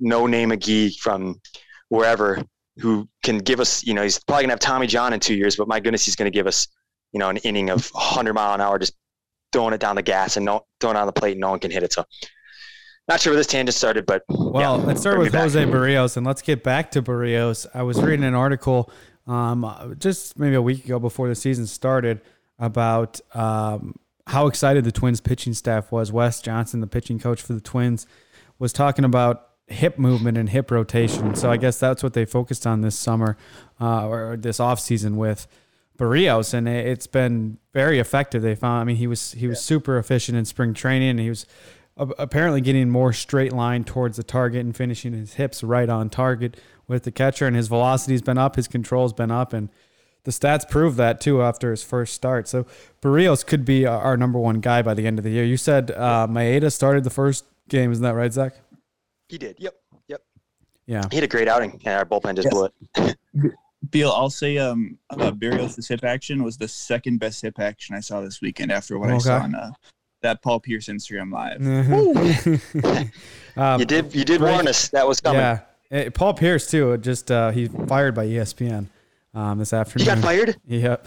no 0.00 0.26
name 0.26 0.50
McGee 0.50 0.96
from 0.96 1.40
wherever, 1.88 2.42
who 2.78 3.08
can 3.22 3.38
give 3.38 3.60
us, 3.60 3.84
you 3.84 3.94
know, 3.94 4.02
he's 4.02 4.18
probably 4.24 4.44
gonna 4.44 4.52
have 4.52 4.60
Tommy 4.60 4.86
John 4.86 5.12
in 5.12 5.20
two 5.20 5.34
years, 5.34 5.56
but 5.56 5.68
my 5.68 5.80
goodness, 5.80 6.04
he's 6.04 6.16
gonna 6.16 6.30
give 6.30 6.46
us, 6.46 6.68
you 7.12 7.18
know, 7.18 7.28
an 7.28 7.38
inning 7.38 7.70
of 7.70 7.88
100 7.90 8.34
mile 8.34 8.54
an 8.54 8.60
hour, 8.60 8.78
just 8.78 8.94
throwing 9.56 9.72
it 9.72 9.80
down 9.80 9.96
the 9.96 10.02
gas 10.02 10.36
and 10.36 10.44
no, 10.44 10.66
throwing 10.80 10.96
it 10.96 11.00
on 11.00 11.06
the 11.06 11.12
plate, 11.12 11.32
and 11.32 11.40
no 11.40 11.48
one 11.48 11.58
can 11.58 11.70
hit 11.70 11.82
it. 11.82 11.90
So, 11.90 12.04
not 13.08 13.20
sure 13.20 13.32
where 13.32 13.38
this 13.38 13.46
tangent 13.46 13.74
started, 13.74 14.04
but 14.04 14.22
Well, 14.28 14.60
yeah, 14.60 14.68
let's 14.68 15.00
start 15.00 15.18
with. 15.18 15.32
Jose 15.32 15.64
Berrios 15.64 16.18
and 16.18 16.26
let's 16.26 16.42
get 16.42 16.62
back 16.62 16.90
to 16.90 17.00
Berrios. 17.00 17.66
I 17.72 17.82
was 17.82 18.02
reading 18.02 18.24
an 18.24 18.34
article 18.34 18.92
um, 19.26 19.96
just 19.98 20.38
maybe 20.38 20.56
a 20.56 20.62
week 20.62 20.84
ago 20.84 20.98
before 20.98 21.28
the 21.28 21.34
season 21.34 21.66
started 21.66 22.20
about 22.58 23.18
um, 23.32 23.94
how 24.26 24.46
excited 24.46 24.84
the 24.84 24.92
Twins 24.92 25.22
pitching 25.22 25.54
staff 25.54 25.90
was. 25.90 26.12
Wes 26.12 26.42
Johnson, 26.42 26.80
the 26.80 26.86
pitching 26.86 27.18
coach 27.18 27.40
for 27.40 27.54
the 27.54 27.60
Twins, 27.60 28.06
was 28.58 28.74
talking 28.74 29.06
about 29.06 29.48
hip 29.68 29.98
movement 29.98 30.36
and 30.36 30.50
hip 30.50 30.70
rotation. 30.70 31.34
So 31.34 31.50
I 31.50 31.56
guess 31.56 31.78
that's 31.78 32.02
what 32.02 32.12
they 32.12 32.26
focused 32.26 32.66
on 32.66 32.82
this 32.82 32.94
summer 32.94 33.38
uh, 33.80 34.06
or 34.06 34.36
this 34.36 34.58
offseason 34.58 35.14
with 35.14 35.46
Berrios, 35.96 36.52
and 36.54 36.68
it- 36.68 36.86
it's 36.86 37.06
been 37.06 37.58
very 37.72 37.98
effective. 37.98 38.42
They 38.42 38.54
found. 38.54 38.80
I 38.80 38.84
mean, 38.84 38.96
he 38.96 39.06
was 39.06 39.32
he 39.32 39.46
was 39.46 39.60
super 39.60 39.98
efficient 39.98 40.36
in 40.36 40.44
spring 40.44 40.74
training, 40.74 41.10
and 41.10 41.20
he 41.20 41.28
was 41.28 41.46
apparently 41.96 42.60
getting 42.60 42.90
more 42.90 43.12
straight 43.12 43.52
line 43.52 43.82
towards 43.82 44.16
the 44.18 44.22
target 44.22 44.60
and 44.64 44.76
finishing 44.76 45.12
his 45.14 45.34
hips 45.34 45.62
right 45.64 45.88
on 45.88 46.10
target 46.10 46.58
with 46.86 47.04
the 47.04 47.10
catcher. 47.10 47.46
And 47.46 47.56
his 47.56 47.68
velocity's 47.68 48.20
been 48.22 48.36
up, 48.36 48.56
his 48.56 48.68
control's 48.68 49.14
been 49.14 49.30
up, 49.30 49.52
and 49.54 49.70
the 50.24 50.30
stats 50.30 50.68
prove 50.68 50.96
that 50.96 51.20
too 51.20 51.40
after 51.40 51.70
his 51.70 51.82
first 51.82 52.12
start. 52.12 52.48
So 52.48 52.66
Berrios 53.00 53.46
could 53.46 53.64
be 53.64 53.86
our 53.86 53.98
our 54.02 54.16
number 54.18 54.38
one 54.38 54.60
guy 54.60 54.82
by 54.82 54.92
the 54.92 55.06
end 55.06 55.18
of 55.18 55.24
the 55.24 55.30
year. 55.30 55.44
You 55.44 55.56
said 55.56 55.90
uh, 55.92 56.26
Maeda 56.28 56.70
started 56.70 57.04
the 57.04 57.10
first 57.10 57.44
game, 57.68 57.90
isn't 57.92 58.02
that 58.04 58.14
right, 58.14 58.32
Zach? 58.32 58.54
he 59.28 59.38
did. 59.38 59.56
Yep, 59.58 59.74
yep. 60.08 60.20
Yeah. 60.86 61.02
He 61.10 61.16
had 61.16 61.24
a 61.24 61.28
great 61.28 61.48
outing, 61.48 61.80
and 61.84 61.94
our 61.96 62.04
bullpen 62.04 62.36
just 62.36 62.46
Yes. 62.46 62.54
blew 62.54 62.68
it. 63.06 63.54
Beal, 63.90 64.10
I'll 64.10 64.30
say 64.30 64.58
um 64.58 64.98
uh, 65.10 65.30
Berrios' 65.32 65.88
hip 65.88 66.02
action 66.04 66.42
was 66.42 66.56
the 66.56 66.66
second 66.68 67.18
best 67.18 67.42
hip 67.42 67.58
action 67.60 67.94
I 67.94 68.00
saw 68.00 68.20
this 68.20 68.40
weekend 68.40 68.72
after 68.72 68.98
what 68.98 69.10
I 69.10 69.18
saw 69.18 69.36
Okay. 69.36 69.44
on 69.44 69.54
uh, 69.54 69.70
that 70.22 70.42
Paul 70.42 70.60
Pierce 70.60 70.86
Instagram 70.88 71.30
live. 71.32 71.60
um, 73.56 73.80
You 73.80 73.86
did, 73.86 74.14
you 74.14 74.24
did 74.24 74.40
great- 74.40 74.52
warn 74.52 74.66
us 74.68 74.88
that 74.88 75.06
was 75.06 75.20
coming. 75.20 75.40
Yeah, 75.40 76.08
Paul 76.14 76.34
Pierce 76.34 76.68
too. 76.70 76.96
Just 76.98 77.30
uh, 77.30 77.50
he's 77.50 77.68
fired 77.86 78.14
by 78.14 78.26
ESPN 78.26 78.86
um, 79.34 79.58
this 79.58 79.72
afternoon. 79.72 80.06
He 80.08 80.14
got 80.14 80.18
fired? 80.22 80.56
Yep. 80.66 81.06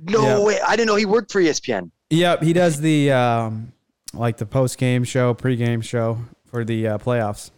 No 0.00 0.22
Yeah. 0.22 0.38
way! 0.44 0.60
I 0.60 0.76
didn't 0.76 0.86
know 0.86 0.94
he 0.96 1.06
worked 1.06 1.32
for 1.32 1.40
ESPN. 1.40 1.90
Yep. 2.10 2.42
He 2.44 2.52
does 2.52 2.80
the 2.80 3.10
um, 3.10 3.72
like 4.14 4.36
the 4.36 4.46
post 4.46 4.78
game 4.78 5.02
show, 5.02 5.34
pre 5.34 5.56
game 5.56 5.80
show 5.80 6.18
for 6.46 6.64
the 6.64 6.86
uh, 6.86 6.98
playoffs. 6.98 7.50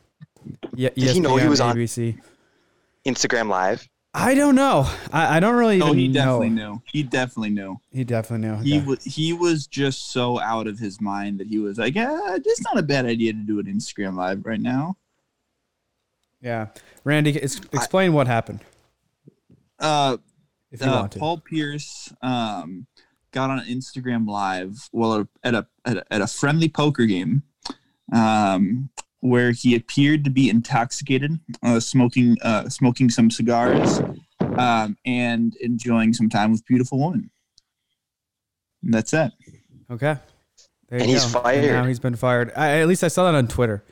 Yeah. 0.74 0.88
Did 0.96 1.10
he 1.10 1.20
know 1.20 1.36
he 1.36 1.48
was 1.48 1.60
on- 1.60 1.76
ABC. 1.76 2.18
Instagram 3.06 3.48
Live. 3.50 3.86
I 4.12 4.34
don't 4.34 4.56
know. 4.56 4.88
I, 5.12 5.36
I 5.36 5.40
don't 5.40 5.54
really 5.54 5.80
Oh, 5.80 5.92
he 5.92 6.08
know. 6.08 6.14
definitely 6.14 6.50
knew. 6.50 6.82
He 6.92 7.02
definitely 7.04 7.50
knew. 7.50 7.80
He 7.92 8.02
definitely 8.04 8.48
knew. 8.48 8.56
He 8.56 8.80
was 8.80 9.04
he 9.04 9.32
was 9.32 9.66
just 9.68 10.10
so 10.12 10.40
out 10.40 10.66
of 10.66 10.78
his 10.80 11.00
mind 11.00 11.38
that 11.38 11.46
he 11.46 11.58
was 11.60 11.78
like, 11.78 11.94
yeah, 11.94 12.18
it's 12.34 12.62
not 12.62 12.76
a 12.78 12.82
bad 12.82 13.06
idea 13.06 13.32
to 13.32 13.38
do 13.38 13.60
an 13.60 13.66
Instagram 13.66 14.16
live 14.16 14.44
right 14.44 14.60
now. 14.60 14.96
yeah. 16.40 16.68
Randy, 17.04 17.40
ex- 17.40 17.60
explain 17.72 18.12
what 18.12 18.26
happened 18.26 18.60
Uh, 19.78 20.16
if 20.72 20.80
you 20.80 20.86
uh, 20.88 21.00
want 21.00 21.12
to. 21.12 21.18
Paul 21.20 21.38
Pierce 21.38 22.12
um, 22.20 22.86
got 23.32 23.48
on 23.50 23.60
Instagram 23.66 24.26
Live 24.28 24.88
well 24.92 25.28
at 25.44 25.54
a 25.54 25.66
at 25.84 25.96
a, 25.98 26.04
at 26.12 26.20
a 26.20 26.26
friendly 26.26 26.68
poker 26.68 27.06
game, 27.06 27.42
um, 28.12 28.90
where 29.20 29.52
he 29.52 29.74
appeared 29.74 30.24
to 30.24 30.30
be 30.30 30.48
intoxicated, 30.48 31.38
uh, 31.62 31.78
smoking 31.80 32.36
uh, 32.42 32.68
smoking 32.68 33.08
some 33.10 33.30
cigars, 33.30 34.00
um, 34.58 34.96
and 35.06 35.54
enjoying 35.56 36.12
some 36.12 36.28
time 36.28 36.52
with 36.52 36.64
beautiful 36.66 36.98
women. 36.98 37.30
And 38.82 38.94
that's 38.94 39.12
it. 39.12 39.32
Okay. 39.90 40.16
There 40.88 40.98
And 41.00 41.08
he's 41.08 41.24
go. 41.32 41.40
fired. 41.40 41.70
now 41.72 41.84
he's 41.84 42.00
been 42.00 42.16
fired. 42.16 42.52
I, 42.56 42.80
at 42.80 42.88
least 42.88 43.04
I 43.04 43.08
saw 43.08 43.24
that 43.30 43.36
on 43.36 43.46
Twitter. 43.46 43.84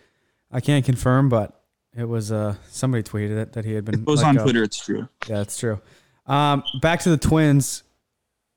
I 0.51 0.61
can't 0.61 0.85
confirm, 0.85 1.29
but 1.29 1.55
it 1.97 2.05
was 2.09 2.33
uh 2.33 2.55
somebody 2.69 3.03
tweeted 3.03 3.37
it 3.39 3.53
that 3.53 3.65
he 3.65 3.75
had 3.75 3.85
been. 3.85 3.95
It 3.97 4.05
goes 4.05 4.19
let 4.23 4.29
on 4.29 4.37
go. 4.37 4.43
Twitter. 4.45 4.63
It's 4.63 4.83
true. 4.85 5.09
Yeah, 5.29 5.37
that's 5.37 5.59
true. 5.59 5.81
Um, 6.27 6.63
back 6.81 7.01
to 7.01 7.11
the 7.11 7.17
Twins. 7.19 7.83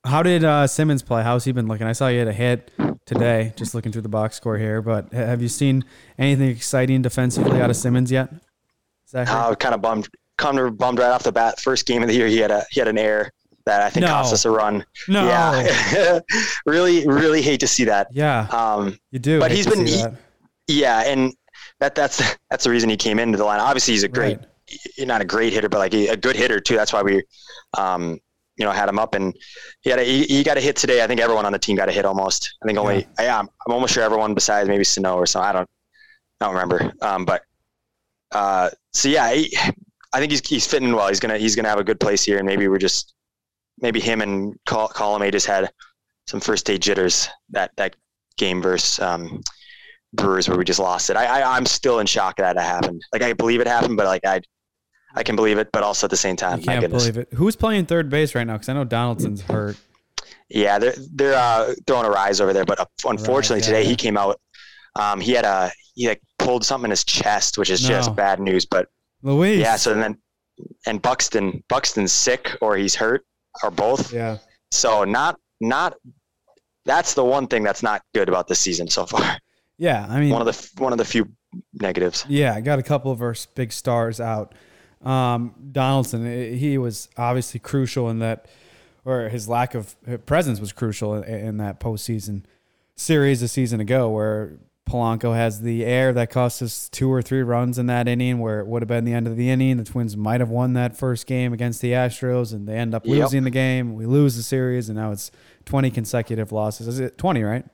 How 0.04 0.24
did 0.24 0.44
uh, 0.44 0.66
Simmons 0.68 1.04
play? 1.04 1.22
How's 1.24 1.44
he 1.46 1.52
been 1.52 1.68
looking? 1.68 1.86
I 1.86 1.92
saw 1.94 2.08
you 2.08 2.20
had 2.20 2.28
a 2.28 2.34
hit 2.34 2.72
today, 3.06 3.54
just 3.56 3.76
looking 3.76 3.92
through 3.92 4.02
the 4.02 4.10
box 4.10 4.36
score 4.36 4.58
here. 4.58 4.82
But 4.82 5.12
have 5.14 5.42
you 5.42 5.48
seen 5.48 5.86
anything 6.18 6.50
exciting 6.50 7.02
defensively 7.04 7.62
out 7.62 7.70
of 7.70 7.76
Simmons 7.76 8.12
yet? 8.12 8.30
Zachary? 9.08 9.36
Uh, 9.36 9.56
kind 9.56 9.76
of 9.76 9.82
bummed, 9.82 10.10
kind 10.38 10.58
of 10.58 10.76
bummed 10.78 10.98
right 11.00 11.12
off 11.12 11.22
the 11.24 11.32
bat. 11.32 11.60
First 11.60 11.86
game 11.86 12.02
of 12.02 12.08
the 12.08 12.16
year, 12.16 12.28
he 12.28 12.38
had 12.38 12.50
a 12.50 12.64
he 12.72 12.80
had 12.80 12.88
an 12.88 12.98
error 12.98 13.30
that 13.66 13.84
I 13.84 13.92
think 13.92 14.06
No. 14.08 14.12
cost 14.14 14.34
us 14.34 14.44
a 14.46 14.50
run. 14.50 14.84
no. 15.08 15.24
Yeah, 15.28 16.20
really, 16.66 17.08
really 17.08 17.44
hate 17.44 17.60
to 17.60 17.68
see 17.68 17.84
that. 17.86 18.08
Yeah, 18.12 18.48
Um, 18.50 18.98
you 19.12 19.20
do. 19.20 19.40
But 19.40 19.52
he's 19.52 19.68
been- 19.68 19.86
he- 19.86 20.04
yeah, 20.68 21.02
and 21.06 21.32
that 21.80 21.94
that's 21.94 22.38
that's 22.50 22.64
the 22.64 22.72
reason 22.72 22.90
he 22.90 22.98
came 22.98 23.20
into 23.20 23.38
the 23.38 23.44
line. 23.46 23.60
Obviously, 23.60 23.94
he's 23.94 24.04
a 24.04 24.08
great, 24.08 24.40
Right. 24.98 25.08
not 25.08 25.22
a 25.22 25.26
great 25.26 25.54
hitter, 25.54 25.70
but 25.70 25.78
like 25.78 25.94
a 25.94 26.18
good 26.18 26.36
hitter 26.36 26.60
too. 26.60 26.76
That's 26.76 26.92
why 26.92 27.04
we, 27.04 27.24
um, 27.78 28.20
you 28.62 28.68
know, 28.68 28.72
had 28.72 28.88
him 28.88 29.00
up, 29.00 29.16
and 29.16 29.36
he 29.82 29.90
had 29.90 29.98
a, 29.98 30.04
he, 30.04 30.24
he 30.26 30.44
got 30.44 30.56
a 30.56 30.62
hit 30.62 30.76
today. 30.76 31.04
I 31.04 31.08
think 31.08 31.20
everyone 31.20 31.48
on 31.48 31.52
the 31.52 31.58
team 31.58 31.76
got 31.76 31.90
a 31.90 31.92
hit 31.92 32.06
almost. 32.06 32.58
I 32.62 32.68
think 32.68 32.78
only 32.78 33.08
I 33.18 33.24
am. 33.24 33.50
I'm 33.66 33.74
almost 33.74 33.92
sure 33.92 34.04
everyone 34.04 34.36
besides 34.36 34.70
maybe 34.70 34.84
Sano 34.84 35.16
or 35.16 35.26
something. 35.26 35.50
I 35.50 35.52
don't, 35.52 35.70
I 36.40 36.46
don't 36.46 36.54
remember. 36.54 36.94
Um, 37.02 37.26
but 37.26 37.42
uh, 38.32 38.70
so 38.94 39.10
yeah, 39.10 39.34
he, 39.34 39.58
I 40.14 40.20
think 40.20 40.32
he's 40.32 40.48
he's 40.48 40.68
fitting 40.68 40.94
well. 40.94 41.08
He's 41.08 41.20
gonna 41.20 41.40
he's 41.40 41.56
gonna 41.56 41.70
have 41.70 41.80
a 41.80 41.84
good 41.84 42.00
place 42.00 42.24
here, 42.24 42.38
and 42.38 42.46
maybe 42.46 42.68
we're 42.68 42.78
just 42.78 43.16
maybe 43.80 44.00
him 44.00 44.22
and 44.22 44.56
Col- 44.68 44.90
Colome 44.90 45.32
just 45.32 45.48
had 45.48 45.72
some 46.28 46.40
first 46.40 46.68
day 46.68 46.78
jitters 46.78 47.28
that 47.50 47.72
that 47.78 47.96
game 48.38 48.62
versus 48.62 49.00
um, 49.00 49.42
Brewers 50.14 50.48
where 50.48 50.58
we 50.58 50.66
just 50.66 50.80
lost 50.80 51.10
it. 51.10 51.18
I, 51.18 51.42
I 51.42 51.58
I'm 51.58 51.66
still 51.66 51.98
in 51.98 52.06
shock 52.06 52.38
that 52.38 52.58
it 52.58 52.62
happened. 52.62 53.02
Like 53.12 53.24
I 53.24 53.34
believe 53.34 53.60
it 53.60 53.68
happened, 53.68 53.98
but 53.98 54.06
like 54.06 54.24
I 54.24 54.42
I 55.16 55.24
can 55.24 55.36
believe 55.36 55.58
it, 55.58 55.70
but 55.74 55.84
also 55.84 56.08
at 56.08 56.12
the 56.12 56.18
same 56.18 56.36
time, 56.36 56.60
my 56.66 56.80
can't 56.80 56.90
believe 56.90 57.18
it. 57.18 57.28
Who's 57.34 57.56
playing 57.56 57.86
third 57.86 58.10
base 58.10 58.34
right 58.36 58.46
now? 58.46 58.54
Because 58.54 58.70
I 58.70 58.74
know 58.74 58.84
Donaldson's 58.86 59.42
hurt. 59.42 59.78
Yeah, 60.50 60.80
they're 60.80 60.94
they're 61.14 61.36
uh, 61.38 61.74
throwing 61.88 62.06
Arraez 62.12 62.42
over 62.42 62.54
there, 62.54 62.66
but 62.66 62.80
uh, 62.80 62.86
unfortunately 63.06 63.60
yeah, 63.62 63.66
today 63.66 63.86
he 63.86 63.96
came 63.96 64.18
out. 64.18 64.40
Um, 64.96 65.20
he 65.22 65.32
had 65.32 65.46
a 65.46 65.72
he 65.96 66.08
like 66.08 66.22
pulled 66.40 66.66
something 66.66 66.86
in 66.86 66.92
his 66.92 67.04
chest, 67.04 67.58
which 67.58 67.70
is 67.70 67.82
No. 67.84 67.90
just 67.96 68.16
bad 68.16 68.40
news. 68.40 68.66
But 68.66 68.88
Luis. 69.24 69.60
yeah, 69.60 69.76
so 69.78 69.94
then 69.94 70.18
and 70.86 71.02
Buxton 71.02 71.64
Buxton's 71.70 72.12
sick 72.12 72.56
or 72.62 72.76
he's 72.78 72.96
hurt 72.96 73.26
or 73.64 73.72
both. 73.72 74.12
yeah. 74.14 74.38
So 74.72 75.04
not 75.04 75.40
not 75.60 75.96
that's 76.86 77.14
the 77.14 77.24
one 77.24 77.48
thing 77.48 77.64
that's 77.64 77.84
not 77.84 78.02
good 78.14 78.28
about 78.30 78.48
this 78.48 78.60
season 78.60 78.88
so 78.90 79.06
far. 79.06 79.38
Yeah, 79.78 80.06
I 80.10 80.20
mean, 80.20 80.32
One 80.32 80.46
of 80.46 80.48
the 80.48 80.70
one 80.84 80.92
of 80.92 80.98
the 80.98 81.06
few 81.06 81.28
negatives. 81.82 82.26
Yeah, 82.28 82.54
I 82.54 82.62
got 82.62 82.78
a 82.80 82.84
couple 82.84 83.12
of 83.12 83.22
our 83.22 83.36
big 83.56 83.72
stars 83.72 84.20
out. 84.20 84.54
Um, 85.04 85.54
Donaldson, 85.72 86.26
he 86.58 86.78
was 86.78 87.10
obviously 87.18 87.60
crucial 87.60 88.10
in 88.10 88.20
that, 88.20 88.46
or 89.06 89.30
his 89.30 89.48
lack 89.48 89.74
of 89.76 89.96
presence 90.26 90.60
was 90.60 90.72
crucial 90.72 91.16
in, 91.16 91.24
in 91.24 91.58
that 91.58 91.80
postseason 91.80 92.44
series 92.96 93.42
a 93.42 93.48
season 93.48 93.80
ago, 93.80 94.10
where 94.10 94.58
Polanco 94.88 95.34
has 95.36 95.62
the 95.62 95.86
air 95.86 96.12
that 96.14 96.30
cost 96.30 96.62
us 96.62 96.90
two 96.90 97.12
or 97.12 97.22
three 97.22 97.42
runs 97.42 97.80
in 97.80 97.86
that 97.88 98.08
inning, 98.08 98.40
where 98.40 98.60
it 98.60 98.68
would 98.68 98.82
have 98.82 98.90
been 98.90 99.06
the 99.06 99.14
end 99.14 99.26
of 99.26 99.38
the 99.38 99.50
inning. 99.50 99.78
The 99.78 99.84
Twins 99.86 100.16
might 100.18 100.40
have 100.40 100.50
won 100.50 100.74
that 100.74 100.98
first 100.98 101.26
game 101.28 101.54
against 101.54 101.82
the 101.82 101.92
Astros, 101.94 102.54
and 102.54 102.68
they 102.68 102.76
end 102.76 102.94
up 102.94 103.06
Yep. 103.06 103.18
losing 103.24 103.44
the 103.44 103.50
game. 103.52 103.96
We 103.96 104.06
lose 104.06 104.36
the 104.36 104.44
series, 104.44 104.90
and 104.90 104.98
now 104.98 105.12
it's 105.12 105.32
20 105.66 105.90
consecutive 105.92 106.52
losses. 106.52 106.88
Is 106.88 107.00
it 107.00 107.18
20, 107.18 107.42
right? 107.44 107.66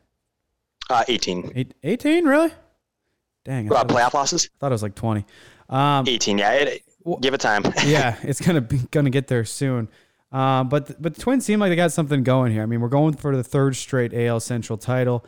Uh, 0.89 1.03
18. 1.07 1.51
Eight, 1.55 1.73
18, 1.83 2.25
really? 2.25 2.51
Dang, 3.43 3.69
Uh, 3.71 3.75
it 3.81 3.87
was, 3.87 3.97
playoff 3.97 4.13
losses? 4.13 4.45
I 4.45 4.55
thought 4.59 4.71
it 4.71 4.75
was 4.75 4.83
like 4.83 4.95
20. 4.95 5.25
Um, 5.69 6.07
18. 6.07 6.37
Yeah, 6.37 6.51
it, 6.53 6.83
Well- 7.07 7.19
give 7.19 7.33
it 7.33 7.39
time. 7.39 7.63
yeah, 7.85 8.17
it's 8.21 8.41
gonna 8.41 8.59
be 8.59 8.79
gonna 8.91 9.09
get 9.09 9.27
there 9.27 9.45
soon. 9.45 9.87
Um, 10.33 10.67
but 10.67 10.87
th- 10.87 10.97
but 10.99 11.15
the 11.15 11.21
Twins 11.21 11.45
seem 11.45 11.61
like 11.61 11.69
they 11.69 11.77
got 11.77 11.93
something 11.93 12.21
going 12.21 12.51
here. 12.51 12.61
I 12.61 12.65
mean, 12.65 12.81
we're 12.81 12.89
going 12.89 13.15
for 13.15 13.33
the 13.33 13.45
third 13.45 13.77
straight 13.77 14.13
AL 14.13 14.41
Central 14.41 14.77
title. 14.77 15.25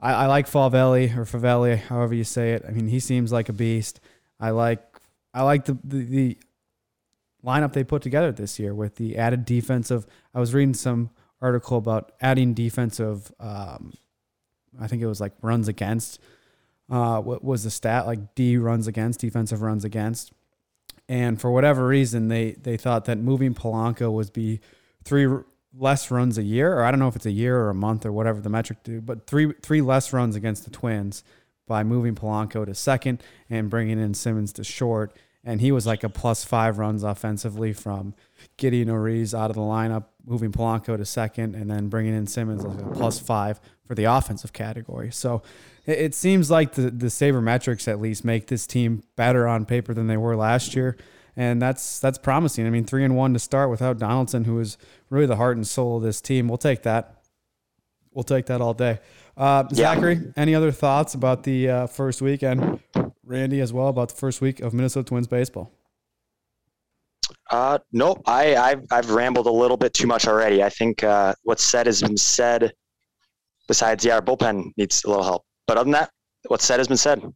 I, 0.00 0.12
I 0.12 0.26
like 0.26 0.50
Favelli 0.50 1.16
or 1.16 1.24
Favelli, 1.24 1.78
however 1.78 2.14
you 2.14 2.24
say 2.24 2.54
it. 2.54 2.64
I 2.66 2.72
mean, 2.72 2.88
he 2.88 2.98
seems 2.98 3.30
like 3.30 3.48
a 3.48 3.52
beast. 3.52 4.00
I 4.40 4.50
like 4.50 4.82
I 5.32 5.44
like 5.44 5.66
the, 5.66 5.78
the 5.84 6.04
the 6.04 6.38
lineup 7.46 7.74
they 7.74 7.84
put 7.84 8.02
together 8.02 8.32
this 8.32 8.58
year 8.58 8.74
with 8.74 8.96
the 8.96 9.16
added 9.16 9.44
defensive. 9.44 10.08
I 10.34 10.40
was 10.40 10.52
reading 10.52 10.74
some 10.74 11.10
article 11.40 11.78
about 11.78 12.10
adding 12.20 12.54
defensive. 12.54 13.30
Um, 13.38 13.92
I 14.80 14.88
think 14.88 15.00
it 15.00 15.06
was 15.06 15.20
like 15.20 15.34
runs 15.42 15.68
against. 15.68 16.18
Uh, 16.90 17.20
what 17.20 17.44
was 17.44 17.62
the 17.62 17.70
stat? 17.70 18.04
Like 18.04 18.34
D 18.34 18.56
runs 18.56 18.88
against, 18.88 19.20
defensive 19.20 19.62
runs 19.62 19.84
against 19.84 20.32
and 21.08 21.40
for 21.40 21.50
whatever 21.50 21.86
reason 21.86 22.28
they 22.28 22.52
they 22.52 22.76
thought 22.76 23.04
that 23.04 23.18
moving 23.18 23.54
Polanco 23.54 24.12
would 24.12 24.32
be 24.32 24.60
three 25.04 25.28
less 25.76 26.10
runs 26.10 26.38
a 26.38 26.42
year 26.42 26.72
or 26.74 26.84
I 26.84 26.90
don't 26.90 27.00
know 27.00 27.08
if 27.08 27.16
it's 27.16 27.26
a 27.26 27.32
year 27.32 27.58
or 27.58 27.70
a 27.70 27.74
month 27.74 28.06
or 28.06 28.12
whatever 28.12 28.40
the 28.40 28.48
metric 28.48 28.78
do 28.84 29.00
but 29.00 29.26
three 29.26 29.52
three 29.62 29.82
less 29.82 30.12
runs 30.12 30.36
against 30.36 30.64
the 30.64 30.70
Twins 30.70 31.24
by 31.66 31.82
moving 31.82 32.14
Polanco 32.14 32.64
to 32.64 32.74
second 32.74 33.22
and 33.50 33.70
bringing 33.70 33.98
in 33.98 34.14
Simmons 34.14 34.52
to 34.54 34.64
short 34.64 35.16
and 35.44 35.60
he 35.60 35.70
was 35.72 35.86
like 35.86 36.02
a 36.04 36.08
plus 36.08 36.44
5 36.44 36.78
runs 36.78 37.02
offensively 37.02 37.72
from 37.72 38.14
Gideon 38.56 38.88
Oriz 38.88 39.34
out 39.34 39.50
of 39.50 39.56
the 39.56 39.62
lineup 39.62 40.04
moving 40.26 40.52
Polanco 40.52 40.96
to 40.96 41.04
second 41.04 41.54
and 41.54 41.70
then 41.70 41.88
bringing 41.88 42.14
in 42.14 42.26
Simmons 42.26 42.64
like 42.64 42.80
a 42.80 42.90
plus 42.90 43.18
5 43.18 43.60
for 43.86 43.94
the 43.94 44.04
offensive 44.04 44.52
category 44.52 45.10
so 45.10 45.42
it, 45.86 45.98
it 45.98 46.14
seems 46.14 46.50
like 46.50 46.72
the 46.72 46.90
the 46.90 47.10
saber 47.10 47.40
metrics 47.40 47.86
at 47.88 48.00
least 48.00 48.24
make 48.24 48.46
this 48.46 48.66
team 48.66 49.02
better 49.16 49.46
on 49.46 49.64
paper 49.66 49.92
than 49.94 50.06
they 50.06 50.16
were 50.16 50.36
last 50.36 50.74
year, 50.74 50.96
and 51.36 51.60
that's 51.60 52.00
that's 52.00 52.18
promising. 52.18 52.66
I 52.66 52.70
mean, 52.70 52.84
three 52.84 53.04
and 53.04 53.16
one 53.16 53.32
to 53.34 53.38
start 53.38 53.70
without 53.70 53.98
Donaldson, 53.98 54.44
who 54.44 54.58
is 54.60 54.78
really 55.10 55.26
the 55.26 55.36
heart 55.36 55.56
and 55.56 55.66
soul 55.66 55.98
of 55.98 56.02
this 56.02 56.20
team. 56.20 56.48
We'll 56.48 56.58
take 56.58 56.82
that. 56.84 57.22
We'll 58.12 58.24
take 58.24 58.46
that 58.46 58.60
all 58.60 58.74
day. 58.74 59.00
Uh, 59.36 59.64
Yeah. 59.70 59.94
Zachary, 59.94 60.32
any 60.36 60.54
other 60.54 60.70
thoughts 60.70 61.14
about 61.14 61.42
the 61.42 61.68
uh, 61.68 61.86
first 61.86 62.22
week, 62.22 62.42
and 62.42 62.80
Randy 63.26 63.60
as 63.60 63.72
well 63.72 63.88
about 63.88 64.10
the 64.10 64.16
first 64.16 64.40
week 64.40 64.60
of 64.60 64.74
Minnesota 64.74 65.08
Twins 65.08 65.26
baseball? 65.26 65.72
Uh, 67.50 67.78
nope. 67.92 68.22
I, 68.26 68.56
I've, 68.56 68.84
I've 68.90 69.10
rambled 69.10 69.46
a 69.46 69.50
little 69.50 69.76
bit 69.76 69.94
too 69.94 70.06
much 70.06 70.26
already. 70.26 70.62
I 70.62 70.68
think 70.68 71.02
uh, 71.02 71.34
what's 71.42 71.62
said 71.62 71.86
has 71.86 72.02
been 72.02 72.16
said. 72.16 72.72
Besides, 73.66 74.04
yeah, 74.04 74.16
our 74.16 74.22
bullpen 74.22 74.72
needs 74.76 75.04
a 75.04 75.08
little 75.08 75.24
help. 75.24 75.44
But 75.66 75.78
other 75.78 75.84
than 75.84 75.92
that, 75.92 76.10
what's 76.48 76.64
said 76.64 76.78
has 76.80 76.88
been 76.88 76.96
said. 76.96 77.22
All 77.22 77.32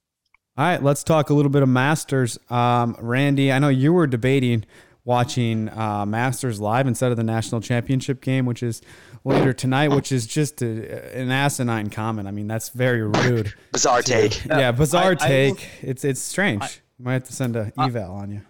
right, 0.57 0.83
let's 0.83 1.05
talk 1.05 1.31
a 1.31 1.35
little 1.35 1.51
bit 1.51 1.63
of 1.63 1.69
Masters. 1.69 2.39
Um, 2.51 2.97
Randy, 2.99 3.53
I 3.53 3.59
know 3.59 3.69
you 3.69 3.93
were 3.93 4.07
debating 4.07 4.65
watching 5.09 5.71
uh, 5.71 6.05
Masters 6.07 6.61
live 6.61 6.87
instead 6.87 7.11
of 7.11 7.17
the 7.17 7.25
national 7.25 7.63
championship 7.63 8.21
game, 8.21 8.45
which 8.45 8.63
is 8.63 8.83
later 9.25 9.55
tonight, 9.55 9.89
which 9.89 10.13
is 10.13 10.27
just 10.27 10.61
a, 10.61 11.19
an 11.19 11.31
asinine 11.31 11.89
comment. 11.89 12.29
I 12.29 12.31
mean, 12.31 12.47
that's 12.47 12.69
very 12.69 13.03
rude. 13.03 13.55
Bizarre 13.73 14.03
take. 14.03 14.45
yeah, 14.45 14.71
bizarre 14.71 15.05
I- 15.05 15.07
I 15.09 15.11
will- 15.11 15.17
take. 15.57 15.69
it's 15.83 16.05
it's 16.05 16.21
strange. 16.21 16.83
you 16.99 17.07
might 17.07 17.15
have 17.15 17.25
to 17.25 17.33
send 17.33 17.57
a 17.57 17.73
eval 17.79 18.13
on 18.13 18.31
you. 18.31 18.43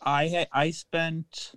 I 0.00 0.46
I 0.52 0.70
spent 0.70 1.52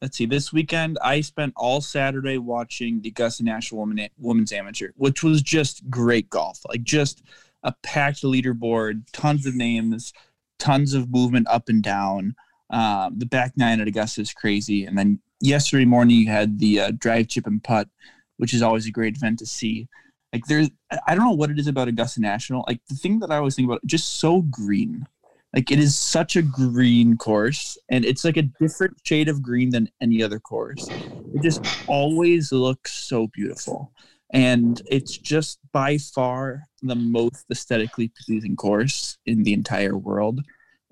let's 0.00 0.16
see 0.16 0.26
this 0.26 0.52
weekend 0.52 0.96
I 1.02 1.20
spent 1.20 1.52
all 1.56 1.80
Saturday 1.80 2.38
watching 2.38 3.00
the 3.02 3.08
Augusta 3.08 3.42
National 3.42 3.80
Women 3.80 4.08
Women's 4.16 4.52
Amateur, 4.52 4.90
which 4.96 5.24
was 5.24 5.42
just 5.42 5.90
great 5.90 6.30
golf. 6.30 6.60
Like 6.68 6.84
just 6.84 7.22
a 7.64 7.74
packed 7.82 8.22
leaderboard, 8.22 9.02
tons 9.12 9.44
of 9.44 9.56
names, 9.56 10.12
tons 10.60 10.94
of 10.94 11.10
movement 11.10 11.48
up 11.48 11.68
and 11.68 11.82
down. 11.82 12.36
Um, 12.70 13.18
the 13.18 13.26
back 13.26 13.52
nine 13.56 13.80
at 13.80 13.88
Augusta 13.88 14.20
is 14.20 14.32
crazy, 14.32 14.84
and 14.84 14.96
then 14.96 15.20
yesterday 15.40 15.84
morning 15.84 16.16
you 16.18 16.28
had 16.28 16.58
the 16.58 16.80
uh, 16.80 16.90
drive, 16.92 17.28
chip, 17.28 17.46
and 17.46 17.62
putt, 17.62 17.88
which 18.36 18.54
is 18.54 18.62
always 18.62 18.86
a 18.86 18.92
great 18.92 19.16
event 19.16 19.38
to 19.40 19.46
see. 19.46 19.88
Like 20.32 20.46
there's, 20.46 20.70
I 21.06 21.14
don't 21.14 21.24
know 21.24 21.32
what 21.32 21.50
it 21.50 21.58
is 21.58 21.66
about 21.66 21.88
Augusta 21.88 22.20
National. 22.20 22.64
Like 22.68 22.80
the 22.88 22.94
thing 22.94 23.18
that 23.20 23.32
I 23.32 23.36
always 23.36 23.56
think 23.56 23.66
about, 23.66 23.84
just 23.86 24.20
so 24.20 24.42
green. 24.42 25.06
Like 25.52 25.72
it 25.72 25.80
is 25.80 25.98
such 25.98 26.36
a 26.36 26.42
green 26.42 27.16
course, 27.16 27.76
and 27.88 28.04
it's 28.04 28.24
like 28.24 28.36
a 28.36 28.42
different 28.42 28.98
shade 29.02 29.28
of 29.28 29.42
green 29.42 29.70
than 29.70 29.90
any 30.00 30.22
other 30.22 30.38
course. 30.38 30.88
It 30.88 31.42
just 31.42 31.64
always 31.88 32.52
looks 32.52 32.92
so 32.92 33.26
beautiful, 33.26 33.90
and 34.32 34.80
it's 34.88 35.18
just 35.18 35.58
by 35.72 35.98
far 35.98 36.62
the 36.82 36.94
most 36.94 37.46
aesthetically 37.50 38.12
pleasing 38.24 38.54
course 38.54 39.18
in 39.26 39.42
the 39.42 39.52
entire 39.52 39.98
world. 39.98 40.40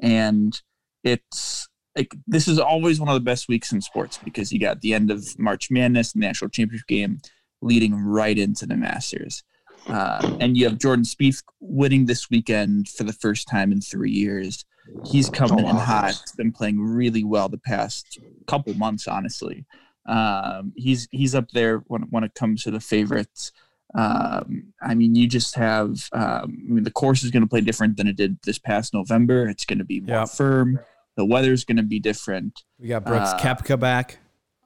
And 0.01 0.61
it's 1.05 1.69
like 1.97 2.15
this 2.27 2.47
is 2.49 2.59
always 2.59 3.01
one 3.01 3.09
of 3.09 3.15
the 3.15 3.21
best 3.21 3.49
weeks 3.49 3.73
in 3.73 3.81
sports 3.81 4.19
because 4.25 4.53
you 4.53 4.61
got 4.61 4.81
the 4.81 4.95
end 4.95 5.11
of 5.11 5.27
March 5.39 5.71
Madness, 5.71 6.13
the 6.13 6.21
national 6.21 6.51
championship 6.51 6.87
game, 6.87 7.21
leading 7.61 7.95
right 7.95 8.39
into 8.39 8.67
the 8.67 8.77
Masters. 8.77 9.43
Uh, 9.87 10.37
and 10.41 10.57
you 10.57 10.65
have 10.69 10.79
Jordan 10.79 11.05
Spieth 11.05 11.43
winning 11.61 12.07
this 12.07 12.29
weekend 12.31 12.89
for 12.89 13.05
the 13.05 13.13
first 13.13 13.49
time 13.49 13.73
in 13.73 13.81
three 13.81 14.11
years. 14.11 14.65
he's 15.11 15.29
coming 15.31 15.65
Oh, 15.65 15.69
in 15.71 15.77
wow. 15.77 15.83
hot. 15.83 16.09
He's 16.11 16.33
been 16.37 16.53
playing 16.53 16.81
really 16.81 17.25
well 17.25 17.49
the 17.49 17.59
past 17.59 18.19
couple 18.47 18.75
months, 18.75 19.07
honestly. 19.09 19.65
Um, 20.07 20.73
he's 20.77 21.07
he's 21.11 21.35
up 21.35 21.51
there 21.51 21.79
when 21.89 22.03
when 22.11 22.25
it 22.25 22.35
comes 22.35 22.63
to 22.65 22.71
the 22.71 22.81
favorites. 22.81 23.53
Um, 23.95 24.73
I 24.83 24.95
mean, 24.95 25.15
you 25.15 25.27
just 25.27 25.55
have. 25.57 26.09
Um, 26.13 26.23
I 26.69 26.73
mean, 26.73 26.85
the 26.85 26.91
course 26.91 27.23
is 27.23 27.31
going 27.31 27.43
to 27.43 27.49
play 27.49 27.61
different 27.61 27.97
than 27.97 28.07
it 28.07 28.17
did 28.17 28.39
this 28.45 28.59
past 28.59 28.93
November. 28.95 29.49
It's 29.49 29.65
going 29.65 29.79
to 29.79 29.85
be 29.85 30.01
more 30.01 30.17
Yep. 30.21 30.29
firm. 30.31 30.79
The 31.17 31.25
weather's 31.25 31.65
going 31.65 31.79
to 31.79 31.83
be 31.83 31.99
different. 31.99 32.63
We 32.79 32.89
got 32.89 33.05
Brooks 33.05 33.31
Uh, 33.33 33.39
Koepka 33.39 33.81
back. 33.81 34.19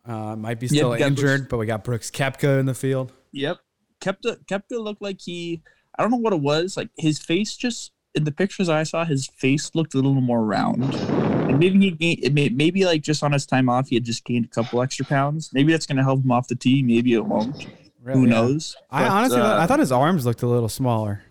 Uh, 0.05 0.35
might 0.37 0.59
be 0.59 0.67
still 0.69 0.93
injured, 0.95 1.17
Brooks- 1.17 1.47
but 1.51 1.59
we 1.59 1.67
got 1.67 1.85
Brooks 1.85 2.11
Koepka 2.11 2.59
in 2.59 2.67
the 2.67 2.75
field. 2.75 3.13
Yep. 3.33 3.59
Koepka 4.01 4.45
Koepka 4.47 4.83
looked 4.83 5.01
like 5.01 5.21
he 5.21 5.63
I 5.97 6.03
don't 6.03 6.11
know 6.11 6.17
what 6.17 6.33
it 6.33 6.41
was. 6.41 6.77
Like 6.77 6.89
his 6.99 7.19
face 7.21 7.55
just 7.57 7.93
in 8.15 8.25
the 8.25 8.33
pictures 8.33 8.69
I 8.69 8.83
saw, 8.83 9.05
his 9.05 9.29
face 9.29 9.71
looked 9.75 9.95
a 9.95 9.99
little 9.99 10.21
more 10.21 10.45
round. 10.45 10.93
And 10.95 11.59
maybe 11.61 11.79
he 11.79 11.91
gained 11.93 12.19
it 12.25 12.35
may, 12.35 12.49
maybe 12.49 12.85
like 12.85 13.03
just 13.03 13.23
on 13.23 13.31
his 13.33 13.47
time 13.47 13.69
off 13.69 13.89
he 13.89 13.95
had 13.97 14.05
just 14.05 14.25
gained 14.25 14.45
a 14.47 14.49
couple 14.49 14.83
extra 14.83 15.07
pounds. 15.07 15.51
Maybe 15.55 15.71
that's 15.73 15.87
gonna 15.87 16.03
help 16.03 16.25
him 16.25 16.33
off 16.33 16.49
the 16.49 16.57
tee, 16.57 16.83
maybe 16.83 17.15
it 17.15 17.25
won't. 17.25 17.65
Really, 18.03 18.21
Who 18.21 18.27
yeah. 18.27 18.33
knows? 18.33 18.77
I 18.91 19.03
But, 19.03 19.11
honestly, 19.13 19.39
uh, 19.41 19.43
thought, 19.45 19.59
I 19.61 19.67
thought 19.67 19.79
his 19.79 19.93
arms 19.93 20.27
looked 20.27 20.43
a 20.43 20.47
little 20.49 20.69
smaller. 20.69 21.23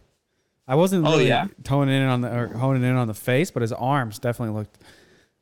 I 0.67 0.75
wasn't 0.75 1.05
Oh, 1.05 1.11
really 1.11 1.27
yeah? 1.27 1.47
toning 1.63 1.93
in 1.95 2.03
on 2.07 2.21
the 2.21 2.33
or 2.33 2.47
honing 2.47 2.83
in 2.83 2.95
on 2.95 3.07
the 3.07 3.13
face, 3.13 3.51
but 3.51 3.61
his 3.61 3.73
arms 3.73 4.19
definitely 4.19 4.55
looked 4.55 4.77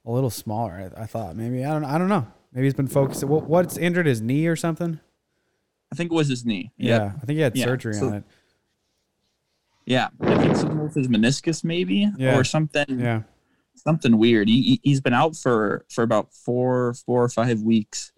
a 0.05 0.11
little 0.11 0.31
smaller. 0.31 0.91
I, 0.97 1.03
I 1.03 1.05
thought 1.05 1.35
maybe 1.35 1.63
I 1.63 1.71
don't 1.73 1.85
I 1.85 1.97
don't 1.99 2.09
know. 2.09 2.25
Maybe 2.51 2.65
he's 2.65 2.73
been 2.73 2.87
focused. 2.87 3.23
What, 3.23 3.43
what's 3.43 3.77
injured 3.77 4.07
his 4.07 4.21
knee 4.21 4.47
or 4.47 4.55
something? 4.55 4.99
I 5.91 5.95
think 5.95 6.11
it 6.11 6.15
was 6.15 6.29
his 6.29 6.45
knee. 6.45 6.71
Yeah, 6.77 6.97
Yep. 6.97 7.13
I 7.21 7.25
think 7.25 7.37
he 7.37 7.41
had 7.41 7.55
Yeah, 7.57 7.65
surgery 7.65 7.93
so- 7.93 8.07
on 8.07 8.13
it. 8.15 8.23
Yeah. 9.85 10.09
I 10.21 10.37
think 10.37 10.55
something 10.55 10.81
with 10.83 10.95
his 10.95 11.07
meniscus 11.07 11.63
maybe 11.63 12.09
Yeah. 12.17 12.37
or 12.37 12.43
something 12.43 12.99
Yeah, 12.99 13.21
something 13.75 14.17
weird. 14.17 14.47
He, 14.47 14.61
he 14.61 14.79
he's 14.83 15.01
been 15.01 15.13
out 15.13 15.35
for 15.35 15.85
for 15.89 16.03
about 16.03 16.33
four 16.33 16.93
four 16.93 17.23
or 17.23 17.29
five 17.29 17.61
weeks. 17.61 18.11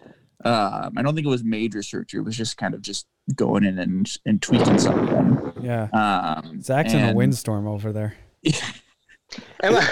Um, 0.44 0.94
I 0.98 1.02
don't 1.02 1.16
think 1.16 1.26
it 1.28 1.30
was 1.30 1.44
major 1.44 1.84
surgery. 1.84 2.20
It 2.20 2.24
was 2.24 2.38
just 2.38 2.58
kind 2.58 2.74
of 2.74 2.82
just 2.82 3.06
going 3.36 3.64
in 3.64 3.80
and 3.80 4.12
and 4.26 4.42
tweaking 4.42 4.80
something. 4.80 5.54
yeah. 5.62 5.88
Um, 5.94 6.62
Zach's 6.62 6.94
in 6.94 7.10
a 7.10 7.14
windstorm 7.14 7.68
over 7.68 7.92
there. 7.92 8.16
Am 9.64 9.76
I, 9.76 9.88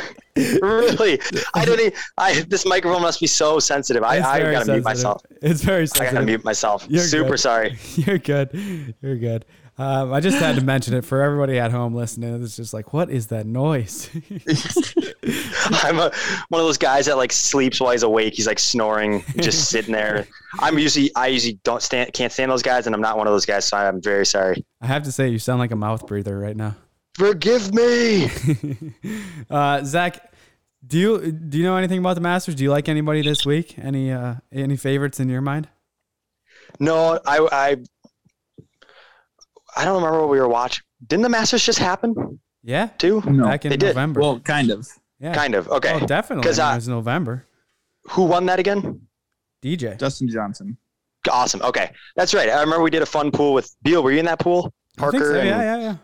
really? 0.62 1.20
I 1.54 1.64
don't. 1.64 1.80
Even, 1.80 1.94
I 2.18 2.42
this 2.42 2.66
microphone 2.66 3.02
must 3.02 3.22
be 3.22 3.28
so 3.28 3.60
sensitive. 3.60 4.04
I, 4.04 4.18
I 4.18 4.52
gotta 4.52 4.74
mute 4.74 4.84
myself. 4.84 5.22
It's 5.42 5.64
very 5.64 5.88
sensitive. 5.88 6.10
I 6.10 6.14
gotta 6.14 6.26
mute 6.26 6.44
myself. 6.44 6.86
You're 6.90 7.04
Super 7.04 7.32
good. 7.32 7.40
sorry. 7.40 7.78
You're 7.96 8.18
good. 8.18 8.96
You're 9.02 9.18
good. 9.18 9.46
Um, 9.80 10.12
I 10.12 10.20
just 10.20 10.38
had 10.38 10.56
to 10.56 10.62
mention 10.62 10.94
it 10.94 11.06
for 11.06 11.22
everybody 11.22 11.58
at 11.58 11.72
home 11.72 11.96
listening. 11.96 12.44
It's 12.44 12.58
just 12.58 12.74
like, 12.74 12.92
what 12.92 13.10
is 13.10 13.28
that 13.28 13.46
noise? 13.46 14.10
I'm 15.72 15.98
a, 15.98 16.12
one 16.50 16.60
of 16.60 16.68
those 16.68 16.78
guys 16.78 17.06
that 17.06 17.16
like 17.16 17.32
sleeps 17.32 17.80
while 17.80 17.94
he's 17.94 18.04
awake. 18.04 18.34
He's 18.34 18.46
like 18.46 18.60
snoring, 18.60 19.24
just 19.38 19.70
sitting 19.70 19.94
there. 19.94 20.28
I'm 20.60 20.78
usually 20.78 21.16
I 21.16 21.28
usually 21.28 21.62
don't 21.64 21.82
stand 21.82 22.12
can't 22.12 22.34
stand 22.34 22.52
those 22.52 22.62
guys, 22.62 22.88
and 22.88 22.94
I'm 22.94 23.00
not 23.00 23.18
one 23.18 23.26
of 23.26 23.32
those 23.32 23.46
guys. 23.46 23.64
So 23.70 23.78
I'm 23.78 24.02
very 24.02 24.26
sorry. 24.26 24.66
I 24.82 24.88
have 24.88 25.04
to 25.04 25.14
say, 25.14 25.30
you 25.30 25.40
sound 25.40 25.60
like 25.60 25.72
a 25.72 25.78
mouth 25.78 26.06
breather 26.06 26.38
right 26.38 26.58
now. 26.58 26.76
Forgive 27.16 27.74
me. 27.74 28.30
uh, 29.50 29.86
Zach, 29.86 30.34
do 30.86 31.00
you 31.00 31.32
do 31.32 31.58
you 31.58 31.64
know 31.64 31.78
anything 31.78 32.00
about 32.00 32.16
the 32.16 32.22
Masters? 32.22 32.56
Do 32.56 32.64
you 32.66 32.70
like 32.70 32.90
anybody 32.90 33.22
this 33.22 33.46
week? 33.46 33.80
Any 33.80 34.12
uh, 34.12 34.36
any 34.52 34.76
favorites 34.76 35.22
in 35.22 35.30
your 35.30 35.42
mind? 35.42 35.70
No, 36.82 37.18
I 37.26 37.48
I 37.50 37.78
I 39.80 39.86
don't 39.86 39.96
remember 39.96 40.20
what 40.22 40.30
we 40.30 40.40
were 40.40 40.48
watching. 40.50 40.84
Didn't 41.08 41.24
the 41.24 41.30
Masters 41.30 41.64
just 41.64 41.80
happen 41.80 42.40
Yeah, 42.64 42.88
too? 42.98 43.22
No, 43.26 43.46
back 43.46 43.66
in 43.66 43.70
they 43.72 43.78
did. 43.78 43.88
November. 43.96 44.20
well, 44.22 44.40
kind 44.42 44.70
of. 44.72 44.88
yeah, 45.20 45.34
Kind 45.34 45.56
of. 45.56 45.68
Okay. 45.70 45.94
Oh, 45.94 46.06
definitely. 46.06 46.44
'Cause 46.44 46.60
I- 46.60 46.74
it 46.74 46.76
was 46.76 46.88
November. 46.88 47.46
Who 48.12 48.24
won 48.26 48.46
that 48.48 48.60
again? 48.60 49.08
DJ. 49.64 49.98
Dustin 49.98 50.30
Johnson. 50.30 50.78
Awesome. 51.32 51.62
Okay, 51.62 51.92
that's 52.16 52.34
right. 52.34 52.50
I 52.50 52.60
remember 52.62 52.82
we 52.84 52.90
did 52.90 53.02
a 53.02 53.06
fun 53.06 53.30
pool 53.32 53.54
with 53.54 53.76
Beal. 53.84 54.02
Were 54.04 54.12
you 54.12 54.20
in 54.20 54.26
that 54.26 54.40
pool? 54.40 54.74
I 54.98 55.12
think 55.12 55.24
so. 55.24 55.30
Parker 55.30 55.36
and- 55.38 55.48
Yeah, 55.50 55.62
yeah, 55.62 55.78
yeah. 55.82 55.96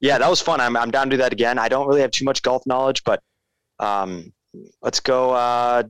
Yeah, 0.00 0.18
that 0.18 0.28
was 0.30 0.40
fun. 0.40 0.60
I'm 0.60 0.76
I'm 0.76 0.90
down 0.90 1.06
to 1.10 1.16
do 1.16 1.22
that 1.22 1.32
again. 1.32 1.58
I 1.58 1.68
don't 1.68 1.86
really 1.86 2.00
have 2.00 2.10
too 2.10 2.24
much 2.24 2.42
golf 2.42 2.62
knowledge, 2.66 3.04
but 3.04 3.22
um, 3.78 4.32
let's 4.80 4.98
go. 5.00 5.30
Uh, 5.32 5.84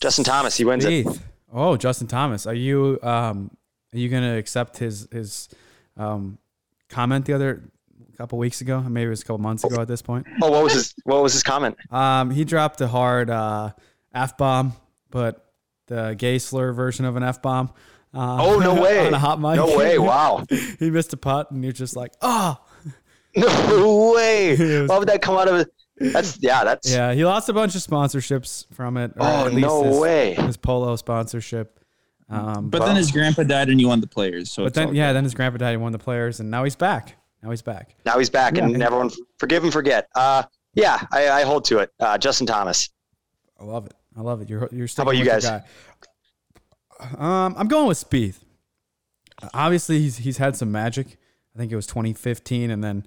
Justin 0.00 0.24
Thomas, 0.24 0.56
he 0.56 0.64
wins 0.64 0.84
it. 0.84 1.06
Spieth. 1.06 1.20
Oh, 1.52 1.76
Justin 1.76 2.06
Thomas. 2.06 2.46
Are 2.46 2.54
you 2.54 2.98
um 3.02 3.50
are 3.92 3.98
you 3.98 4.08
gonna 4.08 4.36
accept 4.38 4.78
his 4.78 5.06
his 5.12 5.48
um 5.96 6.38
comment 6.88 7.24
the 7.26 7.32
other 7.34 7.70
couple 8.16 8.38
weeks 8.38 8.60
ago? 8.60 8.80
Maybe 8.80 9.06
it 9.06 9.10
was 9.10 9.22
a 9.22 9.24
couple 9.24 9.38
months 9.38 9.64
ago 9.64 9.80
at 9.80 9.88
this 9.88 10.02
point. 10.02 10.26
Oh, 10.42 10.50
what 10.50 10.62
was 10.64 10.74
his 10.74 10.94
what 11.04 11.22
was 11.22 11.32
his 11.32 11.42
comment? 11.42 11.76
Um, 11.90 12.30
he 12.30 12.44
dropped 12.44 12.80
a 12.82 12.88
hard 12.88 13.30
uh, 13.30 13.70
f 14.14 14.36
bomb, 14.36 14.74
but 15.10 15.46
the 15.86 16.14
gay 16.18 16.38
slur 16.38 16.72
version 16.72 17.04
of 17.06 17.16
an 17.16 17.22
f 17.22 17.40
bomb. 17.40 17.72
Uh, 18.12 18.36
Oh 18.40 18.58
no 18.58 18.74
way! 18.82 19.06
on 19.06 19.14
a 19.14 19.18
hot 19.18 19.40
mic. 19.40 19.56
No 19.56 19.74
way! 19.76 19.98
Wow! 19.98 20.44
he 20.78 20.90
missed 20.90 21.12
a 21.14 21.16
putt, 21.16 21.50
and 21.50 21.62
you're 21.64 21.72
just 21.72 21.96
like, 21.96 22.12
oh, 22.20 22.58
No 23.36 24.12
way! 24.14 24.50
Was- 24.50 24.88
Why 24.90 24.98
would 24.98 25.08
that 25.08 25.22
come 25.22 25.36
out 25.38 25.48
of? 25.48 25.60
it? 25.60 25.72
That's 26.12 26.38
yeah. 26.42 26.64
That's 26.64 26.92
yeah. 26.92 27.12
He 27.14 27.24
lost 27.24 27.48
a 27.48 27.52
bunch 27.54 27.74
of 27.74 27.80
sponsorships 27.82 28.66
from 28.74 28.96
it. 28.98 29.12
Oh 29.18 29.46
at 29.46 29.54
least 29.54 29.66
no 29.66 29.84
his, 29.84 29.96
way! 29.98 30.34
His 30.34 30.56
polo 30.58 30.96
sponsorship. 30.96 31.79
Um, 32.30 32.70
But 32.70 32.78
but, 32.78 32.86
then 32.86 32.96
his 32.96 33.10
grandpa 33.10 33.42
died 33.42 33.68
and 33.68 33.80
he 33.80 33.86
won 33.86 34.00
the 34.00 34.06
players. 34.06 34.50
So 34.50 34.64
it's 34.64 34.74
then 34.74 34.94
yeah, 34.94 35.08
good. 35.08 35.16
then 35.16 35.24
his 35.24 35.34
grandpa 35.34 35.58
died. 35.58 35.72
He 35.72 35.76
won 35.76 35.92
the 35.92 35.98
players, 35.98 36.40
and 36.40 36.50
now 36.50 36.64
he's 36.64 36.76
back. 36.76 37.16
Now 37.42 37.50
he's 37.50 37.62
back. 37.62 37.94
Now 38.04 38.18
he's 38.18 38.30
back, 38.30 38.56
and 38.58 38.82
everyone 38.82 39.10
forgive 39.38 39.64
and 39.64 39.72
forget. 39.72 40.08
Uh, 40.14 40.44
yeah, 40.74 41.04
I, 41.10 41.28
I 41.28 41.42
hold 41.42 41.64
to 41.66 41.78
it. 41.78 41.92
Uh, 41.98 42.16
Justin 42.18 42.46
Thomas. 42.46 42.90
I 43.58 43.64
love 43.64 43.86
it. 43.86 43.94
I 44.16 44.20
love 44.20 44.40
it. 44.42 44.48
You're 44.48 44.68
you're 44.72 44.88
sticking 44.88 45.02
about 45.02 45.16
you 45.16 45.24
with 45.24 45.42
your 45.42 45.50
guys? 45.50 45.62
Um, 47.18 47.54
I'm 47.56 47.68
going 47.68 47.88
with 47.88 47.98
Spieth. 47.98 48.38
Obviously, 49.54 49.98
he's 50.00 50.18
he's 50.18 50.38
had 50.38 50.56
some 50.56 50.70
magic. 50.70 51.18
I 51.54 51.58
think 51.58 51.72
it 51.72 51.76
was 51.76 51.86
2015, 51.88 52.70
and 52.70 52.84
then 52.84 53.06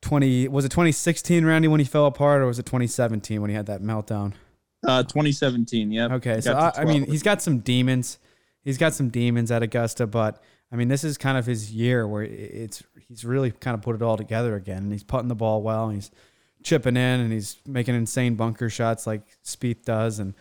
20 0.00 0.48
was 0.48 0.64
it 0.64 0.70
2016, 0.70 1.44
Randy, 1.44 1.68
when 1.68 1.78
he 1.80 1.86
fell 1.86 2.06
apart, 2.06 2.42
or 2.42 2.46
was 2.46 2.58
it 2.58 2.66
2017 2.66 3.40
when 3.40 3.50
he 3.50 3.56
had 3.56 3.66
that 3.66 3.82
meltdown? 3.82 4.32
uh, 4.86 5.02
2017. 5.02 5.92
Yeah. 5.92 6.14
Okay, 6.14 6.40
so 6.40 6.52
Got 6.52 6.74
to 6.74 6.80
I, 6.80 6.82
I 6.82 6.86
mean, 6.86 7.04
he's 7.06 7.22
got 7.22 7.42
some 7.42 7.58
demons. 7.58 8.18
He's 8.62 8.78
got 8.78 8.94
some 8.94 9.08
demons 9.08 9.50
at 9.50 9.62
Augusta, 9.62 10.06
but 10.06 10.42
I 10.72 10.76
mean, 10.76 10.88
this 10.88 11.04
is 11.04 11.18
kind 11.18 11.38
of 11.38 11.46
his 11.46 11.72
year 11.72 12.06
where 12.06 12.22
it's 12.22 12.82
he's 13.08 13.24
really 13.24 13.50
kind 13.50 13.74
of 13.74 13.82
put 13.82 13.94
it 13.96 14.02
all 14.02 14.16
together 14.16 14.54
again, 14.54 14.78
and 14.84 14.92
he's 14.92 15.02
putting 15.02 15.28
the 15.28 15.34
ball 15.34 15.62
well, 15.62 15.86
and 15.86 15.94
he's 15.94 16.10
chipping 16.62 16.96
in, 16.96 17.20
and 17.20 17.32
he's 17.32 17.56
making 17.66 17.94
insane 17.94 18.34
bunker 18.34 18.68
shots 18.68 19.06
like 19.06 19.22
Spieth 19.44 19.84
does, 19.84 20.18
and 20.18 20.34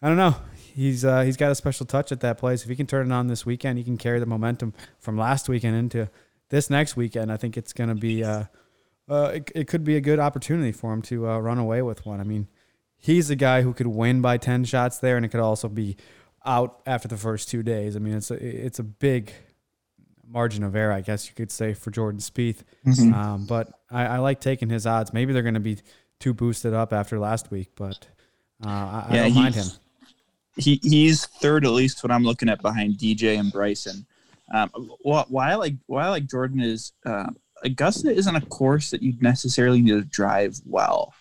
I 0.00 0.08
don't 0.08 0.16
know. 0.16 0.36
He's 0.74 1.04
uh, 1.04 1.22
he's 1.22 1.36
got 1.36 1.50
a 1.50 1.54
special 1.54 1.86
touch 1.86 2.12
at 2.12 2.20
that 2.20 2.38
place. 2.38 2.62
If 2.62 2.68
he 2.68 2.76
can 2.76 2.86
turn 2.86 3.10
it 3.10 3.14
on 3.14 3.26
this 3.26 3.44
weekend, 3.44 3.78
he 3.78 3.84
can 3.84 3.98
carry 3.98 4.20
the 4.20 4.26
momentum 4.26 4.72
from 4.98 5.16
last 5.18 5.48
weekend 5.48 5.76
into 5.76 6.08
this 6.48 6.70
next 6.70 6.96
weekend. 6.96 7.32
I 7.32 7.36
think 7.36 7.56
it's 7.56 7.72
going 7.72 7.88
to 7.88 7.94
be 7.94 8.22
uh, 8.22 8.44
uh, 9.08 9.32
it, 9.34 9.52
it 9.54 9.68
could 9.68 9.84
be 9.84 9.96
a 9.96 10.00
good 10.00 10.18
opportunity 10.18 10.72
for 10.72 10.92
him 10.92 11.02
to 11.02 11.28
uh, 11.28 11.38
run 11.38 11.58
away 11.58 11.82
with 11.82 12.04
one. 12.04 12.20
I 12.20 12.24
mean, 12.24 12.48
he's 12.96 13.30
a 13.30 13.36
guy 13.36 13.62
who 13.62 13.72
could 13.72 13.86
win 13.86 14.20
by 14.20 14.36
10 14.36 14.64
shots 14.64 14.98
there 14.98 15.16
and 15.16 15.24
it 15.24 15.28
could 15.28 15.40
also 15.40 15.68
be 15.68 15.96
out 16.46 16.80
after 16.86 17.08
the 17.08 17.16
first 17.16 17.48
two 17.48 17.62
days. 17.62 17.96
I 17.96 17.98
mean, 17.98 18.14
it's 18.14 18.30
a, 18.30 18.34
it's 18.66 18.78
a 18.78 18.82
big 18.84 19.32
margin 20.28 20.62
of 20.64 20.74
error, 20.74 20.92
I 20.92 21.00
guess 21.00 21.28
you 21.28 21.34
could 21.34 21.50
say, 21.50 21.74
for 21.74 21.90
Jordan 21.90 22.20
Spieth. 22.20 22.62
Mhm. 22.86 23.12
Um, 23.12 23.46
but 23.46 23.68
I, 23.90 24.06
I 24.06 24.18
like 24.18 24.40
taking 24.40 24.68
his 24.70 24.86
odds. 24.86 25.12
Maybe 25.12 25.32
they're 25.32 25.42
going 25.42 25.54
to 25.54 25.60
be 25.60 25.78
too 26.20 26.34
boosted 26.34 26.74
up 26.74 26.92
after 26.92 27.18
last 27.18 27.50
week, 27.50 27.68
but 27.76 28.06
uh, 28.64 28.68
I, 28.68 29.06
I 29.10 29.16
don't 29.16 29.34
mind 29.34 29.54
him. 29.54 29.62
he's- 29.64 29.78
he 30.58 30.80
he's 30.82 31.26
third 31.26 31.66
at 31.66 31.72
least 31.72 32.02
when 32.02 32.10
I'm 32.10 32.24
looking 32.24 32.48
at 32.48 32.62
behind 32.62 32.94
DJ 32.96 33.38
and 33.38 33.52
Bryson. 33.52 34.06
Um, 34.54 34.70
wh- 35.04 35.30
why 35.30 35.50
I 35.50 35.54
like 35.56 35.74
why 35.84 36.06
I 36.06 36.08
like 36.08 36.24
Jordan 36.26 36.60
is 36.60 36.92
uh, 37.04 37.26
Augusta 37.62 38.10
isn't 38.10 38.34
a 38.34 38.40
course 38.40 38.88
that 38.90 39.02
you 39.02 39.12
necessarily 39.20 39.82
need 39.82 39.90
to 39.90 40.00
drive 40.04 40.58
well. 40.64 41.12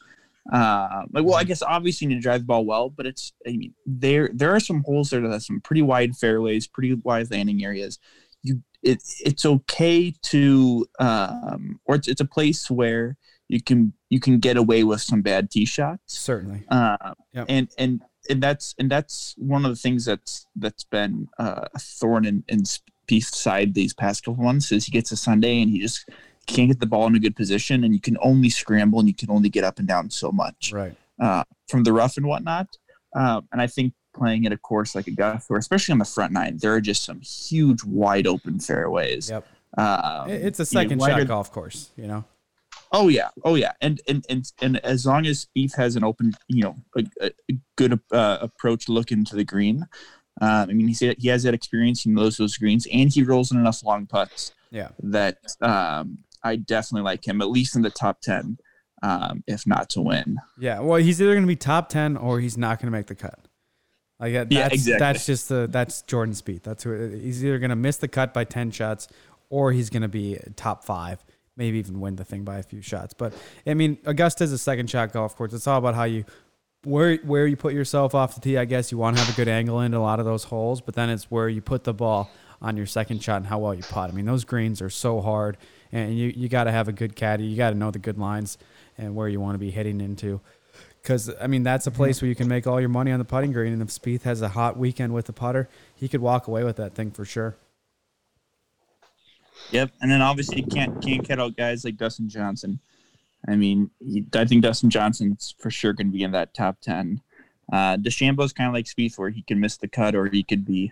Uh, 0.51 1.03
like, 1.11 1.25
well, 1.25 1.35
I 1.35 1.43
guess 1.43 1.61
obviously 1.61 2.05
you 2.05 2.09
need 2.09 2.15
to 2.15 2.21
drive 2.21 2.41
the 2.41 2.45
ball 2.45 2.65
well, 2.65 2.89
but 2.89 3.05
it's 3.05 3.33
I 3.47 3.51
mean 3.57 3.73
there 3.85 4.29
there 4.33 4.53
are 4.55 4.59
some 4.59 4.83
holes 4.85 5.09
there 5.09 5.21
that 5.21 5.31
have 5.31 5.43
some 5.43 5.61
pretty 5.61 5.81
wide 5.81 6.15
fairways, 6.15 6.67
pretty 6.67 6.93
wide 6.93 7.31
landing 7.31 7.63
areas. 7.63 7.99
You 8.43 8.61
it 8.83 9.01
it's 9.23 9.45
okay 9.45 10.13
to 10.23 10.85
um, 10.99 11.79
or 11.85 11.95
it's 11.95 12.07
it's 12.07 12.21
a 12.21 12.25
place 12.25 12.69
where 12.69 13.17
you 13.47 13.61
can 13.61 13.93
you 14.09 14.19
can 14.19 14.39
get 14.39 14.57
away 14.57 14.83
with 14.83 15.01
some 15.01 15.21
bad 15.21 15.49
tee 15.49 15.65
shots. 15.65 16.19
Certainly. 16.19 16.63
Uh, 16.69 17.13
Yep. 17.33 17.45
and 17.49 17.67
and 17.77 18.01
and 18.29 18.41
that's 18.43 18.75
and 18.77 18.89
that's 18.89 19.33
one 19.37 19.65
of 19.65 19.71
the 19.71 19.75
things 19.75 20.05
that's 20.05 20.45
that's 20.55 20.83
been 20.83 21.27
uh, 21.39 21.65
a 21.73 21.79
thorn 21.79 22.25
in 22.25 22.43
in 22.47 22.61
Spieth's 22.63 23.37
side 23.37 23.73
these 23.73 23.93
past 23.93 24.23
couple 24.25 24.43
months 24.43 24.71
is 24.71 24.85
he 24.85 24.91
gets 24.91 25.11
a 25.11 25.17
Sunday 25.17 25.61
and 25.61 25.69
he 25.71 25.79
just 25.79 26.07
can't 26.45 26.69
get 26.69 26.79
the 26.79 26.85
ball 26.85 27.07
in 27.07 27.15
a 27.15 27.19
good 27.19 27.35
position 27.35 27.83
and 27.83 27.93
you 27.93 27.99
can 28.01 28.17
only 28.21 28.49
scramble 28.49 28.99
and 28.99 29.07
you 29.07 29.13
can 29.13 29.29
only 29.29 29.49
get 29.49 29.63
up 29.63 29.79
and 29.79 29.87
down 29.87 30.09
so 30.09 30.31
much 30.31 30.71
Right. 30.73 30.95
uh, 31.19 31.43
from 31.67 31.83
the 31.83 31.93
rough 31.93 32.17
and 32.17 32.25
whatnot. 32.25 32.77
Uh, 33.15 33.41
and 33.51 33.61
I 33.61 33.67
think 33.67 33.93
playing 34.13 34.45
at 34.45 34.51
a 34.53 34.57
course 34.57 34.95
like 34.95 35.07
a 35.07 35.11
Augusta, 35.11 35.53
or 35.53 35.57
especially 35.57 35.93
on 35.93 35.99
the 35.99 36.05
front 36.05 36.31
nine, 36.33 36.57
there 36.61 36.73
are 36.73 36.81
just 36.81 37.03
some 37.03 37.21
huge 37.21 37.83
wide 37.83 38.27
open 38.27 38.59
fairways. 38.59 39.29
Yep. 39.29 39.45
Um, 39.77 40.29
it's 40.29 40.59
a 40.59 40.63
you 40.63 40.65
know, 40.65 40.81
second 40.81 41.01
shot 41.01 41.27
golf 41.27 41.51
course, 41.51 41.89
you 41.97 42.07
know? 42.07 42.23
Oh 42.91 43.09
yeah, 43.09 43.29
oh 43.43 43.55
yeah, 43.55 43.73
and 43.81 43.99
and 44.07 44.25
and 44.29 44.49
and 44.61 44.77
as 44.85 45.05
long 45.05 45.25
as 45.25 45.47
Spieth 45.57 45.75
has 45.75 45.95
an 45.97 46.03
open, 46.05 46.33
you 46.47 46.63
know, 46.63 46.75
a, 46.95 47.03
a 47.49 47.55
good 47.75 47.99
uh, 48.11 48.37
approach 48.41 48.87
look 48.87 49.11
into 49.11 49.35
the 49.35 49.43
green. 49.43 49.85
Um, 50.39 50.69
I 50.69 50.73
mean, 50.73 50.87
he's 50.87 50.99
he 50.99 51.27
has 51.27 51.43
that 51.43 51.53
experience. 51.53 52.03
He 52.03 52.09
knows 52.09 52.37
those 52.37 52.57
greens, 52.57 52.87
and 52.93 53.11
he 53.11 53.23
rolls 53.23 53.51
in 53.51 53.57
enough 53.57 53.83
long 53.83 54.05
putts. 54.05 54.53
Yeah. 54.71 54.89
That 55.03 55.39
um, 55.61 56.19
I 56.45 56.55
definitely 56.55 57.03
like 57.03 57.27
him 57.27 57.41
at 57.41 57.49
least 57.49 57.75
in 57.75 57.81
the 57.81 57.89
top 57.89 58.21
ten, 58.21 58.57
um, 59.03 59.43
if 59.47 59.67
not 59.67 59.89
to 59.91 60.01
win. 60.01 60.37
Yeah. 60.57 60.79
Well, 60.79 61.01
he's 61.01 61.21
either 61.21 61.33
going 61.33 61.43
to 61.43 61.47
be 61.47 61.55
top 61.57 61.89
ten 61.89 62.15
or 62.15 62.39
he's 62.39 62.57
not 62.57 62.79
going 62.79 62.87
to 62.87 62.97
make 62.97 63.07
the 63.07 63.15
cut. 63.15 63.39
Like 64.19 64.33
that, 64.33 64.49
that's 64.49 64.51
Yeah, 64.51 64.67
exactly. 64.67 64.99
that's 64.99 65.25
just 65.25 65.49
the 65.49 65.67
that's 65.69 66.01
Jordan 66.03 66.33
Spieth. 66.33 66.63
That's 66.63 66.83
who 66.83 67.09
he's 67.09 67.43
either 67.43 67.59
going 67.59 67.71
to 67.71 67.75
miss 67.75 67.97
the 67.97 68.07
cut 68.07 68.33
by 68.33 68.45
ten 68.45 68.71
shots 68.71 69.09
or 69.49 69.71
he's 69.73 69.89
going 69.89 70.03
to 70.03 70.07
be 70.07 70.37
top 70.55 70.85
five, 70.85 71.23
maybe 71.57 71.77
even 71.79 71.99
win 71.99 72.15
the 72.15 72.23
thing 72.23 72.43
by 72.43 72.57
a 72.57 72.63
few 72.63 72.81
shots. 72.81 73.13
But 73.13 73.33
I 73.67 73.73
mean, 73.73 73.97
Augusta's 74.05 74.51
a 74.53 74.57
second 74.57 74.89
shot 74.89 75.11
golf 75.11 75.35
course. 75.35 75.51
It's 75.53 75.67
all 75.67 75.79
about 75.79 75.95
how 75.95 76.05
you 76.05 76.23
where 76.83 77.17
where 77.17 77.47
you 77.47 77.57
put 77.57 77.73
yourself 77.73 78.15
off 78.15 78.35
the 78.35 78.41
tee. 78.41 78.57
I 78.57 78.65
guess 78.65 78.91
you 78.91 78.97
want 78.97 79.17
to 79.17 79.23
have 79.23 79.33
a 79.33 79.35
good 79.35 79.47
angle 79.49 79.81
into 79.81 79.97
a 79.97 79.99
lot 79.99 80.19
of 80.19 80.25
those 80.25 80.45
holes, 80.45 80.79
but 80.79 80.95
then 80.95 81.09
it's 81.09 81.29
where 81.29 81.49
you 81.49 81.61
put 81.61 81.83
the 81.83 81.93
ball 81.93 82.29
on 82.61 82.77
your 82.77 82.85
second 82.85 83.21
shot 83.21 83.37
and 83.37 83.47
how 83.47 83.59
well 83.59 83.73
you 83.73 83.83
putt. 83.83 84.09
I 84.09 84.13
mean, 84.13 84.25
those 84.25 84.45
greens 84.45 84.81
are 84.81 84.89
so 84.89 85.19
hard, 85.19 85.57
and 85.95 86.17
you 86.17 86.33
you 86.35 86.49
got 86.49 86.65
to 86.65 86.71
have 86.71 86.89
a 86.89 86.91
good 86.91 87.15
caddy. 87.15 87.45
You 87.45 87.55
got 87.55 87.69
to 87.69 87.77
know 87.77 87.89
the 87.89 87.99
good 87.99 88.17
lines 88.17 88.57
and 88.97 89.15
where 89.15 89.29
you 89.29 89.39
want 89.39 89.55
to 89.55 89.59
be 89.59 89.71
hitting 89.71 90.01
into. 90.01 90.41
Because 91.01 91.31
I 91.39 91.47
mean, 91.47 91.63
that's 91.63 91.87
a 91.87 91.91
place 91.91 92.21
where 92.21 92.27
you 92.27 92.35
can 92.35 92.49
make 92.49 92.67
all 92.67 92.79
your 92.81 92.89
money 92.89 93.11
on 93.11 93.19
the 93.19 93.25
putting 93.25 93.53
green. 93.53 93.71
And 93.71 93.81
if 93.81 93.87
Spieth 93.87 94.23
has 94.23 94.41
a 94.41 94.49
hot 94.49 94.77
weekend 94.77 95.13
with 95.13 95.25
the 95.27 95.33
putter, 95.33 95.69
he 95.95 96.09
could 96.09 96.19
walk 96.19 96.47
away 96.47 96.65
with 96.65 96.75
that 96.75 96.95
thing 96.95 97.11
for 97.11 97.23
sure. 97.23 97.55
Yep, 99.71 99.91
and 100.01 100.11
then 100.11 100.21
obviously 100.21 100.57
you 100.57 100.67
can't 100.67 101.01
can't 101.01 101.25
cut 101.25 101.39
out 101.39 101.55
guys 101.55 101.85
like 101.85 101.95
Dustin 101.95 102.27
Johnson. 102.27 102.79
I 103.47 103.55
mean, 103.55 103.89
he, 103.99 104.25
I 104.33 104.43
think 104.43 104.63
Dustin 104.63 104.89
Johnson's 104.89 105.55
for 105.59 105.71
sure 105.71 105.93
going 105.93 106.07
to 106.07 106.13
be 106.13 106.23
in 106.23 106.31
that 106.31 106.53
top 106.53 106.81
ten. 106.81 107.21
Uh, 107.71 107.95
DeChambeau's 107.95 108.53
kind 108.53 108.67
of 108.67 108.73
like 108.73 108.85
Spieth, 108.85 109.17
where 109.17 109.29
he 109.29 109.43
can 109.43 109.61
miss 109.61 109.77
the 109.77 109.87
cut 109.87 110.13
or 110.13 110.27
he 110.27 110.43
could 110.43 110.65
be, 110.65 110.91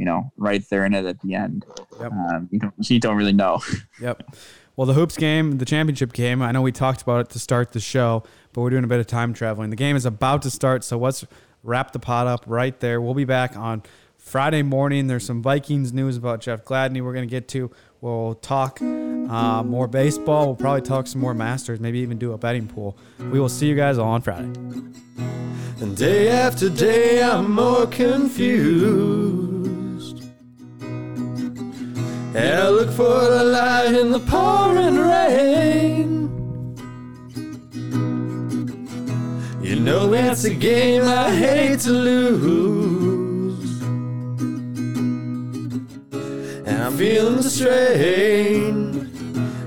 you 0.00 0.06
know, 0.06 0.32
right 0.38 0.64
there 0.70 0.86
in 0.86 0.94
it 0.94 1.04
at 1.04 1.20
the 1.20 1.34
end. 1.34 1.66
Yep. 2.00 2.10
Um, 2.10 2.48
you 2.50 2.58
don't 2.58 2.90
you 2.90 2.98
don't 2.98 3.16
really 3.16 3.34
know. 3.34 3.60
Yep. 4.00 4.34
Well, 4.76 4.86
the 4.86 4.94
hoops 4.94 5.18
game, 5.18 5.58
the 5.58 5.66
championship 5.66 6.14
game. 6.14 6.40
I 6.40 6.52
know 6.52 6.62
we 6.62 6.72
talked 6.72 7.02
about 7.02 7.20
it 7.20 7.28
to 7.30 7.38
start 7.38 7.72
the 7.72 7.80
show, 7.80 8.22
but 8.54 8.62
we're 8.62 8.70
doing 8.70 8.84
a 8.84 8.86
bit 8.86 8.98
of 8.98 9.06
time 9.06 9.34
traveling. 9.34 9.68
The 9.68 9.76
game 9.76 9.94
is 9.94 10.06
about 10.06 10.40
to 10.42 10.50
start, 10.50 10.84
so 10.84 10.96
let's 10.96 11.26
wrap 11.62 11.92
the 11.92 11.98
pot 11.98 12.26
up 12.26 12.44
right 12.46 12.78
there. 12.80 12.98
We'll 13.02 13.12
be 13.12 13.26
back 13.26 13.58
on 13.58 13.82
Friday 14.16 14.62
morning. 14.62 15.06
There's 15.06 15.26
some 15.26 15.42
Vikings 15.42 15.92
news 15.92 16.16
about 16.16 16.40
Jeff 16.40 16.64
Gladney 16.64 17.02
we're 17.02 17.12
going 17.12 17.28
to 17.28 17.30
get 17.30 17.46
to. 17.48 17.70
We'll 18.00 18.36
talk 18.36 18.80
uh, 18.80 19.62
more 19.62 19.86
baseball. 19.86 20.46
We'll 20.46 20.56
probably 20.56 20.82
talk 20.82 21.08
some 21.08 21.20
more 21.20 21.34
Masters, 21.34 21.78
maybe 21.78 21.98
even 21.98 22.16
do 22.16 22.32
a 22.32 22.38
betting 22.38 22.66
pool. 22.66 22.96
We 23.18 23.38
will 23.38 23.50
see 23.50 23.66
you 23.66 23.76
guys 23.76 23.98
all 23.98 24.08
on 24.08 24.22
Friday. 24.22 24.48
And 25.80 25.94
day 25.96 26.28
after 26.28 26.70
day, 26.70 27.22
I'm 27.22 27.52
more 27.52 27.86
confused. 27.86 29.29
And 32.32 32.60
I 32.60 32.68
look 32.68 32.90
for 32.90 33.24
the 33.28 33.42
light 33.42 33.92
in 33.92 34.12
the 34.12 34.20
pouring 34.20 34.96
rain. 34.96 36.10
You 39.60 39.80
know 39.80 40.08
that's 40.08 40.44
a 40.44 40.54
game 40.54 41.02
I 41.02 41.34
hate 41.34 41.80
to 41.80 41.90
lose. 41.90 43.82
And 46.12 46.82
I'm 46.82 46.96
feeling 46.96 47.36
the 47.36 47.50
strain. 47.50 49.10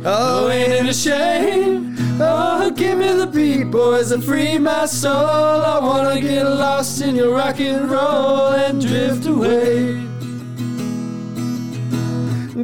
Oh, 0.05 0.49
ain't 0.49 0.71
it 0.71 0.85
a 0.85 0.93
shame? 0.93 1.97
Oh, 2.21 2.71
give 2.71 2.97
me 2.97 3.11
the 3.11 3.27
beat, 3.27 3.65
boys, 3.71 4.11
and 4.13 4.23
free 4.23 4.57
my 4.57 4.85
soul. 4.85 5.11
I 5.13 5.79
wanna 5.79 6.21
get 6.21 6.43
lost 6.43 7.01
in 7.01 7.17
your 7.17 7.35
rock 7.35 7.59
and 7.59 7.91
roll 7.91 8.53
and 8.53 8.79
drift 8.79 9.25
away. 9.25 10.12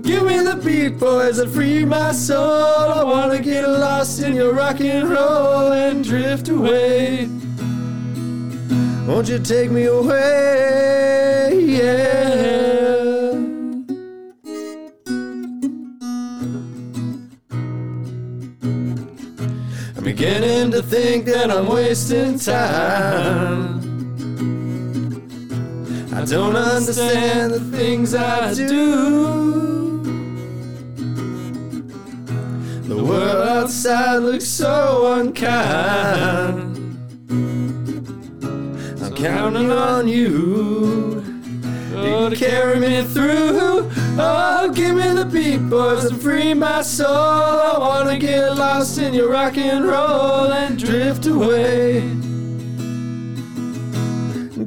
Give 0.01 0.23
me 0.23 0.37
the 0.39 0.55
beat, 0.63 0.97
boys, 0.99 1.39
and 1.39 1.51
free 1.51 1.83
my 1.83 2.11
soul. 2.13 2.91
I 2.91 3.03
wanna 3.03 3.39
get 3.39 3.67
lost 3.67 4.21
in 4.21 4.33
your 4.33 4.53
rock 4.53 4.79
and 4.79 5.09
roll 5.09 5.73
and 5.73 6.03
drift 6.03 6.47
away. 6.47 7.27
Won't 9.07 9.27
you 9.27 9.39
take 9.39 9.71
me 9.71 9.85
away? 9.85 11.51
Yeah. 11.65 13.31
I'm 19.97 20.03
beginning 20.03 20.71
to 20.71 20.81
think 20.81 21.25
that 21.25 21.51
I'm 21.51 21.67
wasting 21.67 22.39
time. 22.39 23.79
I 26.13 26.23
don't 26.25 26.55
understand 26.55 27.53
the 27.53 27.59
things 27.77 28.13
I 28.13 28.53
do. 28.53 29.78
The 32.89 33.03
world 33.03 33.47
outside 33.47 34.17
looks 34.17 34.47
so 34.47 35.13
unkind. 35.13 36.97
I'm 37.29 39.13
counting 39.13 39.69
on 39.69 40.07
you 40.07 41.23
to 41.91 42.35
carry 42.35 42.79
me 42.79 43.03
through. 43.03 43.91
Oh, 44.17 44.71
give 44.73 44.95
me 44.95 45.07
the 45.13 45.23
beat, 45.23 45.69
boys, 45.69 46.05
and 46.05 46.19
free 46.19 46.55
my 46.55 46.81
soul. 46.81 47.05
I 47.05 47.77
wanna 47.77 48.17
get 48.17 48.57
lost 48.57 48.97
in 48.97 49.13
your 49.13 49.29
rock 49.29 49.55
and 49.55 49.85
roll 49.85 50.51
and 50.51 50.75
drift 50.79 51.27
away. 51.27 51.99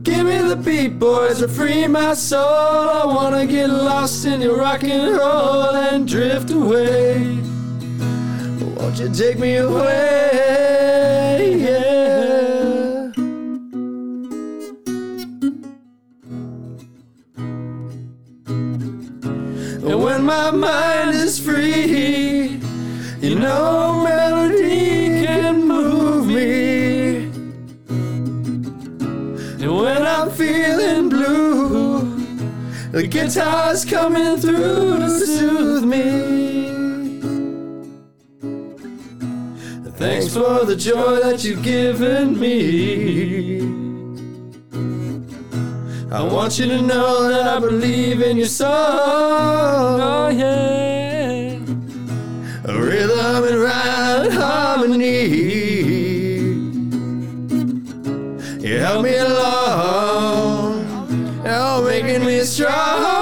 Give 0.04 0.26
me 0.26 0.38
the 0.48 0.60
beat, 0.64 0.96
boys, 1.00 1.42
and 1.42 1.50
free 1.50 1.88
my 1.88 2.14
soul. 2.14 2.38
I 2.38 3.04
wanna 3.04 3.46
get 3.46 3.68
lost 3.68 4.24
in 4.26 4.40
your 4.40 4.58
rock 4.58 4.84
and 4.84 5.16
roll 5.16 5.74
and 5.74 6.06
drift 6.06 6.50
away. 6.52 7.42
Won't 8.82 8.98
you 8.98 9.08
take 9.14 9.38
me 9.38 9.56
away? 9.58 10.80
Yeah. 11.56 13.12
And 19.88 20.02
when 20.02 20.24
my 20.24 20.50
mind 20.50 21.10
is 21.14 21.38
free, 21.38 22.58
you 23.20 23.38
know 23.38 24.02
melody 24.02 25.26
can 25.26 25.62
move 25.62 26.26
me. 26.26 27.30
And 29.62 29.76
when 29.76 30.02
I'm 30.02 30.28
feeling 30.30 31.08
blue, 31.08 32.16
the 32.90 33.06
guitar's 33.06 33.84
coming 33.84 34.38
through 34.38 34.98
to 34.98 35.08
soothe 35.08 35.84
me. 35.84 36.51
Thanks 40.32 40.48
for 40.48 40.64
the 40.64 40.76
joy 40.76 41.20
that 41.20 41.44
you've 41.44 41.62
given 41.62 42.40
me. 42.40 43.60
I 46.10 46.22
want 46.22 46.58
you 46.58 46.66
to 46.68 46.80
know 46.80 47.28
that 47.28 47.46
I 47.46 47.60
believe 47.60 48.22
in 48.22 48.38
your 48.38 48.46
song. 48.46 48.70
Oh, 50.00 50.30
yeah. 50.30 51.58
A 52.64 52.80
rhythm 52.80 53.44
and 53.44 53.60
rhyme 53.60 54.24
and 54.24 54.32
harmony. 54.32 55.28
You 58.66 58.78
help 58.78 59.02
me 59.02 59.16
along. 59.16 60.86
Oh, 61.44 61.84
making 61.86 62.24
me 62.24 62.40
strong. 62.40 63.21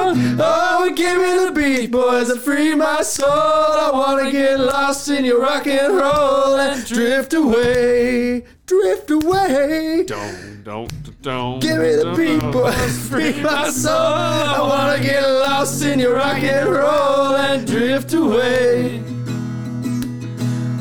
Boys, 1.91 2.31
and 2.31 2.41
free 2.41 2.75
my 2.75 3.03
soul. 3.03 3.29
I 3.29 3.91
wanna 3.93 4.31
get 4.31 4.61
lost 4.61 5.09
in 5.09 5.25
your 5.25 5.41
rock 5.41 5.67
and 5.67 5.97
roll 5.97 6.57
and 6.57 6.87
drift 6.87 7.35
away, 7.35 8.45
drift 8.67 9.11
away. 9.11 10.05
Don't, 10.07 10.63
don't, 10.65 11.23
don't. 11.23 11.61
Give 11.61 11.79
me 11.79 11.97
the 11.97 12.15
beat, 12.17 12.53
boys, 12.53 13.09
free 13.09 13.43
my 13.43 13.69
soul. 13.71 13.93
I 13.93 14.61
wanna 14.61 15.03
get 15.03 15.27
lost 15.27 15.83
in 15.85 15.99
your 15.99 16.15
rock 16.15 16.43
and 16.43 16.69
roll 16.71 17.35
and 17.37 17.67
drift 17.67 18.13
away. 18.15 19.01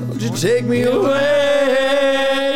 Won't 0.08 0.22
you 0.22 0.30
take 0.30 0.66
me 0.66 0.84
away? 0.84 2.49